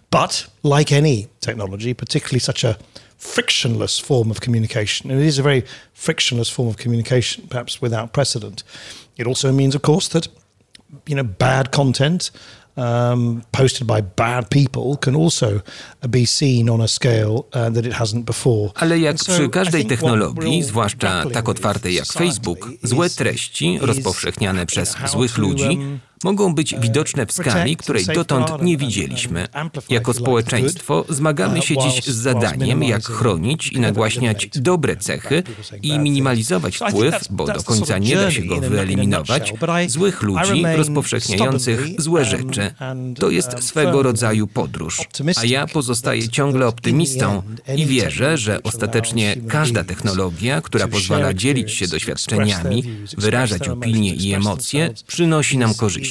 [0.10, 2.78] But like any technology, particularly such a
[3.18, 5.64] frictionless form of communication, and it is a very
[5.94, 8.64] frictionless form of communication, perhaps without precedent.
[9.18, 10.28] It also means, of course, that
[11.06, 12.32] you know bad content
[12.80, 15.62] um, posted by bad people can also
[16.10, 18.72] be seen on a scale uh, that it hasn't before.
[18.76, 24.96] Ale jak so przy każdej technologii, zwłaszcza tak otwartej jak Facebook, złe treści rozpowszechniane przez
[25.12, 29.48] złych ludzi um, mogą być widoczne w skali, której dotąd nie widzieliśmy.
[29.90, 35.44] Jako społeczeństwo zmagamy uh, się dziś z zadaniem, jak chronić i nagłaśniać dobre cechy
[35.82, 39.54] i minimalizować wpływ, bo do końca nie da się go wyeliminować,
[39.88, 42.72] złych ludzi rozpowszechniających złe rzeczy.
[43.16, 45.02] To jest um, swego rodzaju podróż.
[45.36, 47.44] A ja pozostaję ciągle optymistą
[47.76, 52.84] i wierzę, że ostatecznie każda technologia, która pozwala dzielić się doświadczeniami,
[53.18, 56.09] wyrażać opinie i emocje, przynosi nam korzyści.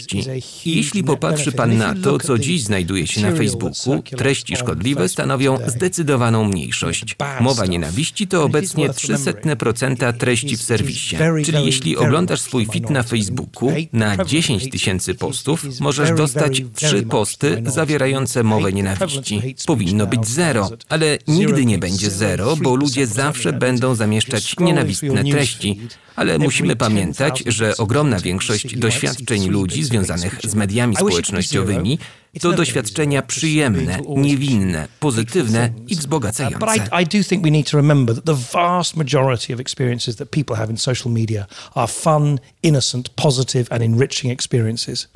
[0.65, 5.59] I jeśli popatrzy Pan na to, co dziś znajduje się na Facebooku, treści szkodliwe stanowią
[5.67, 7.17] zdecydowaną mniejszość.
[7.41, 11.17] Mowa nienawiści to obecnie 0,03% treści w serwisie.
[11.45, 17.63] Czyli jeśli oglądasz swój feed na Facebooku, na 10 tysięcy postów możesz dostać 3 posty
[17.67, 19.55] zawierające mowę nienawiści.
[19.67, 25.81] Powinno być zero, ale nigdy nie będzie zero, bo ludzie zawsze będą zamieszczać nienawistne treści.
[26.17, 31.99] Ale musimy pamiętać, że ogromna większość doświadczeń ludzi związanych z mediami społecznościowymi
[32.41, 36.67] to doświadczenia przyjemne, niewinne, pozytywne i But wzbogacające.
[36.77, 40.31] I, I do think we need to remember that the vast majority of experiences that
[40.31, 45.09] people have in social media are fun, innocent, positive, and enriching experiences.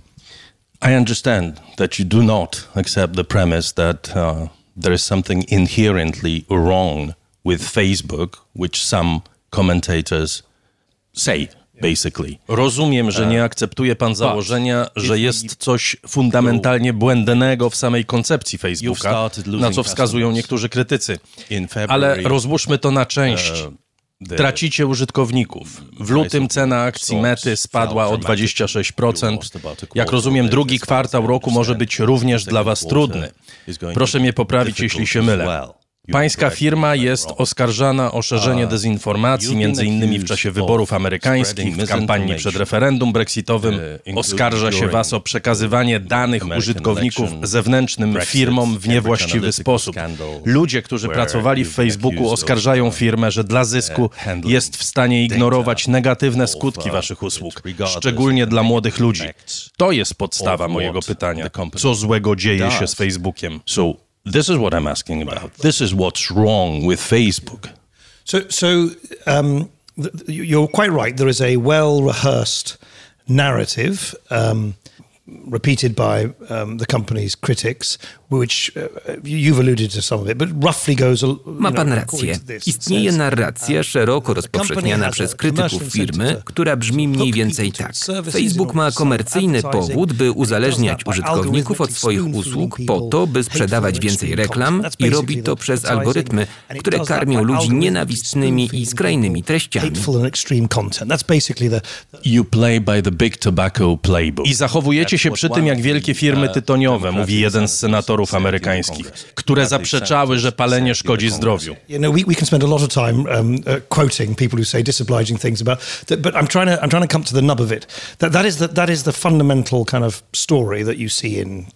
[0.82, 4.48] I understand that you do not accept the premise that uh,
[4.82, 9.20] there is something inherently wrong with Facebook, which some
[9.50, 10.42] commentators
[11.12, 11.48] say,
[11.82, 12.36] basically.
[12.48, 18.58] Rozumiem, że nie E, akceptuje pan założenia, że jest coś fundamentalnie błędnego w samej koncepcji
[18.58, 21.18] Facebooka, na co wskazują niektórzy krytycy.
[21.88, 23.52] Ale rozłóżmy to na części.
[24.28, 25.82] the Tracicie użytkowników.
[26.00, 29.38] W lutym cena akcji Mety spadła o 26%.
[29.94, 33.32] Jak rozumiem, drugi kwartał roku może być również dla Was trudny.
[33.94, 35.68] Proszę mnie poprawić, jeśli się mylę.
[36.10, 42.34] Pańska firma jest oskarżana o szerzenie dezinformacji, między innymi w czasie wyborów amerykańskich, w kampanii
[42.34, 43.80] przed referendum brexitowym.
[44.16, 49.96] Oskarża się Was o przekazywanie danych użytkowników zewnętrznym firmom w niewłaściwy sposób.
[50.44, 54.10] Ludzie, którzy pracowali w Facebooku, oskarżają firmę, że dla zysku
[54.44, 59.24] jest w stanie ignorować negatywne skutki Waszych usług, szczególnie dla młodych ludzi.
[59.76, 61.50] To jest podstawa mojego pytania.
[61.76, 63.60] Co złego dzieje się z Facebookiem?
[63.66, 65.54] So this is what I'm asking about.
[65.54, 67.70] This is what's wrong with Facebook.
[68.24, 68.90] So, so
[69.26, 69.70] um,
[70.26, 71.16] you're quite right.
[71.16, 72.78] There is a well rehearsed
[73.28, 74.74] narrative um,
[75.52, 77.98] repeated by um, the company's critics,
[78.30, 78.80] which uh,
[79.24, 81.22] you've alluded to some of it, but roughly goes.
[81.22, 82.02] You Ma pan know, rację.
[82.02, 87.32] according to this, it Istnieje says, narracja szeroko rozpowszechniana przez krytyków firmy, która brzmi mniej
[87.32, 87.92] więcej tak.
[88.32, 94.36] Facebook ma komercyjny powód, by uzależniać użytkowników od swoich usług po to, by sprzedawać więcej
[94.36, 96.46] reklam i robi to przez algorytmy,
[96.78, 99.90] które karmią ludzi nienawistnymi i skrajnymi treściami.
[102.24, 104.46] You play by the big tobacco playbook.
[104.46, 109.66] I zachowujecie się przy tym jak wielkie firmy tytoniowe, mówi jeden z senatorów amerykańskich, które
[109.66, 111.76] zaprzeczały, że palenie szkodzi zdrowiu.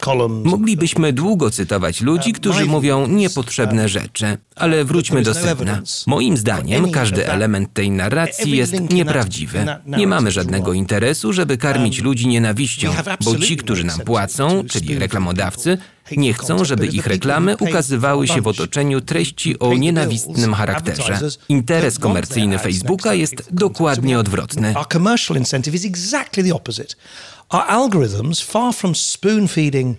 [0.06, 0.44] Um.
[0.44, 5.82] Moglibyśmy długo cytować ludzi, którzy mówią niepotrzebne rzeczy, ale wróćmy do sedna.
[6.06, 9.66] Moim zdaniem każdy element tej narracji jest nieprawdziwy.
[9.86, 12.92] Nie mamy żadnego interesu, żeby karmić ludzi nienawiścią,
[13.26, 15.78] bo ci, którzy nam płacą, czyli reklamodawcy,
[16.16, 21.18] nie chcą, żeby ich reklamy ukazywały się w otoczeniu treści o nienawistnym charakterze.
[21.48, 24.74] Interes komercyjny Facebooka jest dokładnie odwrotny.
[24.76, 26.94] Our commercial incentive is exactly the opposite.
[27.48, 29.96] Our algorithms, far from spoon feeding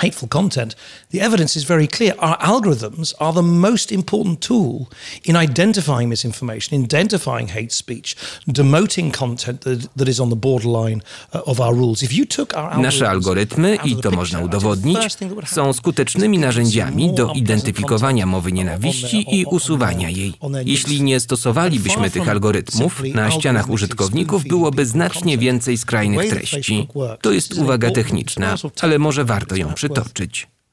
[0.00, 0.74] hateful content,
[1.10, 2.14] the evidence is very clear.
[2.18, 4.86] Our algorithms are the most important tool
[5.24, 8.16] in identifying misinformation, identifying hate speech,
[8.48, 11.02] demoting content that, that is on the borderline
[11.32, 12.02] uh, of our rules.
[12.02, 14.98] If you took our Nasze algorytmy, i to można udowodnić,
[15.46, 20.34] są skutecznymi narzędziami do identyfikowania mowy nienawiści i usuwania jej.
[20.64, 26.88] Jeśli nie stosowalibyśmy tych algorytmów, na ścianach użytkowników byłoby znacznie więcej skrajnych treści.
[27.20, 29.89] To jest uwaga techniczna, ale może warto ją przytoczyć.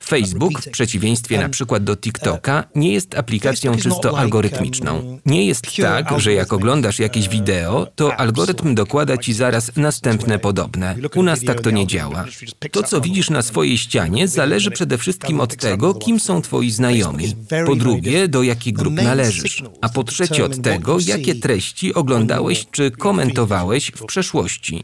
[0.07, 5.19] Facebook, w przeciwieństwie na przykład do TikToka, nie jest aplikacją czysto algorytmiczną.
[5.25, 10.95] Nie jest tak, że jak oglądasz jakieś wideo, to algorytm dokłada ci zaraz następne podobne.
[11.15, 12.25] U nas tak to nie działa.
[12.71, 17.35] To, co widzisz na swojej ścianie, zależy przede wszystkim od tego, kim są twoi znajomi.
[17.65, 19.63] Po drugie, do jakich grup należysz.
[19.81, 24.83] A po trzecie od tego, jakie treści oglądałeś czy komentowałeś w przeszłości.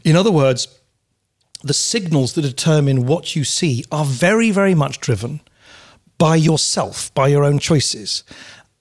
[1.64, 5.40] The signals that determine what you see are very, very much driven
[6.18, 8.22] by yourself, by your own choices.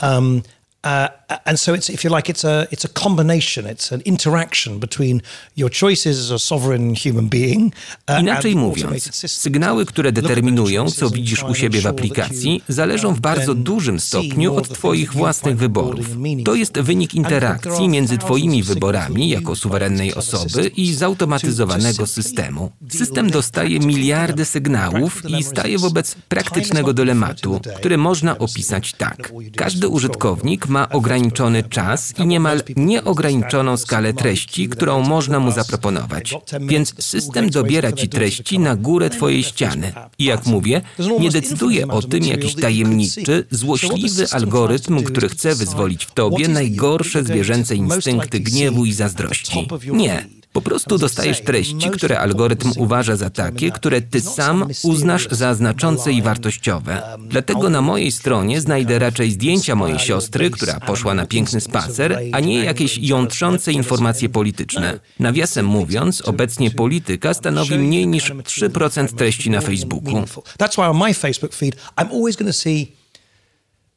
[0.01, 0.43] Um,
[0.83, 1.07] uh,
[1.45, 5.21] and so it's, if you like, it's a, it's a combination, it's an interaction between
[5.57, 7.73] your choices as a sovereign human being.
[8.09, 13.53] Uh, Inaczej mówiąc, sygnały, które determinują, co widzisz u siebie w aplikacji, zależą w bardzo
[13.55, 16.05] dużym stopniu od Twoich własnych wyborów.
[16.45, 22.71] To jest wynik interakcji między Twoimi wyborami jako suwerennej osoby i zautomatyzowanego systemu.
[22.89, 29.33] System dostaje miliardy sygnałów i staje wobec praktycznego dylematu, który można opisać tak.
[29.55, 36.35] Każdy użytkownik ma ograniczony czas i niemal nieograniczoną skalę treści, którą można mu zaproponować.
[36.61, 39.93] Więc system dobiera ci treści na górę twojej ściany.
[40.19, 40.81] I jak mówię,
[41.19, 47.75] nie decyduje o tym jakiś tajemniczy, złośliwy algorytm, który chce wyzwolić w tobie najgorsze zwierzęce
[47.75, 49.67] instynkty gniewu i zazdrości.
[49.91, 50.42] Nie.
[50.53, 56.11] Po prostu dostajesz treści, które algorytm uważa za takie, które ty sam uznasz za znaczące
[56.11, 57.01] i wartościowe.
[57.19, 62.39] Dlatego na mojej stronie znajdę raczej zdjęcia mojej siostry, która poszła na piękny spacer, a
[62.39, 64.99] nie jakieś jątrzące informacje polityczne.
[65.19, 70.13] Nawiasem mówiąc, obecnie polityka stanowi mniej niż 3% treści na Facebooku.
[70.59, 73.02] That's why on my Facebook feed, I'm always going to see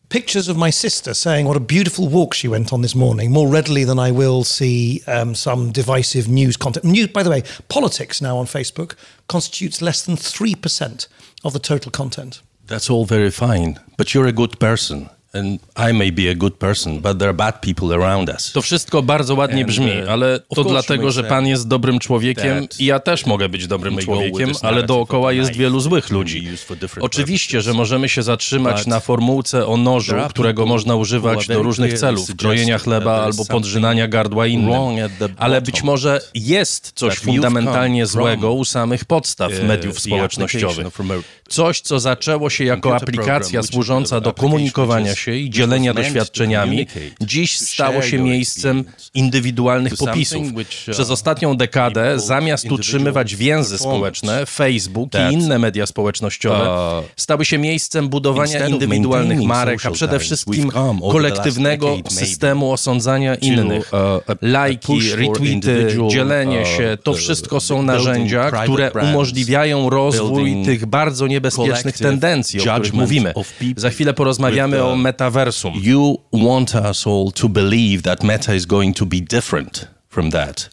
[0.08, 3.48] pictures of my sister saying what a beautiful walk she went on this morning more
[3.48, 6.84] readily than I will see um, some divisive news content.
[6.84, 8.94] News, by the way, politics now on Facebook
[9.28, 11.08] constitutes less than 3%
[11.44, 12.40] of the total content.
[12.66, 15.08] That's all very fine, but you're a good person.
[15.38, 15.60] And
[15.90, 18.52] I may be a good person, but there are bad people around us.
[18.52, 22.84] To wszystko bardzo ładnie brzmi, uh, ale to dlatego, że pan jest dobrym człowiekiem i
[22.84, 26.48] ja też mogę być dobrym człowiekiem, ale dookoła jest wielu złych ludzi.
[27.00, 32.36] Oczywiście, że możemy się zatrzymać na formułce o nożu, którego można używać do różnych celów,
[32.36, 34.80] krojenia chleba albo podrzynania gardła innym.
[35.36, 40.86] Ale być może jest coś fundamentalnie złego u samych podstaw mediów społecznościowych.
[41.48, 46.86] Coś, co zaczęło się jako aplikacja służąca do komunikowania is- się i dzielenia doświadczeniami,
[47.20, 48.84] dziś stało się miejscem
[49.14, 50.42] indywidualnych popisów.
[50.52, 57.58] uh, Przez ostatnią dekadę, zamiast utrzymywać więzy społeczne, Facebook i inne media społecznościowe stały się
[57.58, 60.70] miejscem budowania indywidualnych marek, a przede wszystkim
[61.12, 63.92] kolektywnego systemu osądzania innych.
[63.92, 70.86] uh, a Lajki, retweety, dzielenie uh, się, to wszystko są narzędzia, które umożliwiają rozwój tych
[70.86, 73.34] bardzo niebezpiecznych tendencji, o których mówimy.
[73.76, 75.74] Za chwilę porozmawiamy o metaversum.
[75.82, 80.68] You want us all to believe that meta is going to be different from that.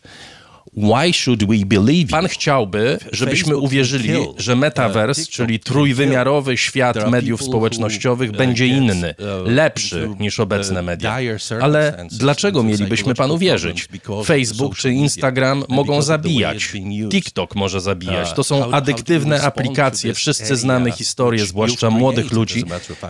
[0.77, 8.31] Why should we believe Pan chciałby, żebyśmy uwierzyli, że metaverse, czyli trójwymiarowy świat mediów społecznościowych,
[8.31, 11.17] będzie inny, lepszy niż obecne media.
[11.61, 13.87] Ale dlaczego mielibyśmy panu wierzyć?
[14.25, 16.73] Facebook czy Instagram mogą zabijać,
[17.09, 18.33] TikTok może zabijać.
[18.33, 20.13] To są adyktywne aplikacje.
[20.13, 22.63] Wszyscy znamy historię, zwłaszcza młodych ludzi,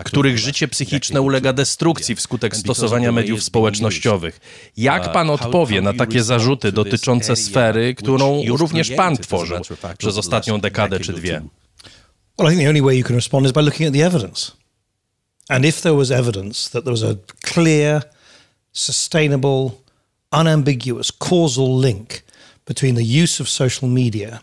[0.04, 4.40] których życie psychiczne ulega destrukcji wskutek stosowania mediów społecznościowych.
[4.76, 9.54] Jak pan odpowie na takie zarzuty dotyczące sfery, którą również pan tworzy
[9.98, 11.42] przez ostatnią dekadę czy dwie?
[12.38, 14.52] Well, I think the only way you can respond is by looking at the evidence.
[15.48, 18.02] And if there was evidence that there was a clear,
[18.72, 19.70] sustainable,
[20.32, 22.24] unambiguous causal link
[22.64, 24.40] between the use of social media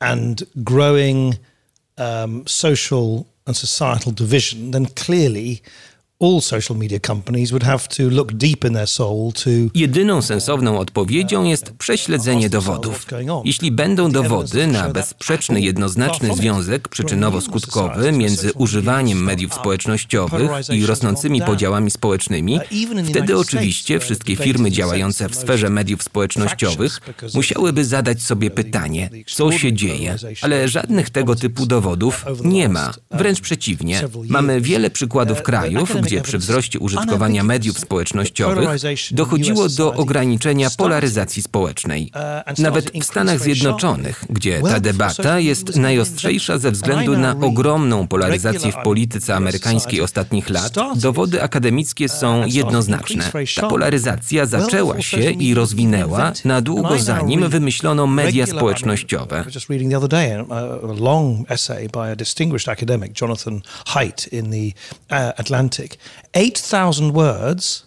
[0.00, 1.38] and growing
[1.98, 5.62] um, social and societal division, then clearly
[6.22, 10.78] all social media companies would have to look deep in their soul to Jedyną sensowną
[10.78, 13.06] odpowiedzią jest prześledzenie dowodów.
[13.44, 21.90] Jeśli będą dowody na bezsprzeczny, jednoznaczny związek przyczynowo-skutkowy między używaniem mediów społecznościowych i rosnącymi podziałami
[21.90, 22.60] społecznymi,
[23.10, 27.00] wtedy oczywiście wszystkie firmy działające w sferze mediów społecznościowych
[27.34, 30.16] musiałyby zadać sobie pytanie, co się dzieje.
[30.42, 32.92] Ale żadnych tego typu dowodów nie ma.
[33.10, 34.02] Wręcz przeciwnie.
[34.28, 38.68] Mamy wiele przykładów krajów, gdzie przy wzroście użytkowania mediów społecznościowych
[39.10, 42.10] dochodziło do ograniczenia polaryzacji społecznej.
[42.58, 48.76] Nawet w Stanach Zjednoczonych, gdzie ta debata jest najostrzejsza ze względu na ogromną polaryzację w
[48.76, 53.30] polityce amerykańskiej ostatnich lat, dowody akademickie są jednoznaczne.
[53.56, 59.44] Ta polaryzacja zaczęła się i rozwinęła na długo zanim wymyślono media społecznościowe.
[62.16, 64.72] distinguished academic, Jonathan Haidt, in the
[65.10, 65.98] uh, Atlantic.
[66.34, 67.84] 8,000 words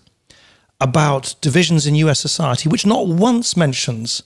[0.79, 4.23] about divisions in US society, which not once mentions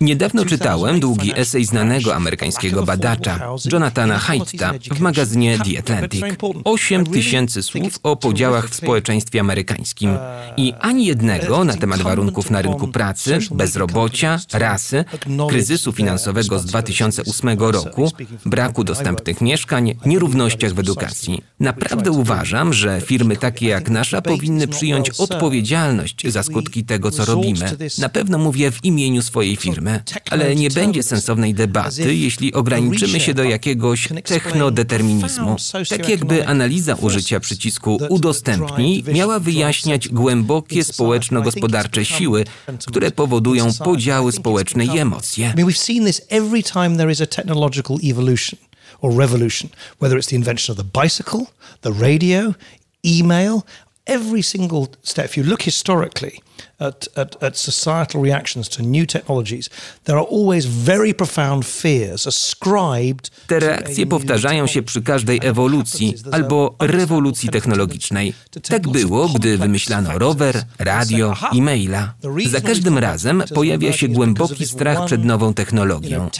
[0.00, 3.40] Niedawno czytałem długi esej znanego amerykańskiego badacza
[3.72, 6.24] Jonathana Haidta w magazynie The Atlantic.
[6.64, 10.18] Osiem tysięcy słów o podziałach w społeczeństwie amerykańskim
[10.56, 15.04] i ani jednego na temat warunków na rynku pracy, bezrobocia, rasy,
[15.48, 18.12] kryzysu finansowego z 2008 roku,
[18.46, 21.42] braku dostępnych mieszkań, nierównościach w edukacji.
[21.60, 27.24] Naprawdę uważam, że firmy takie jak nasza powinny przyjąć odpowiedzialność za skutki tego, tego, co
[27.24, 27.76] robimy.
[27.98, 33.34] Na pewno mówię w imieniu swojej firmy, ale nie będzie sensownej debaty, jeśli ograniczymy się
[33.34, 35.56] do jakiegoś technodeterminizmu.
[35.88, 42.44] Tak jakby analiza użycia przycisku udostępnij miała wyjaśniać głębokie społeczno-gospodarcze siły,
[42.86, 45.54] które powodują podziały społeczne i emocje.
[49.02, 51.46] or revolution, whether it's the invention of the bicycle,
[51.82, 52.54] the radio,
[53.02, 53.62] email,
[54.06, 56.40] every single step, if you look historically
[56.80, 59.70] at, at, at, societal reactions to new technologies,
[60.04, 63.30] there are always very profound fears ascribed.
[63.46, 68.34] Te reakcje powtarzają się przy każdej ewolucji albo rewolucji technologicznej.
[68.68, 72.14] Tak było, gdy wymyślano rower, radio, e-maila.
[72.50, 76.30] Za każdym razem pojawia się głęboki strach przed nową technologią.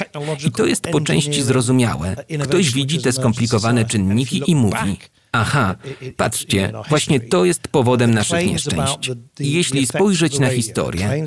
[0.46, 2.16] I to jest po części zrozumiałe.
[2.42, 4.98] Ktoś widzi te skomplikowane czynniki i mówi:
[5.32, 5.74] Aha,
[6.16, 9.10] patrzcie, właśnie to jest powodem naszych nieszczęść.
[9.38, 11.26] Jeśli spojrzeć na historię,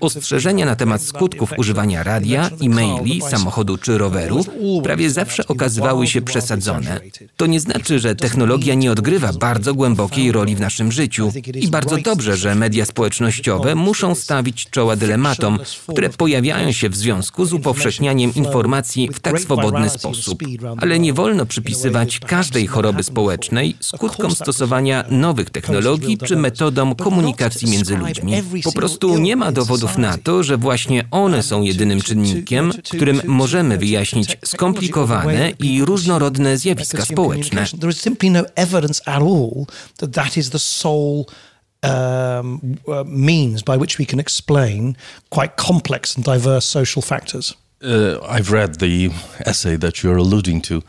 [0.00, 4.44] ostrzeżenia na temat skutków używania radia, e-maili, samochodu czy roweru
[4.82, 7.00] prawie zawsze okazywały się przesadzone.
[7.36, 11.96] To nie znaczy, że technologia nie odgrywa bardzo głębokiej roli w naszym życiu i bardzo
[11.96, 18.34] dobrze, że media społecznościowe muszą stawić czoła dylematom, które pojawiają się w związku z upowszechnianiem
[18.34, 20.42] informacji w tak swobodny sposób.
[20.76, 23.43] Ale nie wolno przypisywać każdej choroby społecznej
[23.80, 28.32] skutkom stosowania nowych technologii czy metodom komunikacji między ludźmi.
[28.64, 33.78] Po prostu nie ma dowodów na to, że właśnie one są jedynym czynnikiem, którym możemy
[33.78, 37.66] wyjaśnić skomplikowane i różnorodne zjawiska społeczne.
[41.84, 42.60] Um,
[43.04, 44.96] means by which we can explain
[45.28, 47.54] quite complex and diverse social factors.
[47.82, 49.10] Uh, I've read the
[49.44, 50.82] essay that you're alluding to.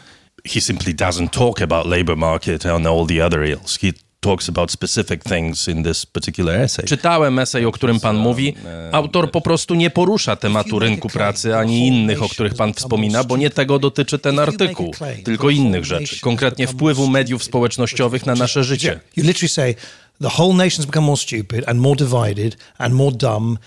[0.46, 3.80] He simply doesn't talk about labor market and all the other ills.
[3.80, 6.86] He talks about specific things in this particular essay.
[6.86, 8.56] Czytałem esej, o którym pan mówi.
[8.92, 13.38] Autor po prostu nie porusza tematu rynku pracy ani innych, o których pan wspomina, bo
[13.38, 14.94] nie tego dotyczy ten artykuł,
[15.24, 19.00] tylko innych rzeczy, konkretnie wpływu mediów społecznościowych na nasze życie.
[19.16, 19.76] You literally say
[20.22, 23.58] the whole nation's become more stupid and more divided and more dumb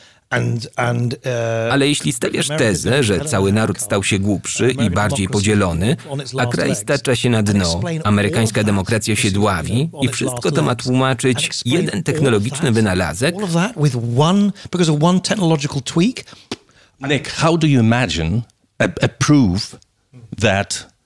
[1.70, 5.96] Ale jeśli stawiasz tezę, że cały naród stał się głupszy i bardziej podzielony,
[6.38, 11.50] a kraj stacza się na dno, amerykańska demokracja się dławi i wszystko to ma tłumaczyć
[11.64, 13.34] jeden technologiczny wynalazek,
[17.00, 18.42] Nick, how do you imagine
[18.78, 19.76] a, a proof
[20.40, 20.97] that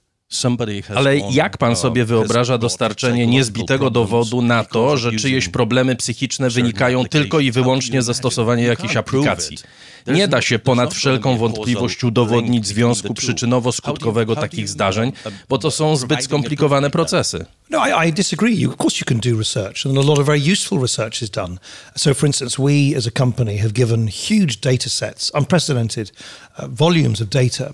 [0.95, 7.05] ale jak pan sobie wyobraża dostarczenie niezbitego dowodu na to, że czyjeś problemy psychiczne wynikają
[7.05, 9.59] tylko i wyłącznie ze stosowania jakiejś aplikacji?
[10.07, 15.13] Nie da się ponad wszelką wątpliwość udowodnić związku przyczynowo-skutkowego takich zdarzeń,
[15.49, 17.47] bo to są zbyt skomplikowane procesy.
[17.71, 18.67] No, I, I disagree.
[18.67, 21.59] Of course, you can do research, and a lot of very useful research is done.
[21.97, 26.13] So, for instance, we as a company have given huge data sets, unprecedented
[26.59, 27.73] uh, volumes of data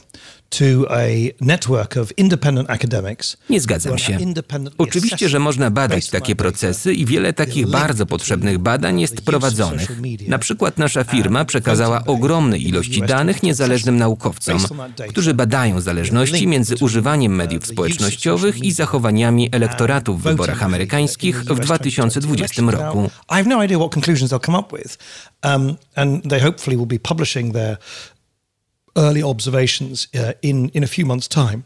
[3.51, 4.19] Nie zgadzam się.
[4.79, 9.93] Oczywiście, że można badać takie procesy i wiele takich bardzo potrzebnych badań jest prowadzonych.
[10.29, 14.59] Na przykład nasza firma przekazała ogromne ilości danych niezależnym naukowcom,
[15.09, 22.63] którzy badają zależności między używaniem mediów społecznościowych i zachowaniami elektoratu w wyborach amerykańskich w 2020
[22.63, 23.11] roku.
[23.31, 24.99] I have no idea what conclusions they'll come up with,
[25.45, 27.77] um, and they hopefully will be publishing their
[28.99, 31.65] early observations uh, in in a few months' time.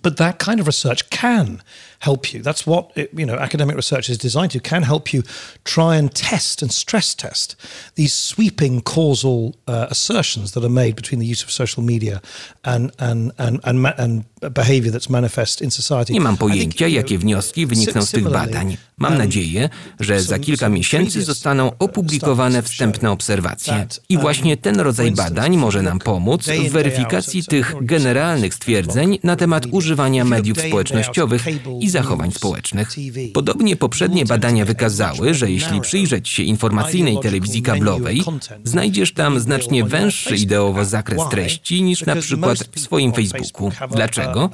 [0.00, 1.62] But that kind of research can
[2.02, 2.42] help you.
[2.42, 4.60] That's what it, you know academic research is designed to.
[4.60, 5.22] Can help you
[5.64, 7.56] try and test and stress test
[7.94, 12.20] these sweeping causal uh, assertions that are made between the use of social media
[12.64, 14.24] and and and and, and
[14.54, 16.12] behavior that's manifest in society.
[16.12, 18.76] Nie mam pojęcia, jakie wnioski wynikną z tych badań.
[18.98, 19.68] Mam nadzieję,
[20.00, 23.86] że za kilka miesięcy zostaną opublikowane wstępne obserwacje.
[24.08, 29.66] I właśnie ten rodzaj badań może nam pomóc w weryfikacji tych generalnych stwierdzeń na temat
[29.70, 31.44] używania mediów społecznościowych
[31.80, 32.90] i zachowań społecznych.
[33.34, 38.22] Podobnie poprzednie badania wykazały, że jeśli przyjrzeć się informacyjnej telewizji kablowej,
[38.64, 43.72] znajdziesz tam znacznie węższy ideowo zakres treści niż na przykład w swoim Facebooku.
[43.90, 44.50] Dlaczego?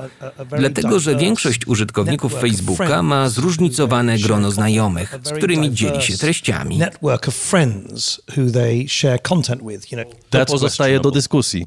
[0.59, 6.81] Dlatego, że większość użytkowników Facebooka ma zróżnicowane grono znajomych, z którymi dzieli się treściami.
[10.31, 11.67] To pozostaje do dyskusji.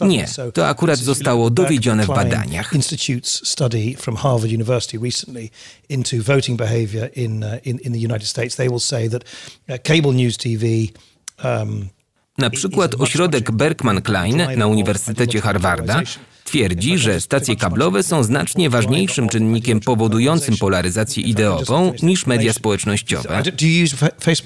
[0.00, 2.72] Nie, to akurat zostało dowiedzione w badaniach.
[2.96, 5.50] Institute's study from Harvard University recently
[5.88, 9.24] into voting behavior in, uh, in, in the United States, they will say that
[9.68, 10.92] uh, cable news TV
[11.44, 11.88] um,
[12.38, 16.02] na przykład ośrodek Berkman Klein na Uniwersytecie Harvarda
[16.44, 23.42] twierdzi, że stacje kablowe są znacznie ważniejszym czynnikiem powodującym polaryzację ideową niż media społecznościowe.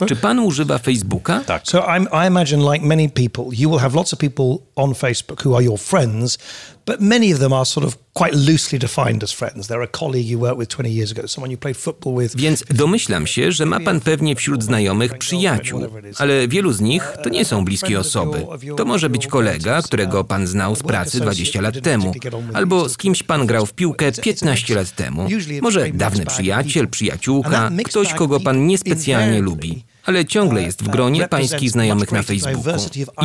[0.08, 1.40] Czy pan używa Facebooka?
[1.46, 1.62] Tak.
[1.64, 5.56] So I imagine like many people, you will have lots of people on Facebook who
[5.56, 6.38] are your friends,
[6.86, 9.68] but many of them are sort of quite loosely defined as friends.
[9.68, 12.36] They're a colleague you worked with 20 years ago, someone you played football with.
[12.36, 15.86] Więc domyślam się, że ma pan pewnie wśród znajomych przyjaciół,
[16.18, 18.46] ale wielu z nich to nie są bliskie osoby.
[18.76, 22.12] To może być kolega, którego pan znał z pracy 20 lat temu,
[22.52, 25.28] albo z kimś pan grał w piłkę 15 lat temu.
[25.62, 31.70] Może dawny przyjaciel, przyjaciółka, ktoś, kogo pan niespecjalnie lubi ale ciągle jest w gronie pańskich
[31.70, 32.74] znajomych na Facebooku.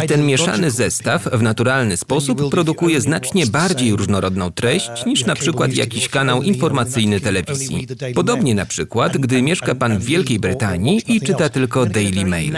[0.03, 5.73] I ten mieszany zestaw w naturalny sposób produkuje znacznie bardziej różnorodną treść niż na przykład
[5.73, 7.87] jakiś kanał informacyjny telewizji.
[8.15, 12.57] Podobnie na przykład, gdy mieszka pan w Wielkiej Brytanii i czyta tylko Daily Mail.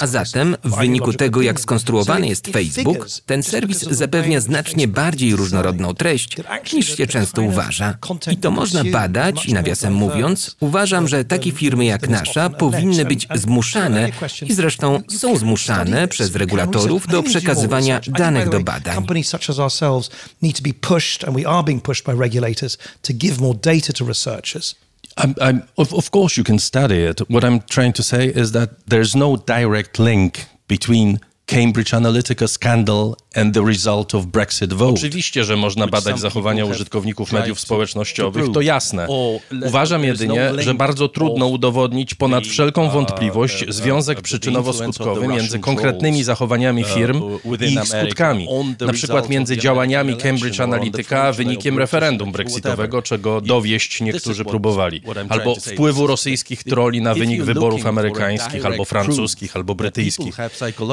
[0.00, 5.94] A zatem, w wyniku tego, jak skonstruowany jest Facebook, ten serwis zapewnia znacznie bardziej różnorodną
[5.94, 6.36] treść
[6.72, 7.98] niż się często uważa.
[8.32, 13.26] I to można badać i nawiasem mówiąc, uważam, że takie firmy jak nasza powinny być
[13.38, 14.10] zmuszane
[14.42, 18.94] i zresztą są zmuszane przez regulatorów do przekazywania danych do badań.
[25.16, 27.20] I'm, I'm, of, of course, you can study it.
[27.28, 30.34] What I'm trying to say is that there's no direct link
[30.68, 34.94] between Cambridge Analytica scandal and the result of Brexit vote.
[34.94, 39.06] Oczywiście, że można badać zachowania użytkowników mediów społecznościowych, to jasne.
[39.66, 46.82] Uważam jedynie, że bardzo trudno udowodnić ponad wszelką uh, wątpliwość związek przyczynowo-skutkowy między konkretnymi zachowaniami
[46.82, 47.22] uh, firm
[47.60, 48.48] i ich skutkami,
[48.80, 55.54] na przykład między działaniami Cambridge Analytica a wynikiem referendum brexitowego, czego dowieść niektórzy próbowali, albo
[55.54, 60.36] wpływu rosyjskich troli na wynik wyborów amerykańskich, albo francuskich, albo brytyjskich.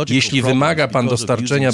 [0.10, 1.72] Jeśli wymaga pan dostarczenia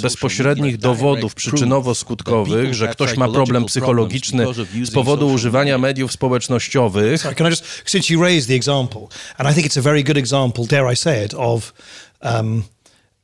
[0.62, 4.46] bezpośrednich dowodów przyczynowo-skutkowych, że ktoś ma problem psychologiczny
[4.84, 7.22] z powodu używania mediów społecznościowych.
[7.22, 9.02] Sorry, can I just, since you raised the example,
[9.38, 11.74] and I think it's a very good example, dare I say it, of
[12.22, 12.64] um,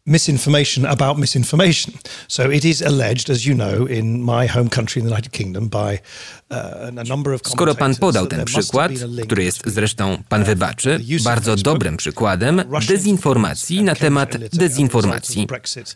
[0.05, 1.93] misinformation about misinformation.
[2.27, 5.67] So it is alleged, as you know, in my home country, in the United Kingdom,
[5.67, 5.99] by
[6.49, 8.91] uh, of Skoro pan podał ten przykład,
[9.23, 15.47] który jest zresztą, pan wybaczy, bardzo dobrym przykładem dezinformacji na temat dezinformacji.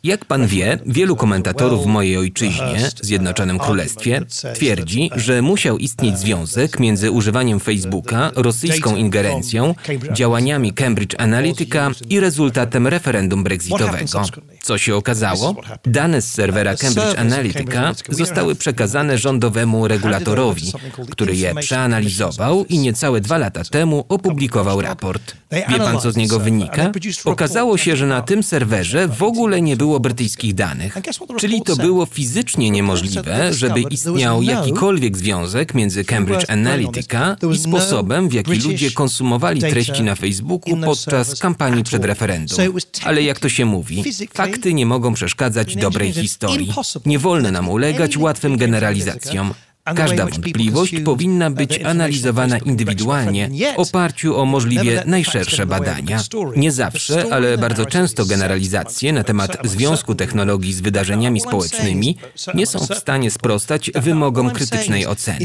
[0.03, 4.21] Jak pan wie, wielu komentatorów w mojej ojczyźnie, Zjednoczonym Królestwie,
[4.55, 9.75] twierdzi, że musiał istnieć związek między używaniem Facebooka, rosyjską ingerencją,
[10.13, 14.21] działaniami Cambridge Analytica i rezultatem referendum brexitowego.
[14.61, 15.55] Co się okazało?
[15.85, 20.71] Dane z serwera Cambridge Analytica zostały przekazane rządowemu regulatorowi,
[21.09, 25.35] który je przeanalizował i niecałe dwa lata temu opublikował raport.
[25.51, 26.91] Wie pan, co z niego wynika?
[27.25, 30.97] Okazało się, że na tym serwerze w ogóle nie było brytyjskich danych.
[31.37, 38.33] Czyli to było fizycznie niemożliwe, żeby istniał jakikolwiek związek między Cambridge Analytica i sposobem, w
[38.33, 42.59] jaki ludzie konsumowali treści na Facebooku podczas kampanii przed referendum.
[43.03, 44.03] Ale jak to się mówi,
[44.51, 46.73] fakty nie mogą przeszkadzać dobrej historii.
[47.05, 49.53] Nie wolno nam ulegać łatwym generalizacjom.
[49.83, 56.19] Każda wątpliwość powinna być analizowana indywidualnie w oparciu o możliwie najszersze badania.
[56.55, 62.17] Nie zawsze, ale bardzo często generalizacje na temat związku technologii z wydarzeniami społecznymi
[62.53, 65.37] nie są w stanie sprostać wymogom krytycznej oceny.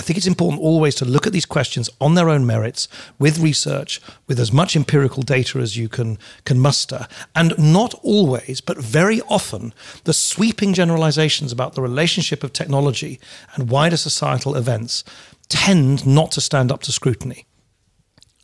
[0.00, 2.88] I think it's important always to look at these questions on their own merits
[3.20, 7.06] with research, with as much empirical data as you can, can muster.
[7.34, 9.72] And not always, but very often,
[10.04, 13.18] the sweeping generalizations about the relationship of technology
[13.54, 15.04] and wider societal events
[15.48, 17.46] tend not to stand up to scrutiny.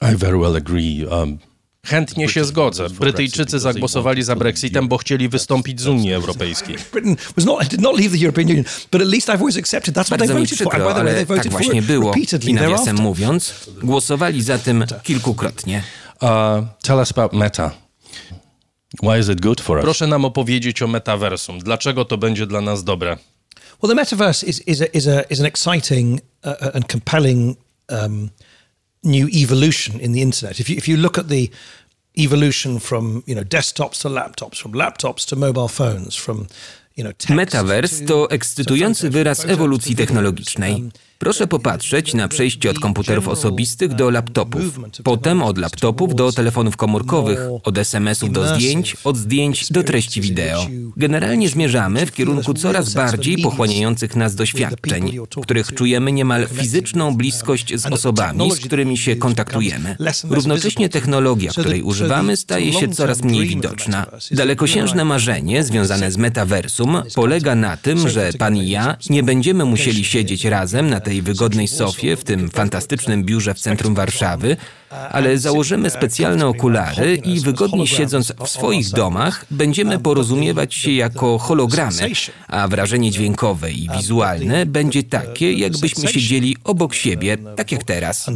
[0.02, 1.06] I very well agree.
[1.06, 1.38] Um,
[1.86, 2.90] Chętnie się zgodzę.
[2.90, 6.76] Brytyjczycy zagłosowali za Brexitem, bo chcieli wystąpić z Unii Europejskiej.
[10.10, 12.14] Bardzo mi przykro, ale tak właśnie było.
[12.46, 15.82] I nawiasem mówiąc, głosowali za tym kilkukrotnie.
[16.22, 17.72] Uh, tell us about Meta.
[19.02, 19.84] Why is it good for us?
[19.84, 21.58] Proszę nam opowiedzieć o metaversum.
[21.58, 23.16] Dlaczego to będzie dla nas dobre?
[23.82, 27.56] Well, the metaverse is, is, a, is, a, is an exciting uh, and compelling
[27.88, 28.30] um,
[29.02, 30.60] new evolution in the internet.
[30.60, 31.48] If you, if you look at the
[32.18, 36.46] evolution from you know desktops to laptops, from laptops to mobile phones, from
[36.96, 40.90] you know Metaverse to ekscytujący wyraz ewolucji technologicznej.
[41.20, 47.38] Proszę popatrzeć na przejście od komputerów osobistych do laptopów, potem od laptopów do telefonów komórkowych,
[47.62, 50.66] od SMS-ów do zdjęć, od zdjęć do treści wideo.
[50.96, 57.80] Generalnie zmierzamy w kierunku coraz bardziej pochłaniających nas doświadczeń, w których czujemy niemal fizyczną bliskość
[57.80, 59.96] z osobami, z którymi się kontaktujemy.
[60.30, 64.06] Równocześnie technologia, której używamy, staje się coraz mniej widoczna.
[64.30, 70.04] Dalekosiężne marzenie związane z metaversum polega na tym, że pan i ja nie będziemy musieli
[70.04, 74.56] siedzieć razem na tej tej wygodnej sofie w tym fantastycznym biurze w centrum Warszawy,
[75.10, 82.10] ale założymy specjalne okulary i wygodnie siedząc w swoich domach będziemy porozumiewać się jako hologramy,
[82.48, 88.26] a wrażenie dźwiękowe i wizualne będzie takie, jakbyśmy siedzieli obok siebie, tak jak teraz.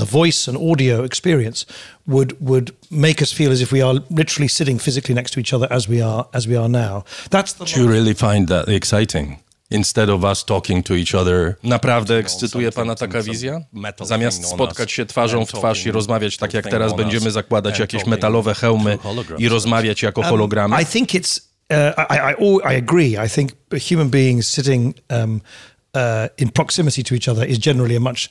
[2.07, 5.55] would would make us feel as if we are literally sitting physically next to each
[5.55, 7.03] other as we are as we are now.
[7.31, 9.45] That's the Do you really find that exciting?
[9.70, 11.55] Instead of us talking to each other.
[11.62, 13.61] Naprawdę ekscytuje pana taka wizja?
[14.01, 18.55] Zamiast spotkać się twarzą w twarz i rozmawiać tak jak teraz, będziemy zakładać jakieś metalowe
[18.55, 18.99] hełmy
[19.39, 20.82] i rozmawiać jako um, hologramy?
[20.82, 23.27] I think it's uh, I, I, I agree.
[23.27, 23.51] I think
[23.89, 25.41] human beings sitting um,
[25.95, 28.28] uh, in proximity to each other is generally a much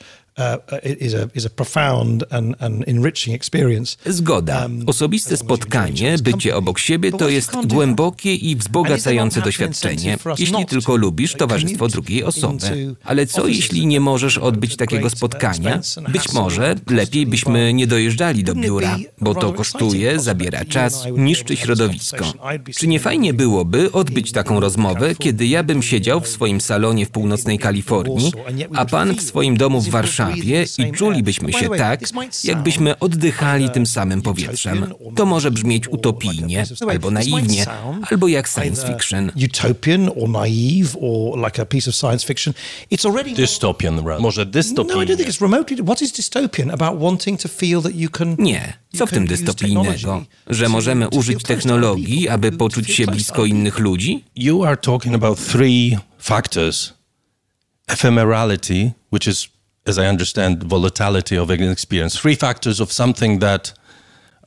[1.00, 3.98] is a, is a profound and, and enriching experience.
[4.06, 4.66] Zgoda.
[4.66, 11.34] Um, Osobiste spotkanie, bycie obok siebie to jest głębokie i wzbogacające doświadczenie, jeśli tylko lubisz
[11.34, 12.96] towarzystwo drugiej osoby.
[13.04, 15.82] Ale co jeśli nie możesz odbyć takiego spotkania?
[16.10, 22.34] Być może lepiej byśmy nie dojeżdżali do biura, bo to kosztuje, zabiera czas, niszczy środowisko.
[22.78, 27.10] Czy nie fajnie byłoby odbyć taką rozmowę, kiedy ja bym siedział w swoim salonie w
[27.10, 28.32] północnej Kalifornii,
[28.76, 32.02] a pan w swoim domu w Warszawie Warszawie i czulibyśmy się tak,
[32.44, 34.94] jakbyśmy oddychali tym samym powietrzem.
[35.16, 37.66] To może brzmieć utopijnie, albo naiwnie,
[38.12, 39.32] albo jak science fiction.
[39.46, 42.54] Utopian or naive or like a piece of science fiction.
[42.92, 44.96] It's already dystopian, może dystopijnie.
[44.96, 45.84] No, I don't think it's remotely.
[45.84, 48.74] What is dystopian about wanting to feel that you can Nie.
[48.96, 50.26] Co w tym dystopijnego?
[50.48, 54.24] Że możemy użyć technologii, aby poczuć się blisko innych ludzi?
[54.36, 56.94] You are talking about three factors.
[57.88, 59.48] Ephemerality, which is
[59.86, 62.20] as I understand, volatility of an experience.
[62.20, 63.74] Three factors of something that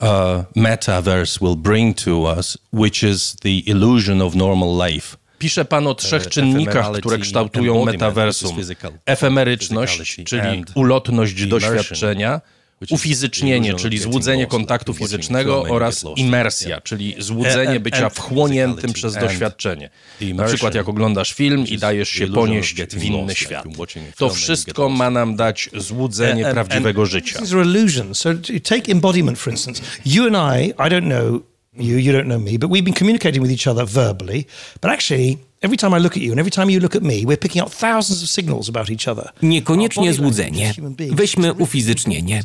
[0.00, 5.16] uh, metaverse will bring to us, which is the illusion of normal life.
[5.38, 8.56] Pisze pan o trzech czynnikach, które kształtują metaversum.
[9.06, 12.40] Efemeryczność, czyli ulotność doświadczenia,
[12.90, 19.90] ufizycznienie, czyli złudzenie kontaktu fizycznego oraz imersja, czyli złudzenie bycia wchłoniętym przez doświadczenie.
[20.34, 23.64] Na przykład jak oglądasz film i dajesz się ponieść w inny świat.
[24.16, 27.38] To wszystko ma nam dać złudzenie prawdziwego życia.
[27.38, 28.18] These are illusions.
[28.18, 28.30] So
[28.62, 29.82] take embodiment, for instance.
[30.06, 31.42] You and I, I don't know
[31.78, 34.44] you, you don't know me, but we've been communicating with each other verbally,
[34.80, 37.24] but actually Every time I look at you and every time you look at me,
[37.24, 39.32] we're picking up thousands of signals about each other.
[39.42, 40.74] Niekoniecznie złudzenie.
[41.10, 42.42] Weźmy ufizycznienie.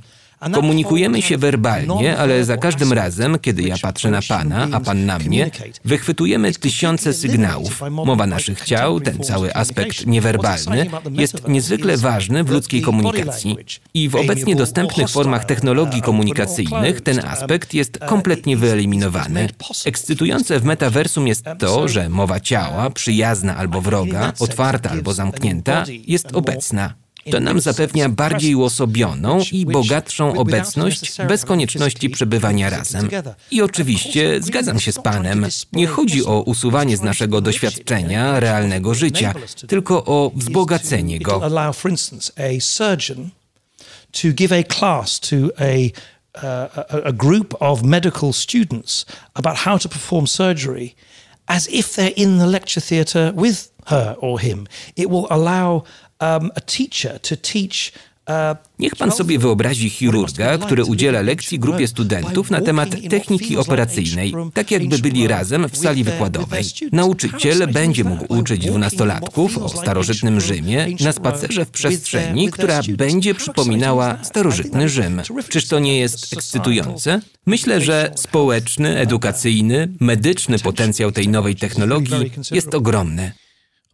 [0.53, 5.19] Komunikujemy się werbalnie, ale za każdym razem, kiedy ja patrzę na Pana, a Pan na
[5.19, 5.51] mnie,
[5.85, 7.81] wychwytujemy tysiące sygnałów.
[7.89, 13.57] Mowa naszych ciał, ten cały aspekt niewerbalny, jest niezwykle ważny w ludzkiej komunikacji.
[13.93, 19.49] I w obecnie dostępnych formach technologii komunikacyjnych ten aspekt jest kompletnie wyeliminowany.
[19.85, 26.27] Ekscytujące w metaversum jest to, że mowa ciała, przyjazna albo wroga, otwarta albo zamknięta, jest
[26.33, 26.93] obecna.
[27.31, 33.09] To nam zapewnia bardziej uosobioną i bogatszą obecność bez konieczności przebywania razem.
[33.51, 35.45] I oczywiście zgadzam się z Panem.
[35.73, 39.33] Nie chodzi o usuwanie z naszego doświadczenia realnego życia,
[39.67, 41.41] tylko o wzbogacenie go.
[44.11, 45.91] To give a class to a
[46.35, 50.95] uh, a group of medical students about how to perform surgery
[51.47, 54.67] as if they're in the lecture theatre with her or him.
[54.95, 55.83] It will allow
[56.21, 57.91] a teacher to teach
[58.27, 64.33] uh, Niech pan sobie wyobrazi chirurga, który udziela lekcji grupie studentów na temat techniki operacyjnej,
[64.53, 66.63] tak jakby byli razem w sali wykładowej.
[66.91, 74.17] Nauczyciel będzie mógł uczyć dwunastolatków o starożytnym Rzymie na spacerze w przestrzeni, która będzie przypominała
[74.23, 75.21] starożytny Rzym.
[75.49, 77.21] Czyż to nie jest ekscytujące?
[77.45, 83.31] Myślę, że społeczny, edukacyjny, medyczny potencjał tej nowej technologii jest ogromny.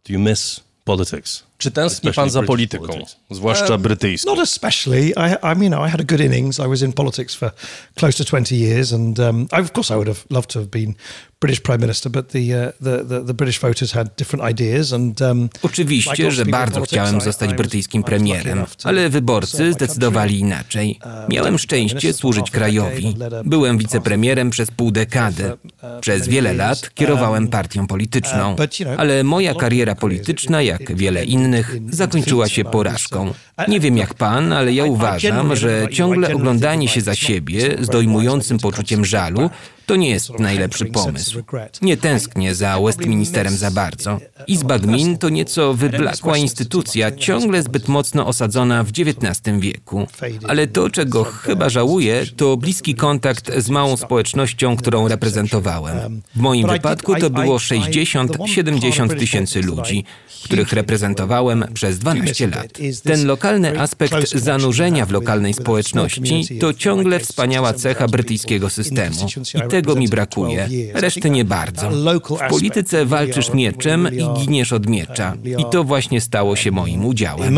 [0.06, 1.47] Do you miss politics?
[1.58, 4.30] Czy tęskni pan za polityką, zwłaszcza um, brytyjską?
[4.30, 5.08] Not especially.
[5.08, 6.60] I, I mean, I had a good innings.
[6.60, 7.50] I was in politics for
[7.96, 10.70] close to 20 years, and um, I, of course I would have loved to have
[10.70, 10.94] been
[11.40, 15.20] British Prime Minister, but the, uh, the, the, the, British voters had different ideas and,
[15.20, 20.98] um, Oczywiście, że bardzo chciałem zostać brytyjskim premierem, ale wyborcy zdecydowali inaczej.
[21.04, 23.16] Um, Miałem szczęście służyć krajowi.
[23.44, 25.52] Byłem wicepremierem przez pół dekady.
[25.52, 28.58] Uh, przez wiele lat kierowałem um, partią polityczną, uh,
[28.96, 33.34] ale moja kariera polityczna, jak wiele innych, zakończyła się porażką.
[33.68, 38.58] Nie wiem jak pan, ale ja uważam, że ciągle oglądanie się za siebie z dojmującym
[38.58, 39.50] poczuciem żalu
[39.88, 41.42] to nie jest najlepszy pomysł.
[41.82, 44.20] Nie tęsknię za Westminsterem za bardzo.
[44.46, 50.06] Izba Gmin to nieco wyblakła instytucja, ciągle zbyt mocno osadzona w XIX wieku.
[50.48, 56.22] Ale to, czego chyba żałuję, to bliski kontakt z małą społecznością, którą reprezentowałem.
[56.36, 60.04] W moim wypadku to było 60-70 tysięcy ludzi,
[60.44, 62.68] których reprezentowałem przez 12 lat.
[63.04, 69.26] Ten lokalny aspekt zanurzenia w lokalnej społeczności to ciągle wspaniała cecha brytyjskiego systemu.
[69.54, 71.90] I tego mi brakuje, reszty nie bardzo.
[71.90, 75.36] W polityce walczysz mieczem i giniesz od miecza.
[75.58, 77.54] I to właśnie stało się moim udziałem.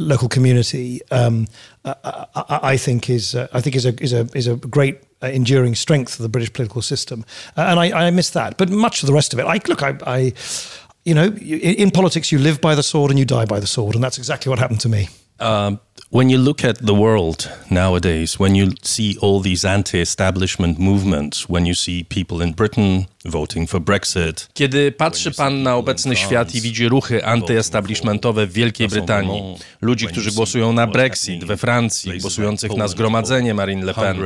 [0.00, 1.46] local community, um,
[2.74, 5.76] I, think is uh, I think is a is a is a great uh, enduring
[5.76, 7.24] strength of the British political system,
[7.56, 8.56] uh, and I, I miss that.
[8.56, 10.32] But much of the rest of it, I look, I, I
[11.04, 11.26] you know,
[11.82, 14.18] in politics, you live by the sword and you die by the sword, and that's
[14.18, 15.08] exactly what happened to me.
[15.38, 15.80] Um,
[16.10, 21.66] when you look at the world nowadays, when you see all these anti-establishment movements, when
[21.66, 24.48] you see people in Britain voting for Brexit.
[24.54, 30.32] Kiedy patrzy pan na obecny świat i widzi ruchy antyestablishmentowe w Wielkiej Brytanii, ludzi, którzy
[30.32, 34.16] głosują na Brexit we Francji, głosujących na zgromadzenie Marine Le Pen,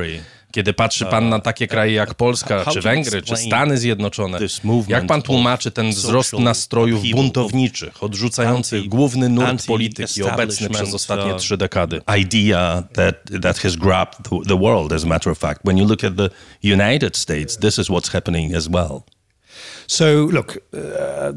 [0.55, 4.39] kiedy patrzy pan na takie kraje jak Polska, czy Węgry, czy Stany Zjednoczone,
[4.87, 11.57] jak pan tłumaczy ten wzrost nastrojów buntowniczych, odrzucających główny nurt polityki obecny przez ostatnie trzy
[11.57, 12.01] dekady?
[12.19, 14.17] Idea that, that has grabbed
[14.47, 15.61] the world, as a matter of fact.
[15.65, 16.29] When you look at the
[16.63, 19.01] United States, this is what's happening as well.
[19.87, 21.31] So, look, uh,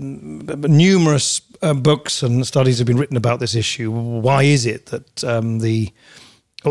[0.68, 3.90] numerous uh, books and studies have been written about this issue.
[4.22, 5.88] Why is it that um, the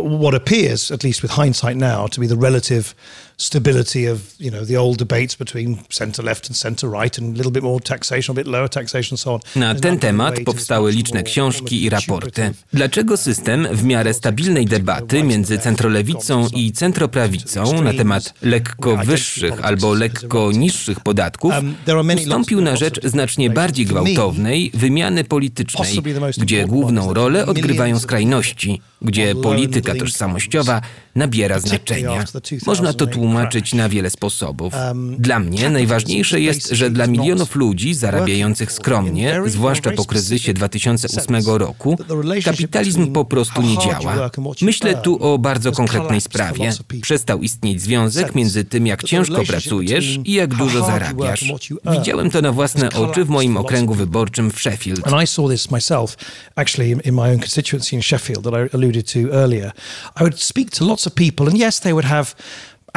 [0.03, 2.93] what appears, at least with hindsight now, to be the relative
[3.37, 7.37] stability of you know the old debates between centre left and centre right and a
[7.37, 9.39] little bit more taxation, a bit lower taxation so on.
[9.55, 12.53] Na ten temat powstały liczne książki i raporty.
[12.73, 19.93] Dlaczego system w miarę stabilnej debaty między centrolewicą i centroprawicą na temat lekko wyższych albo
[19.93, 21.53] lekko niższych podatków
[21.87, 26.01] um, ustąpił na rzecz znacznie bardziej gwałtownej wymiany politycznej,
[26.37, 28.81] gdzie główną rolę odgrywają skrajności?
[29.01, 30.81] gdzie polityka tożsamościowa
[31.15, 32.25] nabiera znaczenia.
[32.65, 33.26] Można to tłumaczyć
[33.73, 34.73] na wiele sposobów.
[35.19, 41.97] Dla mnie najważniejsze jest, że dla milionów ludzi zarabiających skromnie, zwłaszcza po kryzysie 2008 roku,
[42.45, 44.29] kapitalizm po prostu nie działa.
[44.61, 46.73] Myślę tu o bardzo konkretnej sprawie.
[47.01, 51.45] Przestał istnieć związek między tym, jak ciężko pracujesz i jak dużo zarabiasz.
[51.91, 55.05] Widziałem to na własne oczy w moim okręgu wyborczym w Sheffield.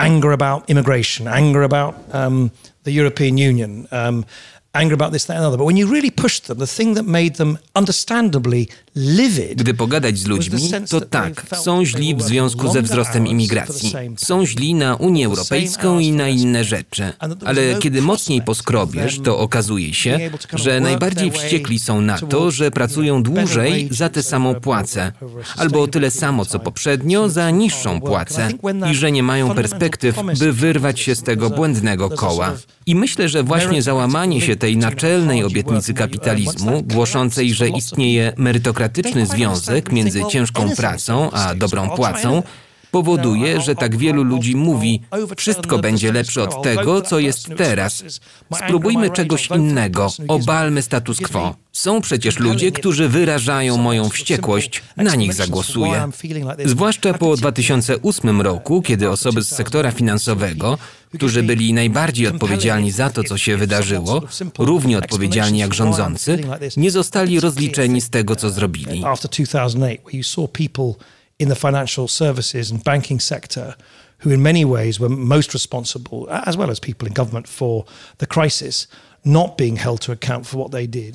[0.01, 2.51] Anger about immigration, anger about um,
[2.85, 4.25] the European Union, um,
[4.75, 5.59] anger about this, that, and the other.
[5.59, 8.71] But when you really pushed them, the thing that made them understandably.
[9.57, 13.93] Gdy pogadać z ludźmi, to tak, są źli w związku ze wzrostem imigracji.
[14.17, 17.13] Są źli na Unię Europejską i na inne rzeczy.
[17.45, 23.23] Ale kiedy mocniej poskrobiesz, to okazuje się, że najbardziej wściekli są na to, że pracują
[23.23, 25.13] dłużej za tę samą płacę,
[25.57, 28.49] albo tyle samo co poprzednio za niższą płacę
[28.91, 32.53] i że nie mają perspektyw, by wyrwać się z tego błędnego koła.
[32.87, 38.33] I myślę, że właśnie załamanie się tej naczelnej obietnicy kapitalizmu, głoszącej, że istnieje
[38.91, 42.43] merytokratyczny związek między ciężką pracą a dobrą płacą,
[42.91, 45.03] powoduje, że tak wielu ludzi mówi:
[45.37, 48.05] Wszystko będzie lepsze od tego, co jest teraz.
[48.57, 51.55] Spróbujmy czegoś innego, obalmy status quo.
[51.73, 56.09] Są przecież ludzie, którzy wyrażają moją wściekłość, na nich zagłosuję.
[56.65, 60.79] Zwłaszcza po 2008 roku, kiedy osoby z sektora finansowego,
[61.15, 64.23] którzy byli najbardziej odpowiedzialni za to, co się wydarzyło,
[64.59, 66.39] równie odpowiedzialni jak rządzący,
[66.77, 69.05] nie zostali rozliczeni z tego, co zrobili.
[71.41, 73.75] in the financial services and banking sector
[74.23, 77.85] who in many ways were most responsible, as well as people in government, for
[78.19, 78.87] the crisis.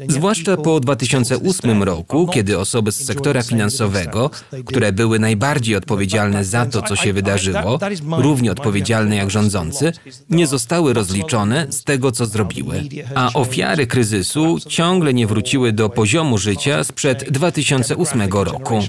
[0.08, 4.32] Zwłaszcza po 2008 roku, kiedy osoby z sektora finansowego,
[4.66, 7.80] które były najbardziej odpowiedzialne za to, co się wydarzyło,
[8.18, 9.92] równie odpowiedzialne jak rządzący,
[10.30, 12.84] nie zostały rozliczone z tego, co zrobiły.
[13.16, 18.80] A ofiary kryzysu ciągle nie wróciły do poziomu życia sprzed 2008 roku.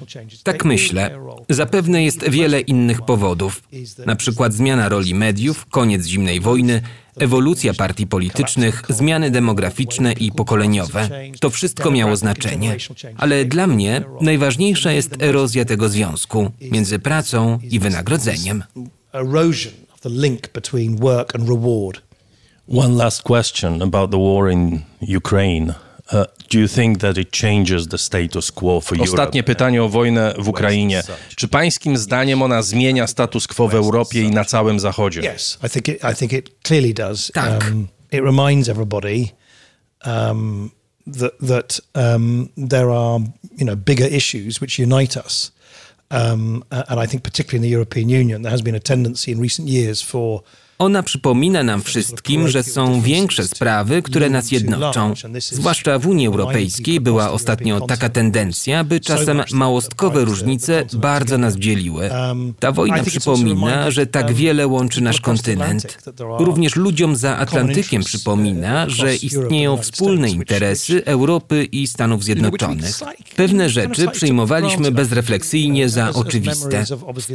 [0.42, 1.10] Tak myślę.
[1.50, 3.62] Zapewne jest wiele innych powodów,
[4.06, 6.82] na przykład zmiana roli mediów, koniec zimnej wojny,
[7.18, 11.08] ewolucja partii politycznych, zmiany demograficzne i pokoleniowe.
[11.40, 12.76] To wszystko miało znaczenie.
[13.16, 18.64] Ale dla mnie najważniejsza jest erozja tego związku między pracą i wynagrodzeniem.
[22.76, 24.80] One last question about the war in
[25.16, 25.74] Ukraine.
[26.12, 26.24] Uh,
[29.00, 31.02] Ostatnie pytanie o wojnę w Ukrainie.
[31.36, 35.20] Czy pańskim zdaniem ona zmienia status quo w Europie i na całym Zachodzie?
[35.34, 37.30] Yes, I think it, I think it clearly does.
[37.34, 37.64] Tak.
[37.64, 39.32] Um, it reminds everybody
[40.04, 40.70] um,
[41.06, 43.20] that, that um, there are
[43.58, 45.52] you know, bigger issues which unite us.
[46.10, 49.40] Um, and I think particularly in the European Union there has been a tendency in
[49.40, 50.42] recent years for
[50.78, 55.14] Ona przypomina nam wszystkim, że są większe sprawy, które nas jednoczą.
[55.40, 62.10] Zwłaszcza w Unii Europejskiej była ostatnio taka tendencja, by czasem małostkowe różnice bardzo nas dzieliły.
[62.60, 65.98] Ta wojna przypomina, że tak wiele łączy nasz kontynent.
[66.38, 73.00] Również ludziom za Atlantykiem przypomina, że istnieją wspólne interesy Europy i Stanów Zjednoczonych.
[73.36, 76.84] Pewne rzeczy przyjmowaliśmy bezrefleksyjnie za oczywiste.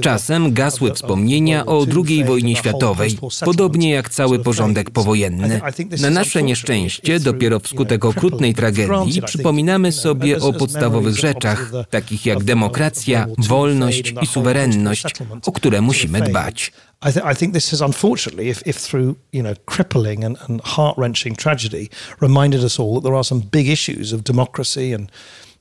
[0.01, 5.61] Czasem gasły wspomnienia o II wojnie światowej podobnie jak cały porządek powojenny.
[6.01, 13.27] Na nasze nieszczęście, dopiero wskutek okrutnej tragedii, przypominamy sobie o podstawowych rzeczach, takich jak demokracja,
[13.37, 15.05] wolność i suwerenność,
[15.45, 16.71] o które musimy dbać.
[17.09, 20.61] I, th- I, think this has unfortunately, if, if through you know crippling and, and
[20.61, 21.89] heart wrenching tragedy,
[22.21, 25.11] reminded us all that there are some big issues of democracy and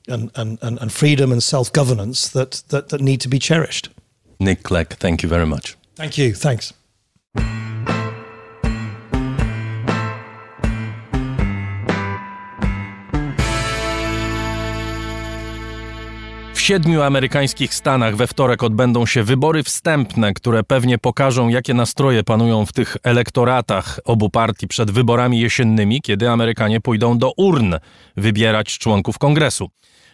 [0.07, 3.89] and, and, and freedom and self governance that, that that need to be cherished.
[4.39, 5.77] Nick Clegg, thank you very much.
[5.95, 6.33] Thank you.
[6.33, 6.73] Thanks.
[16.61, 22.23] W siedmiu amerykańskich stanach we wtorek odbędą się wybory wstępne, które pewnie pokażą, jakie nastroje
[22.23, 27.75] panują w tych elektoratach obu partii przed wyborami jesiennymi, kiedy Amerykanie pójdą do urn
[28.17, 29.69] wybierać członków kongresu.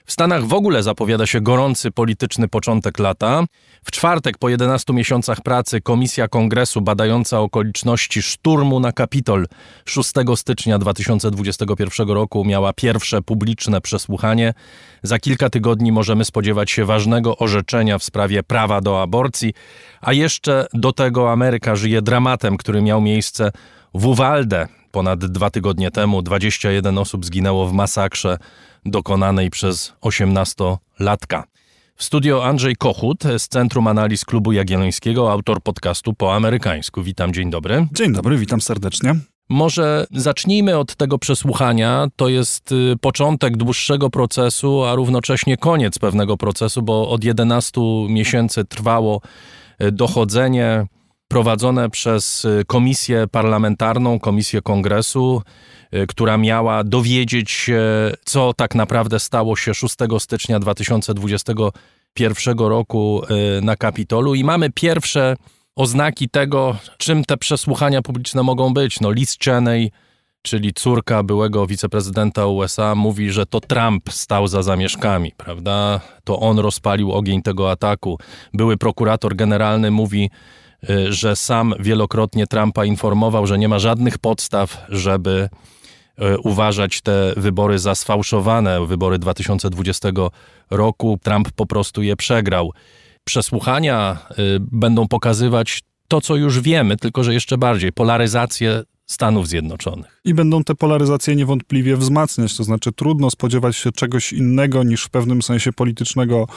[0.07, 3.43] W Stanach w ogóle zapowiada się gorący polityczny początek lata.
[3.83, 9.47] W czwartek po 11 miesiącach pracy Komisja Kongresu badająca okoliczności szturmu na Kapitol
[9.85, 14.53] 6 stycznia 2021 roku miała pierwsze publiczne przesłuchanie.
[15.03, 19.53] Za kilka tygodni możemy spodziewać się ważnego orzeczenia w sprawie prawa do aborcji,
[20.01, 23.51] a jeszcze do tego Ameryka żyje dramatem, który miał miejsce
[23.93, 26.21] w Uvalde ponad dwa tygodnie temu.
[26.21, 28.37] 21 osób zginęło w masakrze
[28.85, 31.43] dokonanej przez 18-latka.
[31.95, 37.03] W studio Andrzej Kochut z Centrum Analiz Klubu Jagiellońskiego, autor podcastu po amerykańsku.
[37.03, 37.87] Witam, dzień dobry.
[37.91, 39.15] Dzień dobry, witam serdecznie.
[39.49, 42.07] Może zacznijmy od tego przesłuchania.
[42.15, 48.65] To jest y, początek dłuższego procesu, a równocześnie koniec pewnego procesu, bo od 11 miesięcy
[48.65, 49.21] trwało
[49.81, 50.85] y, dochodzenie
[51.27, 55.41] prowadzone przez y, komisję parlamentarną, komisję kongresu,
[56.07, 57.81] która miała dowiedzieć się,
[58.25, 63.21] co tak naprawdę stało się 6 stycznia 2021 roku
[63.61, 64.35] na Kapitolu.
[64.35, 65.35] I mamy pierwsze
[65.77, 68.99] oznaki tego, czym te przesłuchania publiczne mogą być.
[68.99, 69.91] No, Liz Cheney,
[70.41, 76.01] czyli córka byłego wiceprezydenta USA, mówi, że to Trump stał za zamieszkami, prawda?
[76.23, 78.19] To on rozpalił ogień tego ataku.
[78.53, 80.66] Były prokurator generalny mówi, y,
[81.09, 85.49] że sam wielokrotnie Trumpa informował, że nie ma żadnych podstaw, żeby
[86.21, 90.09] y, uważać te wybory za sfałszowane, wybory 2020
[90.71, 91.19] roku.
[91.23, 92.73] Trump po prostu je przegrał
[93.23, 100.16] przesłuchania y, będą pokazywać to, co już wiemy, tylko że jeszcze bardziej polaryzację Stanów Zjednoczonych.
[100.27, 105.09] I będą te polaryzacje niewątpliwie wzmacniać, to znaczy trudno spodziewać się czegoś innego niż w
[105.09, 106.47] pewnym sensie politycznego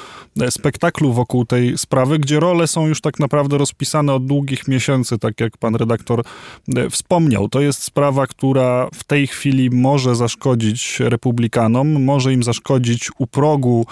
[0.41, 5.19] e, spektaklu wokół tej sprawy, gdzie role są już tak naprawdę rozpisane od długich miesięcy,
[5.19, 6.23] tak jak pan redaktor
[6.77, 7.49] e, wspomniał.
[7.49, 13.87] To jest sprawa, która w tej chwili może zaszkodzić republikanom, może im zaszkodzić u progu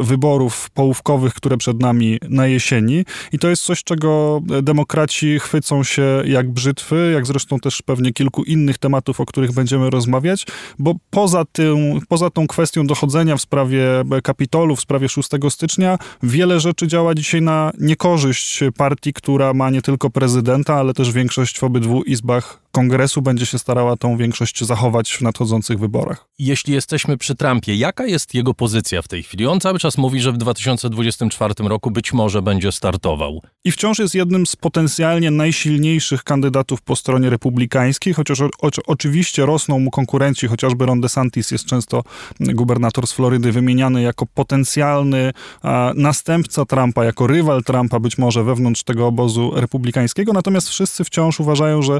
[0.00, 6.22] wyborów połówkowych, które przed nami na jesieni i to jest coś, czego demokraci chwycą się
[6.24, 10.46] jak brzytwy, jak zresztą też pewnie kilku innych tematów, o których będziemy rozmawiać,
[10.78, 13.84] bo poza, tym, poza tą kwestią dochodzenia w sprawie
[14.22, 19.82] Kapitolu, w sprawie 6 stycznia, wiele rzeczy działa dzisiaj na niekorzyść partii, która ma nie
[19.82, 25.12] tylko prezydenta, ale też większość w obydwu izbach kongresu będzie się starała tą większość zachować
[25.12, 26.28] w nadchodzących wyborach.
[26.38, 29.46] Jeśli jesteśmy przy Trumpie, jaka jest jego pozycja w tej chwili?
[29.46, 33.42] On cały czas mówi, że w 2024 roku być może będzie startował.
[33.64, 39.46] I wciąż jest jednym z potencjalnie najsilniejszych kandydatów po stronie republikańskiej, chociaż o, o, oczywiście
[39.46, 42.02] rosną mu konkurenci, chociażby Ron DeSantis jest często
[42.40, 45.32] gubernator z Florydy wymieniany jako potencjalny
[45.62, 51.40] a, następca Trumpa, jako rywal Trumpa być może wewnątrz tego obozu republikańskiego, natomiast wszyscy wciąż
[51.40, 51.98] uważają, że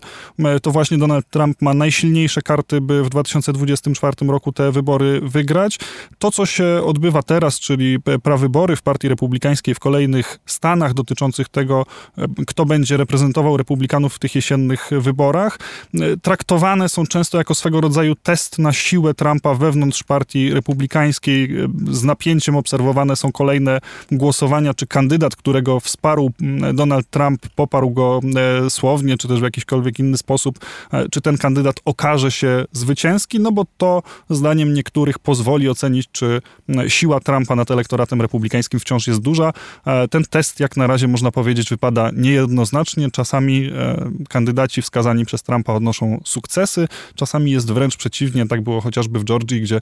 [0.60, 5.78] to właśnie Donald Trump ma najsilniejsze karty, by w 2024 roku te wybory wygrać.
[6.18, 11.86] To, co się odbywa teraz, czyli prawybory w Partii Republikańskiej w kolejnych stanach dotyczących tego,
[12.18, 15.58] e, kto będzie reprezentował republikanów w tych jesiennych wyborach,
[15.94, 21.60] e, traktowane są często jako swego rodzaju test na siłę Trumpa wewnątrz Partii Republikańskiej.
[21.60, 23.80] E, z napięciem obserwowane są kolejne
[24.12, 26.30] głosowania, czy kandydat, którego wsparł
[26.74, 28.20] Donald Trump, poparł go
[28.68, 33.40] słownie, czy też w jakikolwiek inny sposób sposób, e, czy ten kandydat okaże się zwycięski,
[33.40, 36.40] no bo to zdaniem niektórych pozwoli ocenić, czy
[36.88, 39.52] siła Trumpa nad elektoratem republikańskim wciąż jest duża.
[39.86, 43.10] E, ten test, jak na razie można powiedzieć, wypada niejednoznacznie.
[43.10, 48.48] Czasami e, kandydaci wskazani przez Trumpa odnoszą sukcesy, czasami jest wręcz przeciwnie.
[48.48, 49.80] Tak było chociażby w Georgii, gdzie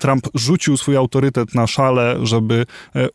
[0.00, 2.66] Trump rzucił swój autorytet na szale, żeby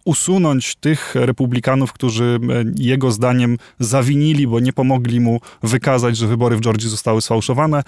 [0.06, 2.40] usunąć tych republikanów, którzy
[2.76, 7.84] jego zdaniem zawinili, bo nie pomogli mu wykazać, że wybory w Georgii Georgii zostały sfałszowane.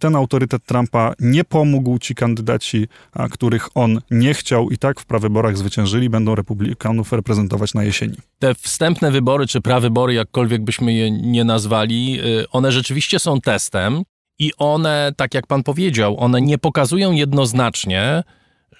[0.00, 1.98] Ten autorytet Trumpa nie pomógł.
[1.98, 2.88] Ci kandydaci,
[3.30, 8.16] których on nie chciał i tak w prawyborach zwyciężyli, będą republikanów reprezentować na jesieni.
[8.38, 14.02] Te wstępne wybory, czy prawybory, jakkolwiek byśmy je nie nazwali, y, one rzeczywiście są testem
[14.38, 18.22] i one, tak jak pan powiedział, one nie pokazują jednoznacznie,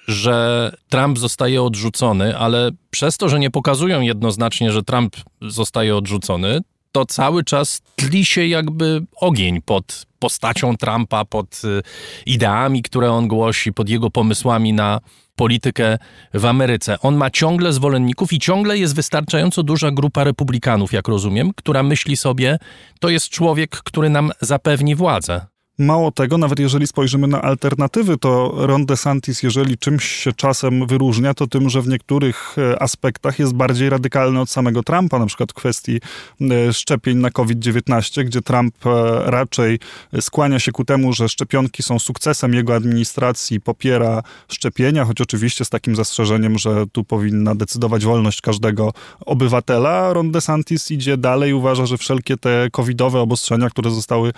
[0.09, 6.61] że Trump zostaje odrzucony, ale przez to, że nie pokazują jednoznacznie, że Trump zostaje odrzucony,
[6.95, 11.83] to cały czas tli się jakby ogień pod postacią Trumpa, pod y,
[12.27, 15.01] ideami, które on głosi, pod jego pomysłami na
[15.37, 15.99] politykę
[16.35, 17.01] w Ameryce.
[17.01, 22.17] On ma ciągle zwolenników i ciągle jest wystarczająco duża grupa republikanów, jak rozumiem, która myśli
[22.17, 22.59] sobie,
[23.01, 25.54] to jest człowiek, który nam zapewni władzę.
[25.79, 31.35] Mało tego, nawet jeżeli spojrzymy na alternatywy, to Ron DeSantis, jeżeli czymś się czasem wyróżnia,
[31.35, 35.53] to tym, że w niektórych e, aspektach jest bardziej radykalny od samego Trumpa, na przykład
[35.53, 36.01] w kwestii
[36.41, 38.91] e, szczepień na COVID-19, gdzie Trump e,
[39.31, 39.79] raczej
[40.21, 45.71] skłania się ku temu, że szczepionki są sukcesem jego administracji, popiera szczepienia, choć oczywiście z
[45.71, 48.93] takim zastrzeżeniem, że tu powinna decydować wolność każdego
[49.27, 50.13] obywatela.
[50.13, 54.33] Ron DeSantis idzie dalej, uważa, że wszelkie te covidowe obostrzenia, które zostały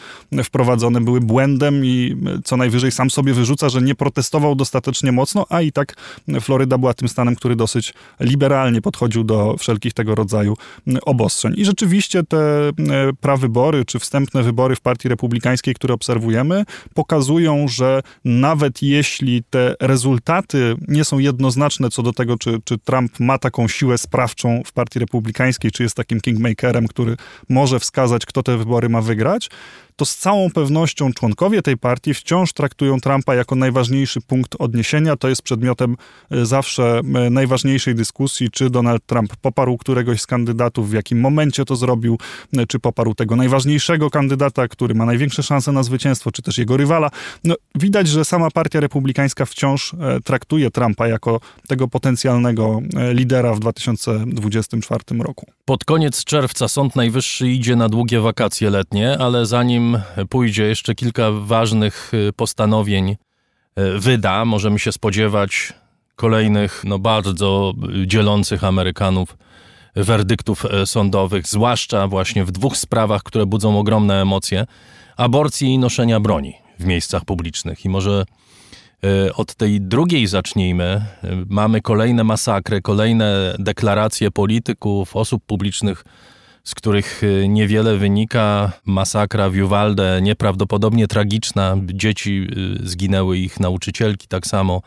[0.44, 5.62] wprowadzone, były błędem i co najwyżej sam sobie wyrzuca, że nie protestował dostatecznie mocno, a
[5.62, 5.94] i tak
[6.40, 10.56] Floryda była tym stanem, który dosyć liberalnie podchodził do wszelkich tego rodzaju
[11.02, 11.54] obostrzeń.
[11.56, 12.70] I rzeczywiście te
[13.20, 20.76] prawybory, czy wstępne wybory w Partii Republikańskiej, które obserwujemy, pokazują, że nawet jeśli te rezultaty
[20.88, 24.98] nie są jednoznaczne co do tego, czy, czy Trump ma taką siłę sprawczą w Partii
[24.98, 27.16] Republikańskiej, czy jest takim kingmakerem, który
[27.48, 29.50] może wskazać, kto te wybory ma wygrać,
[29.96, 35.16] to z całą pewnością członkowie tej partii wciąż traktują Trumpa jako najważniejszy punkt odniesienia.
[35.16, 35.96] To jest przedmiotem
[36.30, 41.64] e, zawsze e, najważniejszej dyskusji, czy Donald Trump poparł któregoś z kandydatów, w jakim momencie
[41.64, 42.18] to zrobił,
[42.56, 46.76] e, czy poparł tego najważniejszego kandydata, który ma największe szanse na zwycięstwo, czy też jego
[46.76, 47.10] rywala.
[47.44, 49.94] No, widać, że sama partia republikańska wciąż
[50.24, 52.80] traktuje Trumpa jako tego potencjalnego
[53.12, 55.46] lidera w 2024 roku.
[55.64, 59.85] Pod koniec czerwca Sąd Najwyższy idzie na długie wakacje letnie, ale zanim
[60.28, 63.16] pójdzie, jeszcze kilka ważnych y, postanowień y,
[63.98, 64.44] wyda.
[64.44, 65.72] Możemy się spodziewać
[66.16, 67.72] kolejnych, no bardzo
[68.06, 69.36] dzielących Amerykanów
[69.94, 74.66] werdyktów y, sądowych, zwłaszcza właśnie w dwóch sprawach, które budzą ogromne emocje:
[75.16, 77.84] aborcji i noszenia broni w miejscach publicznych.
[77.84, 78.24] I może
[79.34, 81.04] od tej drugiej zacznijmy.
[81.48, 86.04] Mamy kolejne masakry, kolejne deklaracje polityków, osób publicznych
[86.66, 88.72] z których y, niewiele wynika.
[88.84, 91.76] Masakra w Uvalde, nieprawdopodobnie tragiczna.
[91.92, 92.46] Dzieci
[92.82, 94.82] y, zginęły, ich nauczycielki tak samo.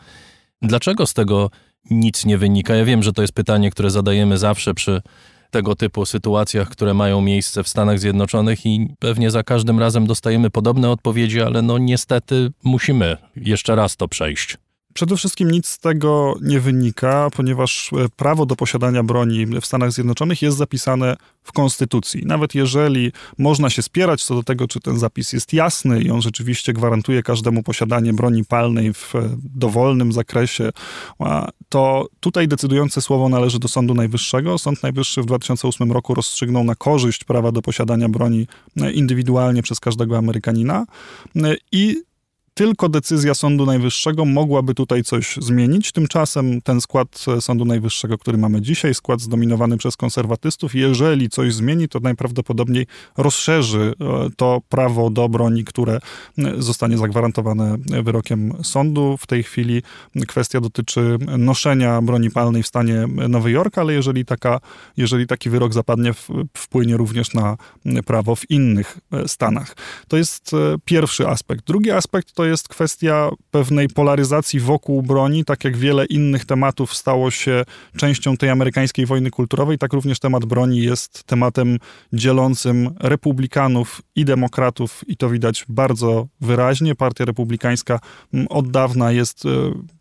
[0.62, 1.50] Dlaczego z tego
[1.90, 2.74] nic nie wynika?
[2.74, 5.02] Ja wiem, że to jest pytanie, które zadajemy zawsze przy
[5.50, 10.50] tego typu sytuacjach, które mają miejsce w Stanach Zjednoczonych i pewnie za każdym razem dostajemy
[10.50, 14.56] podobne odpowiedzi, ale no niestety musimy jeszcze raz to przejść.
[14.94, 19.92] Przede wszystkim nic z tego nie wynika, ponieważ e, prawo do posiadania broni w Stanach
[19.92, 22.22] Zjednoczonych jest zapisane w Konstytucji.
[22.26, 26.22] Nawet jeżeli można się spierać co do tego, czy ten zapis jest jasny i on
[26.22, 30.70] rzeczywiście gwarantuje każdemu posiadanie broni palnej w e, dowolnym zakresie,
[31.68, 34.58] to tutaj decydujące słowo należy do Sądu Najwyższego.
[34.58, 38.46] Sąd Najwyższy w 2008 roku rozstrzygnął na korzyść prawa do posiadania broni
[38.80, 40.86] e, indywidualnie przez każdego Amerykanina
[41.72, 42.02] i
[42.54, 45.92] tylko decyzja Sądu Najwyższego mogłaby tutaj coś zmienić.
[45.92, 51.88] Tymczasem ten skład Sądu Najwyższego, który mamy dzisiaj, skład zdominowany przez konserwatystów, jeżeli coś zmieni,
[51.88, 52.86] to najprawdopodobniej
[53.16, 55.98] rozszerzy e, to prawo do broni, które
[56.58, 59.16] zostanie zagwarantowane wyrokiem sądu.
[59.16, 59.82] W tej chwili
[60.28, 64.60] kwestia dotyczy noszenia broni palnej w stanie Nowy Jork, ale jeżeli, taka,
[64.96, 66.12] jeżeli taki wyrok zapadnie,
[66.56, 67.56] wpłynie również na
[68.06, 69.76] prawo w innych e, stanach.
[70.08, 71.66] To jest e, pierwszy aspekt.
[71.66, 77.30] Drugi aspekt to jest kwestia pewnej polaryzacji wokół broni, tak jak wiele innych tematów stało
[77.30, 77.64] się
[77.96, 81.78] częścią tej amerykańskiej wojny kulturowej, tak również temat broni jest tematem
[82.12, 86.94] dzielącym republikanów i demokratów i to widać bardzo wyraźnie.
[86.94, 88.00] Partia republikańska
[88.34, 89.48] mm, od dawna jest e,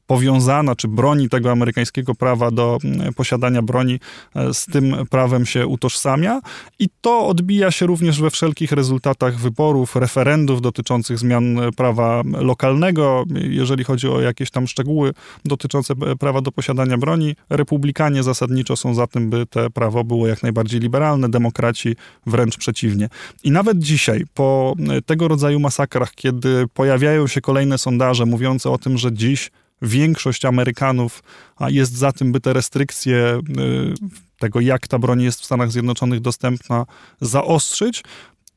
[0.10, 4.00] powiązana, czy broni tego amerykańskiego prawa do mm, posiadania broni
[4.36, 6.42] e, z tym prawem się utożsamia
[6.80, 13.84] i to odbija się również we wszelkich rezultatach wyborów, referendów dotyczących zmian prawa lokalnego, jeżeli
[13.84, 15.14] chodzi o jakieś tam szczegóły
[15.46, 17.36] dotyczące e, prawa do posiadania broni.
[17.50, 21.96] Republikanie zasadniczo są za tym, by te prawo było jak najbardziej liberalne, demokraci
[22.26, 23.10] wręcz przeciwnie.
[23.44, 28.78] I nawet dzisiaj, po e, tego rodzaju masakrach, kiedy pojawiają się kolejne sondaże mówiące o
[28.78, 31.24] tym, że dziś większość Amerykanów
[31.68, 33.94] jest za tym, by te restrykcje y,
[34.40, 36.86] tego, jak ta broń jest w Stanach Zjednoczonych dostępna,
[37.22, 38.04] zaostrzyć,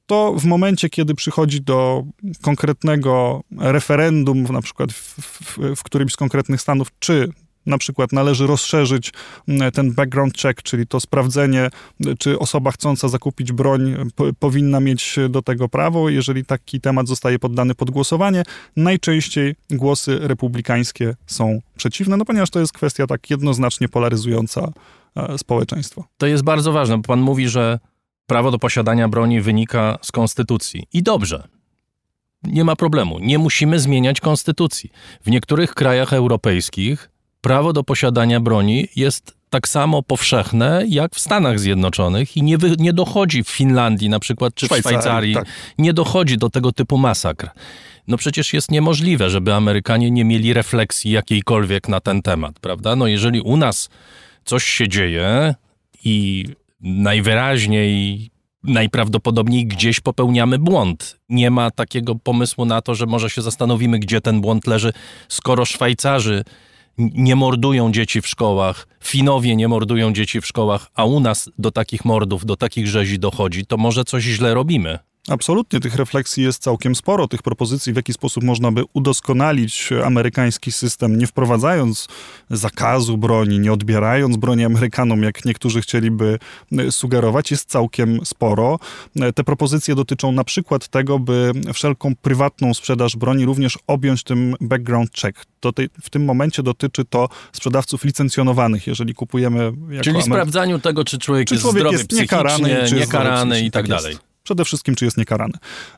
[0.06, 2.04] to w momencie, kiedy przychodzi do
[2.42, 7.28] konkretnego referendum, na przykład w, w, w którymś z konkretnych stanów, czy
[7.66, 9.12] na przykład należy rozszerzyć
[9.48, 11.68] mm, ten background check, czyli to sprawdzenie,
[12.18, 13.96] czy osoba chcąca zakupić broń
[14.38, 16.08] powinna mieć do tego prawo.
[16.08, 18.42] Jeżeli taki temat zostaje poddany pod głosowanie,
[18.76, 24.72] najczęściej głosy republikańskie są przeciwne, no ponieważ to jest kwestia tak jednoznacznie polaryzująca
[25.16, 26.04] e, społeczeństwo.
[26.18, 27.78] To jest bardzo ważne, bo pan mówi, że
[28.26, 30.86] prawo do posiadania broni wynika z konstytucji.
[30.92, 31.48] I dobrze.
[32.42, 33.18] Nie ma problemu.
[33.18, 34.90] Nie musimy zmieniać konstytucji.
[35.24, 37.11] W niektórych krajach europejskich
[37.42, 42.76] prawo do posiadania broni jest tak samo powszechne jak w Stanach Zjednoczonych i nie, wy,
[42.78, 45.46] nie dochodzi w Finlandii na przykład, czy Szwajcarii, w Szwajcarii, tak.
[45.78, 47.50] nie dochodzi do tego typu masakr.
[48.08, 52.96] No przecież jest niemożliwe, żeby Amerykanie nie mieli refleksji jakiejkolwiek na ten temat, prawda?
[52.96, 53.88] No jeżeli u nas
[54.44, 55.54] coś się dzieje
[56.04, 56.44] i
[56.80, 58.30] najwyraźniej
[58.62, 61.18] najprawdopodobniej gdzieś popełniamy błąd.
[61.28, 64.92] Nie ma takiego pomysłu na to, że może się zastanowimy, gdzie ten błąd leży,
[65.28, 66.44] skoro Szwajcarzy
[66.98, 71.70] nie mordują dzieci w szkołach, Finowie nie mordują dzieci w szkołach, a u nas do
[71.70, 74.98] takich mordów, do takich rzezi dochodzi, to może coś źle robimy.
[75.28, 80.72] Absolutnie, tych refleksji jest całkiem sporo, tych propozycji, w jaki sposób można by udoskonalić amerykański
[80.72, 82.08] system, nie wprowadzając
[82.50, 86.38] zakazu broni, nie odbierając broni Amerykanom, jak niektórzy chcieliby
[86.90, 88.78] sugerować, jest całkiem sporo.
[89.34, 95.10] Te propozycje dotyczą na przykład tego, by wszelką prywatną sprzedaż broni również objąć tym background
[95.20, 95.44] check.
[95.60, 99.72] To tej, w tym momencie dotyczy to sprzedawców licencjonowanych, jeżeli kupujemy...
[100.00, 100.22] Czyli Amery...
[100.22, 104.12] sprawdzaniu tego, czy człowiek, czy człowiek jest jest niekarany, czy niekarany i tak, tak dalej.
[104.12, 104.31] Jest.
[104.42, 105.52] Przede wszystkim, czy jest niekarany.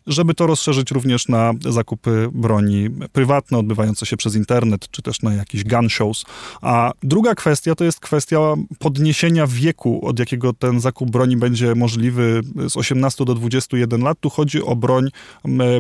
[0.07, 5.35] Żeby to rozszerzyć również na zakupy broni prywatne, odbywające się przez internet, czy też na
[5.35, 6.25] jakieś gun shows.
[6.63, 8.39] A druga kwestia to jest kwestia
[8.79, 14.21] podniesienia wieku, od jakiego ten zakup broni będzie możliwy z 18 do 21 lat.
[14.21, 15.09] Tu chodzi o broń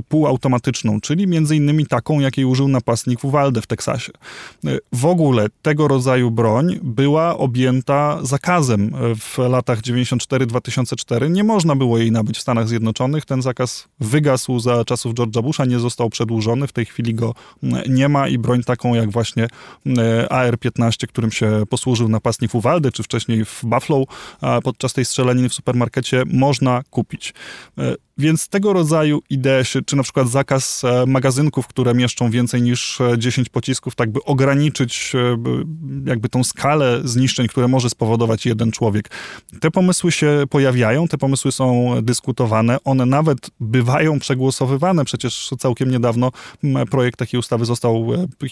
[0.08, 4.12] półautomatyczną, czyli między innymi taką, jakiej użył napastnik w Uvalde w Teksasie.
[4.92, 11.30] W ogóle tego rodzaju broń była objęta zakazem w latach 94-2004.
[11.30, 13.24] Nie można było jej nabyć w Stanach Stanach Zjednoczonych.
[13.24, 16.66] Ten zakaz wygasł za czasów George'a Busha, nie został przedłużony.
[16.66, 17.34] W tej chwili go
[17.88, 19.46] nie ma i broń taką jak właśnie
[19.86, 24.04] mm, AR-15, którym się posłużył napastnik w Uvalde, czy wcześniej w Buffalo
[24.64, 27.34] podczas tej strzelaniny w supermarkecie, można kupić.
[27.78, 32.98] E, więc tego rodzaju idee, czy na przykład zakaz e, magazynków, które mieszczą więcej niż
[33.18, 35.12] 10 e, pocisków, tak by ograniczyć
[36.06, 39.10] jakby tą skalę zniszczeń, które może spowodować jeden człowiek.
[39.60, 42.43] Te pomysły się pojawiają, te pomysły są dyskutowane,
[42.84, 45.04] one nawet bywają przegłosowywane.
[45.04, 46.30] Przecież całkiem niedawno
[46.90, 48.06] projekt takiej ustawy został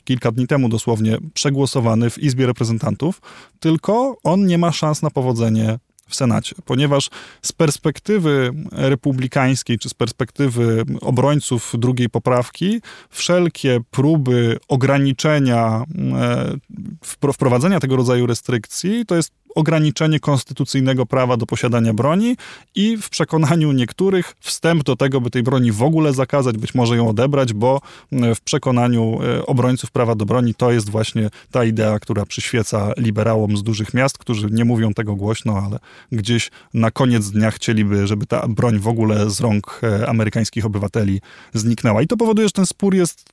[0.04, 3.20] kilka dni temu dosłownie przegłosowany w Izbie Reprezentantów,
[3.60, 5.78] tylko on nie ma szans na powodzenie
[6.12, 7.10] w Senacie, ponieważ
[7.42, 17.96] z perspektywy republikańskiej czy z perspektywy obrońców drugiej poprawki, wszelkie próby ograniczenia, e, wprowadzenia tego
[17.96, 22.36] rodzaju restrykcji to jest ograniczenie konstytucyjnego prawa do posiadania broni
[22.74, 26.96] i w przekonaniu niektórych wstęp do tego, by tej broni w ogóle zakazać, być może
[26.96, 27.80] ją odebrać, bo
[28.12, 33.56] w przekonaniu e, obrońców prawa do broni to jest właśnie ta idea, która przyświeca liberałom
[33.56, 35.78] z dużych miast, którzy nie mówią tego głośno, ale
[36.12, 41.20] gdzieś na koniec dnia chcieliby, żeby ta broń w ogóle z rąk e, amerykańskich obywateli
[41.54, 42.02] zniknęła.
[42.02, 43.32] I to powoduje, że ten spór jest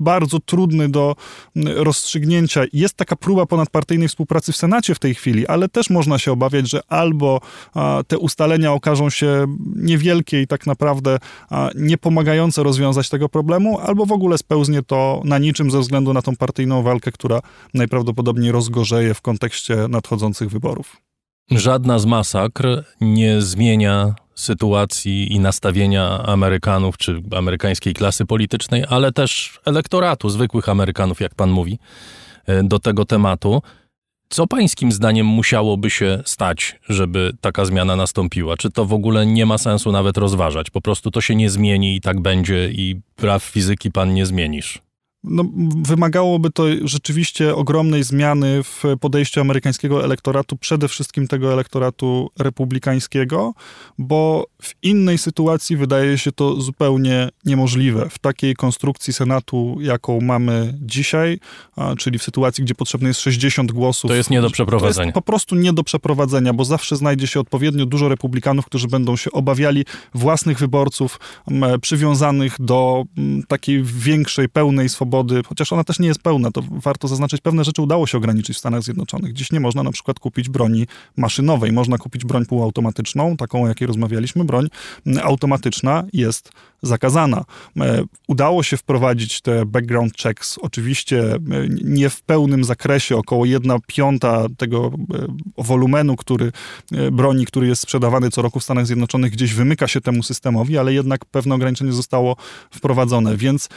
[0.00, 1.16] bardzo trudny do
[1.56, 2.64] rozstrzygnięcia.
[2.72, 6.70] Jest taka próba ponadpartyjnej współpracy w Senacie w tej chwili, ale też można się obawiać,
[6.70, 7.40] że albo
[8.06, 11.18] te ustalenia okażą się niewielkie i tak naprawdę
[11.74, 16.36] niepomagające rozwiązać tego problemu, albo w ogóle spełznie to na niczym ze względu na tą
[16.36, 17.40] partyjną walkę, która
[17.74, 20.96] najprawdopodobniej rozgorzeje w kontekście nadchodzących wyborów.
[21.50, 29.60] Żadna z masakr nie zmienia sytuacji i nastawienia Amerykanów czy amerykańskiej klasy politycznej, ale też
[29.64, 31.78] elektoratu, zwykłych Amerykanów, jak pan mówi,
[32.46, 33.62] e, do tego tematu.
[34.28, 38.56] Co pańskim zdaniem musiałoby się stać, żeby taka zmiana nastąpiła?
[38.56, 40.70] Czy to w ogóle nie ma sensu nawet rozważać?
[40.70, 44.87] Po prostu to się nie zmieni i tak będzie i praw fizyki pan nie zmienisz?
[45.30, 45.44] No,
[45.82, 53.54] wymagałoby to rzeczywiście ogromnej zmiany w podejściu amerykańskiego elektoratu, przede wszystkim tego elektoratu republikańskiego,
[53.98, 58.08] bo w innej sytuacji wydaje się to zupełnie niemożliwe.
[58.10, 61.38] W takiej konstrukcji Senatu, jaką mamy dzisiaj,
[61.76, 64.08] a, czyli w sytuacji, gdzie potrzebne jest 60 głosów.
[64.08, 64.94] To jest nie do przeprowadzenia.
[64.94, 68.88] To jest po prostu nie do przeprowadzenia, bo zawsze znajdzie się odpowiednio dużo republikanów, którzy
[68.88, 69.84] będą się obawiali
[70.14, 76.08] własnych wyborców m, przywiązanych do m, takiej większej, pełnej swobody swobody, chociaż ona też nie
[76.08, 79.32] jest pełna, to warto zaznaczyć, pewne rzeczy udało się ograniczyć w Stanach Zjednoczonych.
[79.32, 80.86] Dziś nie można na przykład kupić broni
[81.16, 84.68] maszynowej, można kupić broń półautomatyczną, taką o jakiej rozmawialiśmy, broń
[85.22, 87.44] automatyczna jest zakazana.
[87.80, 91.38] E, udało się wprowadzić te background checks, oczywiście e,
[91.84, 96.52] nie w pełnym zakresie, około jedna piąta tego e, wolumenu, który,
[97.12, 100.92] broni, który jest sprzedawany co roku w Stanach Zjednoczonych, gdzieś wymyka się temu systemowi, ale
[100.92, 102.36] jednak pewne ograniczenie zostało
[102.70, 103.68] wprowadzone, więc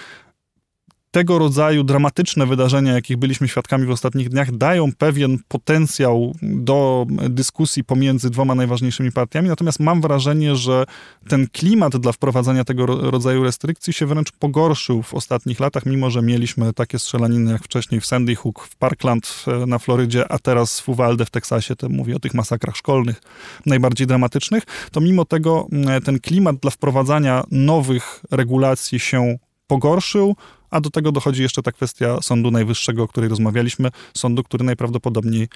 [1.12, 7.84] tego rodzaju dramatyczne wydarzenia, jakich byliśmy świadkami w ostatnich dniach, dają pewien potencjał do dyskusji
[7.84, 9.50] pomiędzy dwoma najważniejszymi partiami.
[9.50, 10.86] Natomiast mam wrażenie, że
[11.28, 16.22] ten klimat dla wprowadzania tego rodzaju restrykcji się wręcz pogorszył w ostatnich latach, mimo że
[16.22, 20.80] mieliśmy takie strzelaniny jak wcześniej w Sandy Hook, w Parkland e, na Florydzie, a teraz
[20.80, 23.22] w Uvalde w Teksasie, to mówię o tych masakrach szkolnych,
[23.66, 25.68] najbardziej dramatycznych, to mimo tego
[26.04, 29.38] ten klimat dla wprowadzania nowych regulacji się
[29.68, 30.36] pogorszył,
[30.72, 35.48] a do tego dochodzi jeszcze ta kwestia Sądu Najwyższego, o której rozmawialiśmy, sądu, który najprawdopodobniej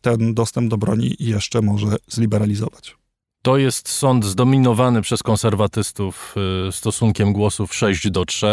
[0.00, 2.96] ten dostęp do broni jeszcze może zliberalizować.
[3.42, 6.34] To jest sąd zdominowany przez konserwatystów
[6.68, 8.46] y, stosunkiem głosów 6 do 3.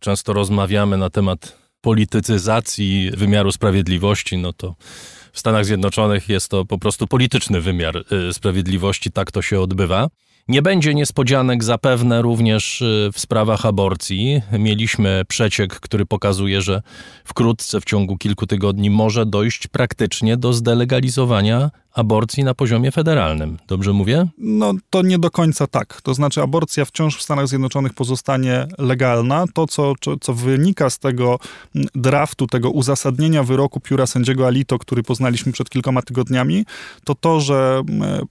[0.00, 4.74] Często rozmawiamy na temat politycyzacji wymiaru sprawiedliwości, no to
[5.32, 10.08] w Stanach Zjednoczonych jest to po prostu polityczny wymiar y, sprawiedliwości, tak to się odbywa.
[10.48, 14.42] Nie będzie niespodzianek zapewne również y, w sprawach aborcji.
[14.58, 16.82] Mieliśmy przeciek, który pokazuje, że
[17.24, 23.58] wkrótce, w ciągu kilku tygodni, może dojść praktycznie do zdelegalizowania aborcji na poziomie federalnym.
[23.68, 24.26] Dobrze mówię?
[24.38, 26.02] No to nie do końca tak.
[26.02, 29.44] To znaczy aborcja wciąż w Stanach Zjednoczonych pozostanie legalna.
[29.54, 31.38] To, co, co wynika z tego
[31.94, 36.64] draftu, tego uzasadnienia wyroku pióra sędziego Alito, który poznaliśmy przed kilkoma tygodniami,
[37.04, 37.82] to to, że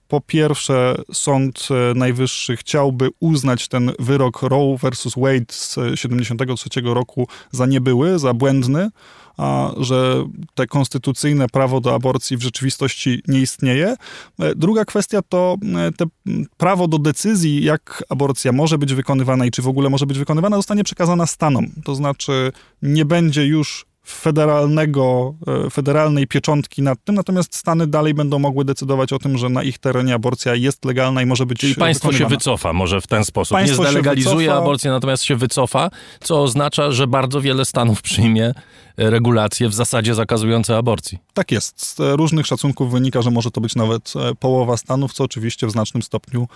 [0.07, 7.27] po pierwsze Sąd e, Najwyższy chciałby uznać ten wyrok Roe versus Wade z 73 roku
[7.51, 8.89] za niebyły, za błędny,
[9.77, 13.95] że te konstytucyjne prawo do aborcji w rzeczywistości nie istnieje.
[14.39, 16.05] E, druga kwestia to e, te
[16.57, 20.55] prawo do decyzji, jak aborcja może być wykonywana i czy w ogóle może być wykonywana,
[20.55, 21.67] zostanie przekazana Stanom.
[21.83, 25.35] To znaczy nie będzie już federalnego,
[25.65, 29.63] e, federalnej pieczątki nad tym, natomiast Stany dalej będą mogły decydować o tym, że na
[29.63, 32.29] ich terenie aborcja jest legalna i może być Czyli państwo wykonywana.
[32.29, 33.57] się wycofa może w ten sposób.
[33.57, 38.53] Państwo nie zdelegalizuje aborcji, natomiast się wycofa, co oznacza, że bardzo wiele stanów przyjmie
[38.97, 41.17] regulacje w zasadzie zakazujące aborcji.
[41.33, 41.85] Tak jest.
[41.85, 45.71] Z różnych szacunków wynika, że może to być nawet e, połowa stanów, co oczywiście w
[45.71, 46.47] znacznym stopniu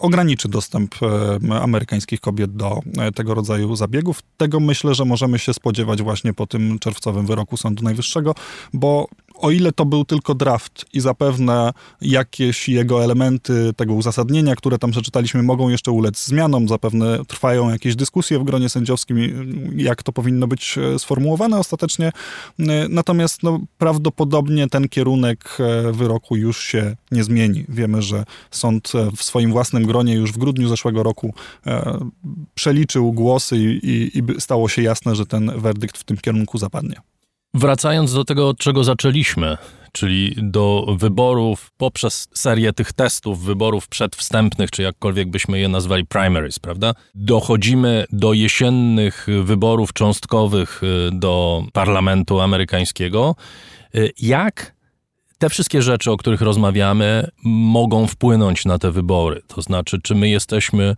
[0.00, 2.80] ograniczy dostęp e, amerykańskich kobiet do
[3.14, 4.22] tego rodzaju zabiegów.
[4.36, 8.34] Tego myślę, że możemy się spodziewać właśnie po tym czerwcowym wyroku Sądu Najwyższego,
[8.72, 9.08] bo
[9.38, 14.90] o ile to był tylko draft i zapewne jakieś jego elementy tego uzasadnienia, które tam
[14.90, 19.18] przeczytaliśmy, mogą jeszcze ulec zmianom, zapewne trwają jakieś dyskusje w gronie sędziowskim,
[19.76, 22.06] jak to powinno być e, sformułowane ostatecznie.
[22.58, 27.64] E, natomiast no, prawdopodobnie ten kierunek e, wyroku już się nie zmieni.
[27.68, 31.34] Wiemy, że sąd w swoim własnym gronie już w grudniu zeszłego roku
[32.54, 37.15] przeliczył głosy i, i, i stało się jasne, że ten werdykt w tym kierunku zapadnie.
[37.56, 39.56] Wracając do tego, od czego zaczęliśmy,
[39.92, 46.58] czyli do wyborów poprzez serię tych testów, wyborów przedwstępnych, czy jakkolwiek byśmy je nazwali primaries,
[46.58, 46.94] prawda?
[47.14, 53.36] Dochodzimy do jesiennych wyborów cząstkowych y, do parlamentu amerykańskiego.
[53.94, 54.74] Y, jak
[55.38, 59.42] te wszystkie rzeczy, o których rozmawiamy, mogą wpłynąć na te wybory?
[59.46, 60.96] To znaczy, czy my jesteśmy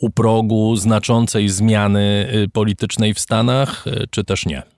[0.00, 4.71] u progu znaczącej zmiany y, politycznej w Stanach, czy też nie?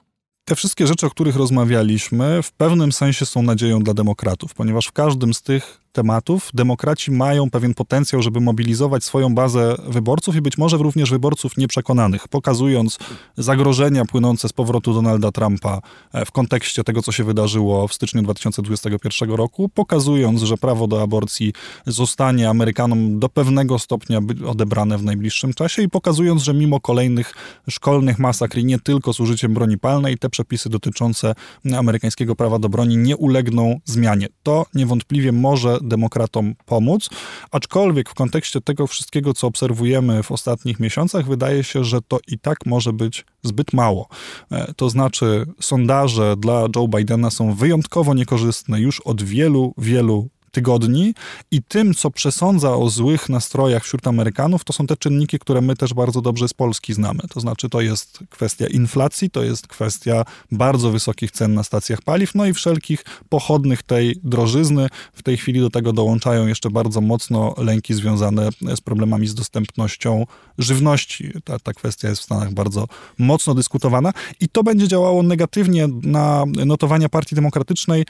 [0.45, 4.93] Te wszystkie rzeczy, o których rozmawialiśmy, w pewnym sensie są nadzieją dla demokratów, ponieważ w
[4.93, 10.59] każdym z tych tematów, demokraci mają pewien potencjał, żeby mobilizować swoją bazę wyborców i być
[10.59, 12.99] może również wyborców nieprzekonanych, pokazując
[13.37, 15.81] zagrożenia płynące z powrotu Donalda Trumpa
[16.13, 21.03] e, w kontekście tego, co się wydarzyło w styczniu 2021 roku, pokazując, że prawo do
[21.03, 21.53] aborcji
[21.87, 27.35] zostanie Amerykanom do pewnego stopnia odebrane w najbliższym czasie i pokazując, że mimo kolejnych
[27.71, 31.35] szkolnych masakr i nie tylko z użyciem broni palnej, te przepisy dotyczące
[31.79, 34.29] amerykańskiego prawa do broni nie ulegną zmianie.
[34.43, 37.11] To niewątpliwie może demokratom pomóc,
[37.51, 42.39] aczkolwiek w kontekście tego wszystkiego, co obserwujemy w ostatnich miesiącach, wydaje się, że to i
[42.39, 44.09] tak może być zbyt mało.
[44.51, 51.15] E, to znaczy, sondaże dla Joe Bidena są wyjątkowo niekorzystne już od wielu, wielu tygodni
[51.51, 55.77] i tym, co przesądza o złych nastrojach wśród Amerykanów, to są te czynniki, które my
[55.77, 57.21] też bardzo dobrze z Polski znamy.
[57.31, 62.35] To znaczy, to jest kwestia inflacji, to jest kwestia bardzo wysokich cen na stacjach paliw,
[62.35, 64.89] no i wszelkich pochodnych tej drożyzny.
[65.13, 70.27] W tej chwili do tego dołączają jeszcze bardzo mocno lęki związane z problemami z dostępnością
[70.59, 71.33] żywności.
[71.45, 72.87] Ta, ta kwestia jest w Stanach bardzo
[73.19, 78.05] mocno dyskutowana i to będzie działało negatywnie na notowania Partii Demokratycznej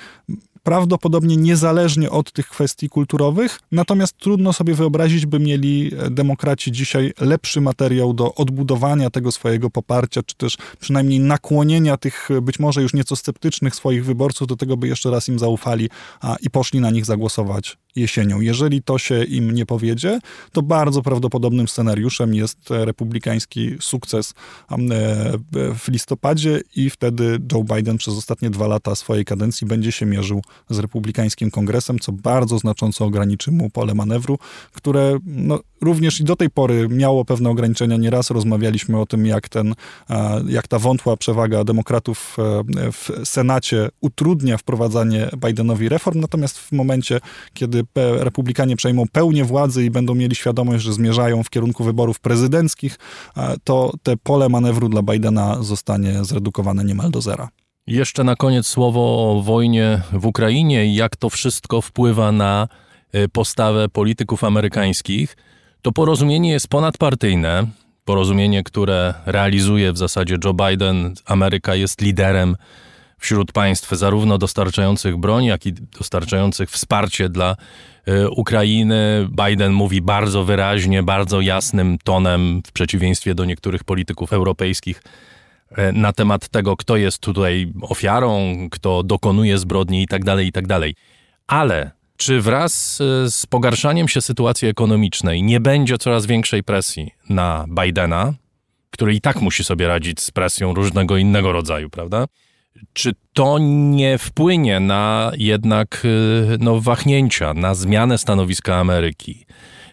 [0.64, 7.60] prawdopodobnie niezależnie od tych kwestii kulturowych, natomiast trudno sobie wyobrazić, by mieli demokraci dzisiaj lepszy
[7.60, 13.16] materiał do odbudowania tego swojego poparcia, czy też przynajmniej nakłonienia tych być może już nieco
[13.16, 17.04] sceptycznych swoich wyborców do tego, by jeszcze raz im zaufali a, i poszli na nich
[17.04, 18.40] zagłosować jesienią.
[18.40, 20.18] Jeżeli to się im nie powiedzie,
[20.52, 24.34] to bardzo prawdopodobnym scenariuszem jest republikański sukces
[24.70, 24.76] e,
[25.74, 30.42] w listopadzie i wtedy Joe Biden przez ostatnie dwa lata swojej kadencji będzie się mierzył
[30.70, 34.38] z republikańskim kongresem, co bardzo znacząco ograniczy mu pole manewru,
[34.72, 37.96] które no, również i do tej pory miało pewne ograniczenia.
[37.96, 39.74] Nieraz rozmawialiśmy o tym, jak, ten,
[40.48, 47.20] jak ta wątła przewaga demokratów e, w Senacie utrudnia wprowadzanie Bidenowi reform, natomiast w momencie,
[47.54, 47.84] kiedy
[48.18, 52.98] republikanie przejmą pełnię władzy i będą mieli świadomość, że zmierzają w kierunku wyborów prezydenckich,
[53.64, 57.48] to te pole manewru dla Bidena zostanie zredukowane niemal do zera.
[57.86, 62.68] Jeszcze na koniec słowo o wojnie w Ukrainie i jak to wszystko wpływa na
[63.12, 65.36] e, postawę polityków amerykańskich.
[65.82, 67.66] To porozumienie jest ponadpartyjne,
[68.04, 71.14] porozumienie, które realizuje w zasadzie Joe Biden.
[71.26, 72.56] Ameryka jest liderem
[73.18, 77.56] wśród państw zarówno dostarczających broń, jak i dostarczających wsparcie dla
[78.08, 79.28] y, Ukrainy.
[79.46, 85.33] Biden mówi bardzo wyraźnie, bardzo jasnym tonem, w przeciwieństwie do niektórych polityków europejskich, y,
[85.92, 90.80] na temat tego, kto jest tutaj ofiarą, kto dokonuje zbrodni itd., tak itd.
[90.80, 90.90] Tak
[91.46, 92.96] Ale czy wraz
[93.28, 98.34] z pogarszaniem się sytuacji ekonomicznej nie będzie coraz większej presji na Bidena,
[98.90, 102.26] który i tak musi sobie radzić z presją różnego innego rodzaju, prawda?
[102.92, 109.46] Czy to nie wpłynie na jednak y, no, wahnięcia, na zmianę stanowiska Ameryki?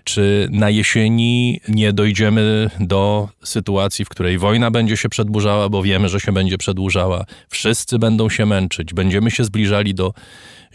[0.03, 6.09] Czy na jesieni nie dojdziemy do sytuacji, w której wojna będzie się przedłużała, bo wiemy,
[6.09, 10.13] że się będzie przedłużała, wszyscy będą się męczyć, będziemy się zbliżali do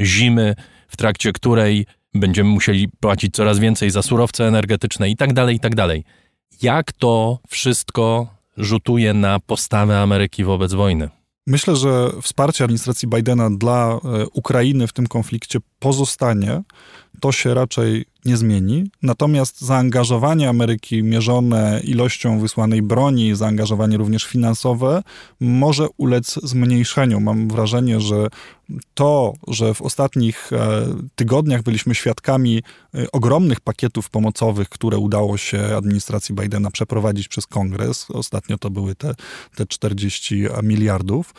[0.00, 0.54] zimy,
[0.88, 5.60] w trakcie której będziemy musieli płacić coraz więcej za surowce energetyczne i tak dalej, i
[5.60, 6.04] tak dalej.
[6.62, 11.08] Jak to wszystko rzutuje na postawę Ameryki wobec wojny?
[11.46, 16.62] Myślę, że wsparcie administracji Bidena dla e, Ukrainy w tym konflikcie pozostanie.
[17.20, 18.90] To się raczej nie zmieni.
[19.02, 25.02] Natomiast zaangażowanie Ameryki mierzone ilością wysłanej broni, zaangażowanie również finansowe
[25.40, 27.20] może ulec zmniejszeniu.
[27.20, 28.28] Mam wrażenie, że
[28.94, 32.62] to, że w ostatnich e, tygodniach byliśmy świadkami
[32.94, 38.94] e, ogromnych pakietów pomocowych, które udało się administracji Bidena przeprowadzić przez kongres, ostatnio to były
[38.94, 39.14] te,
[39.56, 41.34] te 40 miliardów,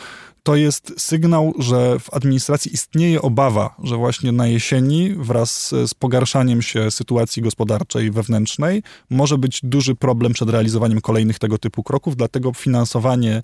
[0.47, 6.61] to jest sygnał, że w administracji istnieje obawa, że właśnie na jesieni wraz z pogarszaniem
[6.61, 12.53] się sytuacji gospodarczej wewnętrznej może być duży problem przed realizowaniem kolejnych tego typu kroków, dlatego
[12.53, 13.41] finansowanie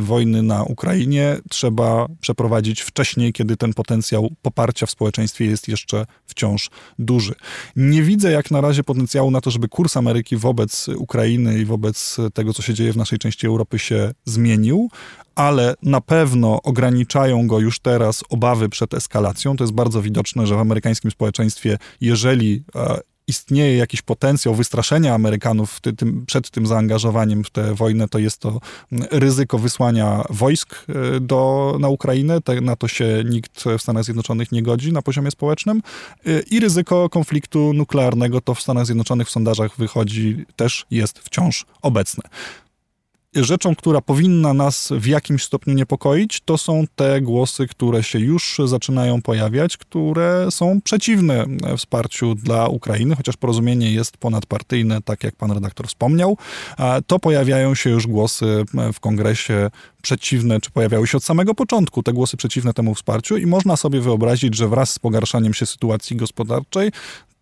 [0.00, 6.70] wojny na Ukrainie trzeba przeprowadzić wcześniej, kiedy ten potencjał poparcia w społeczeństwie jest jeszcze wciąż
[6.98, 7.34] duży.
[7.76, 12.16] Nie widzę jak na razie potencjału na to, żeby kurs Ameryki wobec Ukrainy i wobec
[12.34, 14.88] tego, co się dzieje w naszej części Europy się zmienił,
[15.34, 19.56] ale na pewno ograniczają go już teraz obawy przed eskalacją.
[19.56, 22.98] To jest bardzo widoczne, że w amerykańskim społeczeństwie, jeżeli e,
[23.30, 28.38] istnieje jakiś potencjał wystraszenia Amerykanów ty, tym, przed tym zaangażowaniem w tę wojnę, to jest
[28.38, 28.60] to
[29.10, 32.40] ryzyko wysłania wojsk e, do, na Ukrainę.
[32.40, 35.82] Te, na to się nikt w Stanach Zjednoczonych nie godzi na poziomie społecznym.
[36.26, 41.66] E, I ryzyko konfliktu nuklearnego, to w Stanach Zjednoczonych w sondażach wychodzi, też jest wciąż
[41.82, 42.22] obecne
[43.34, 48.60] rzeczą, która powinna nas w jakimś stopniu niepokoić, to są te głosy, które się już
[48.64, 51.44] zaczynają pojawiać, które są przeciwne
[51.76, 56.36] wsparciu dla Ukrainy, chociaż porozumienie jest ponadpartyjne, tak jak pan redaktor wspomniał.
[57.06, 59.70] To pojawiają się już głosy w kongresie
[60.02, 64.00] przeciwne, czy pojawiały się od samego początku te głosy przeciwne temu wsparciu i można sobie
[64.00, 66.90] wyobrazić, że wraz z pogarszaniem się sytuacji gospodarczej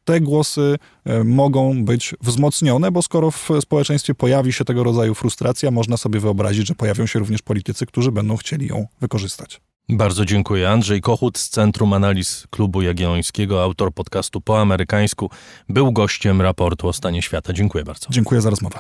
[0.09, 5.71] te głosy e, mogą być wzmocnione, bo skoro w społeczeństwie pojawi się tego rodzaju frustracja,
[5.71, 9.61] można sobie wyobrazić, że pojawią się również politycy, którzy będą chcieli ją wykorzystać.
[9.89, 10.71] Bardzo dziękuję.
[10.71, 15.31] Andrzej Kochut z Centrum Analiz Klubu Jagiellońskiego, autor podcastu po amerykańsku,
[15.69, 17.53] był gościem raportu o stanie świata.
[17.53, 18.07] Dziękuję bardzo.
[18.11, 18.79] Dziękuję za rozmowę.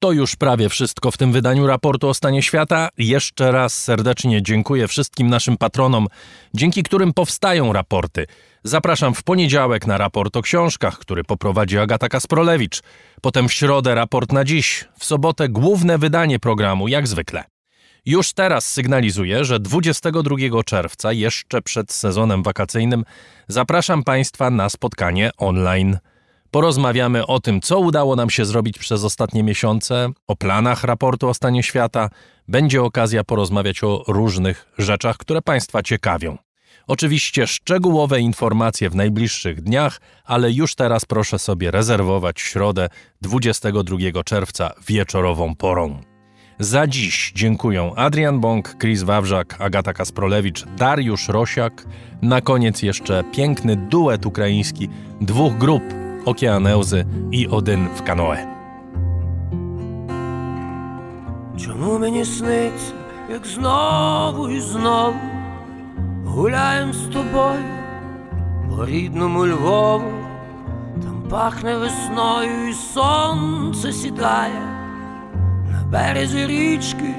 [0.00, 2.88] To już prawie wszystko w tym wydaniu raportu o stanie świata.
[2.98, 6.06] Jeszcze raz serdecznie dziękuję wszystkim naszym patronom,
[6.54, 8.26] dzięki którym powstają raporty.
[8.64, 12.80] Zapraszam w poniedziałek na raport o książkach, który poprowadzi Agata Kasprolewicz.
[13.22, 17.44] Potem w środę raport na dziś, w sobotę główne wydanie programu, jak zwykle.
[18.06, 23.04] Już teraz sygnalizuję, że 22 czerwca, jeszcze przed sezonem wakacyjnym,
[23.48, 25.98] zapraszam Państwa na spotkanie online.
[26.50, 31.34] Porozmawiamy o tym, co udało nam się zrobić przez ostatnie miesiące, o planach raportu o
[31.34, 32.10] stanie świata.
[32.48, 36.38] Będzie okazja porozmawiać o różnych rzeczach, które Państwa ciekawią.
[36.86, 42.88] Oczywiście szczegółowe informacje w najbliższych dniach, ale już teraz proszę sobie rezerwować środę
[43.22, 46.00] 22 czerwca wieczorową porą.
[46.58, 51.84] Za dziś dziękuję Adrian Bąk, Chris Wawrzak, Agata Kasprolewicz, Dariusz Rosiak.
[52.22, 54.88] Na koniec jeszcze piękny duet ukraiński
[55.20, 58.36] dwóch grup Okeaneuzy i Odyn w kanoe.
[61.56, 62.92] Чому мені сниться,
[63.32, 65.14] як знову і знову
[66.26, 67.64] гуляєм з тобою
[68.68, 70.12] по рідному Львову,
[71.02, 74.62] там пахне весною і сонце сідає
[75.72, 77.14] на березі річки,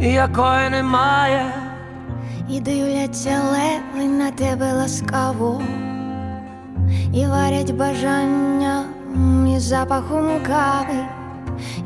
[0.00, 1.52] якої немає.
[2.50, 5.62] І дивляться леви на тебе ласкаво,
[7.14, 8.84] і варять бажання
[9.56, 11.04] із запахом кави,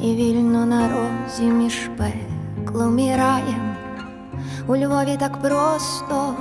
[0.00, 3.74] і вільно на розі між пеклом і раєм.
[4.66, 6.34] У Львові так просто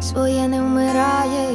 [0.00, 1.48] своє не вмирає.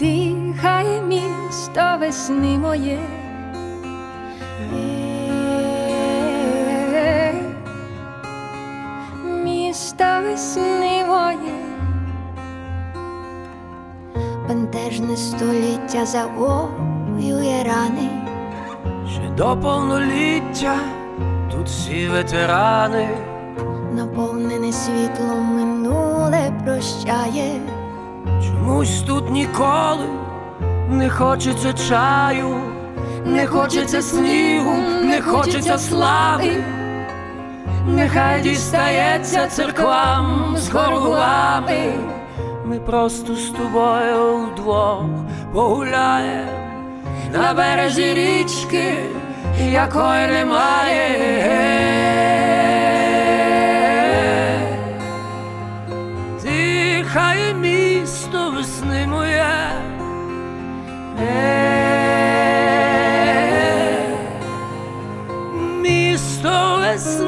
[0.00, 2.98] Дихає місто весни моє.
[9.78, 11.54] міста весни моє,
[14.48, 18.10] бентежне століття завоює рани,
[19.10, 20.76] ще до повноліття
[21.50, 23.08] тут всі ветерани,
[23.92, 27.60] наповнене світлом минуле прощає,
[28.46, 30.06] чомусь тут ніколи
[30.90, 32.60] не хочеться чаю,
[33.26, 34.72] не хочеться снігу,
[35.04, 36.77] не хочеться слави.
[37.86, 41.92] Нехай дістається церквам з горгулами.
[42.64, 45.04] Ми просто з тобою вдвох
[45.52, 46.52] погуляємо
[47.32, 48.94] на березі річки,
[49.72, 51.08] якої немає.
[56.42, 59.44] Тихає місто весни моє.
[65.82, 67.27] Місто весни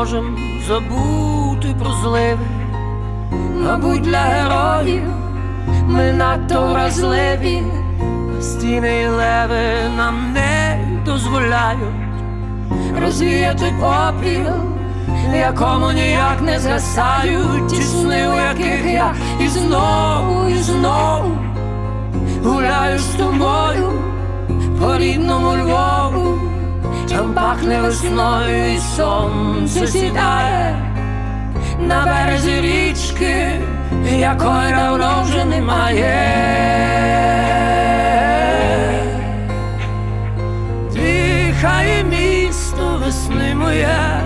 [0.00, 0.38] можемо
[0.68, 2.38] забути про зливи?
[3.64, 5.02] Мабуть, для героїв
[5.86, 7.62] ми надто вразливі,
[8.40, 12.14] стіни і леви нам не дозволяють
[13.00, 14.54] розвіяти попіл,
[15.34, 21.38] якому ніяк не згасають ті сни, у яких я і знову, і знову
[22.44, 23.92] гуляю з тобою
[24.80, 26.49] по рідному Львову.
[27.10, 30.76] Там пахне весною і сонце сідає
[31.80, 33.60] на березі річки,
[34.10, 36.14] якої давно вже немає.
[40.92, 44.19] Дихає місто весни моє.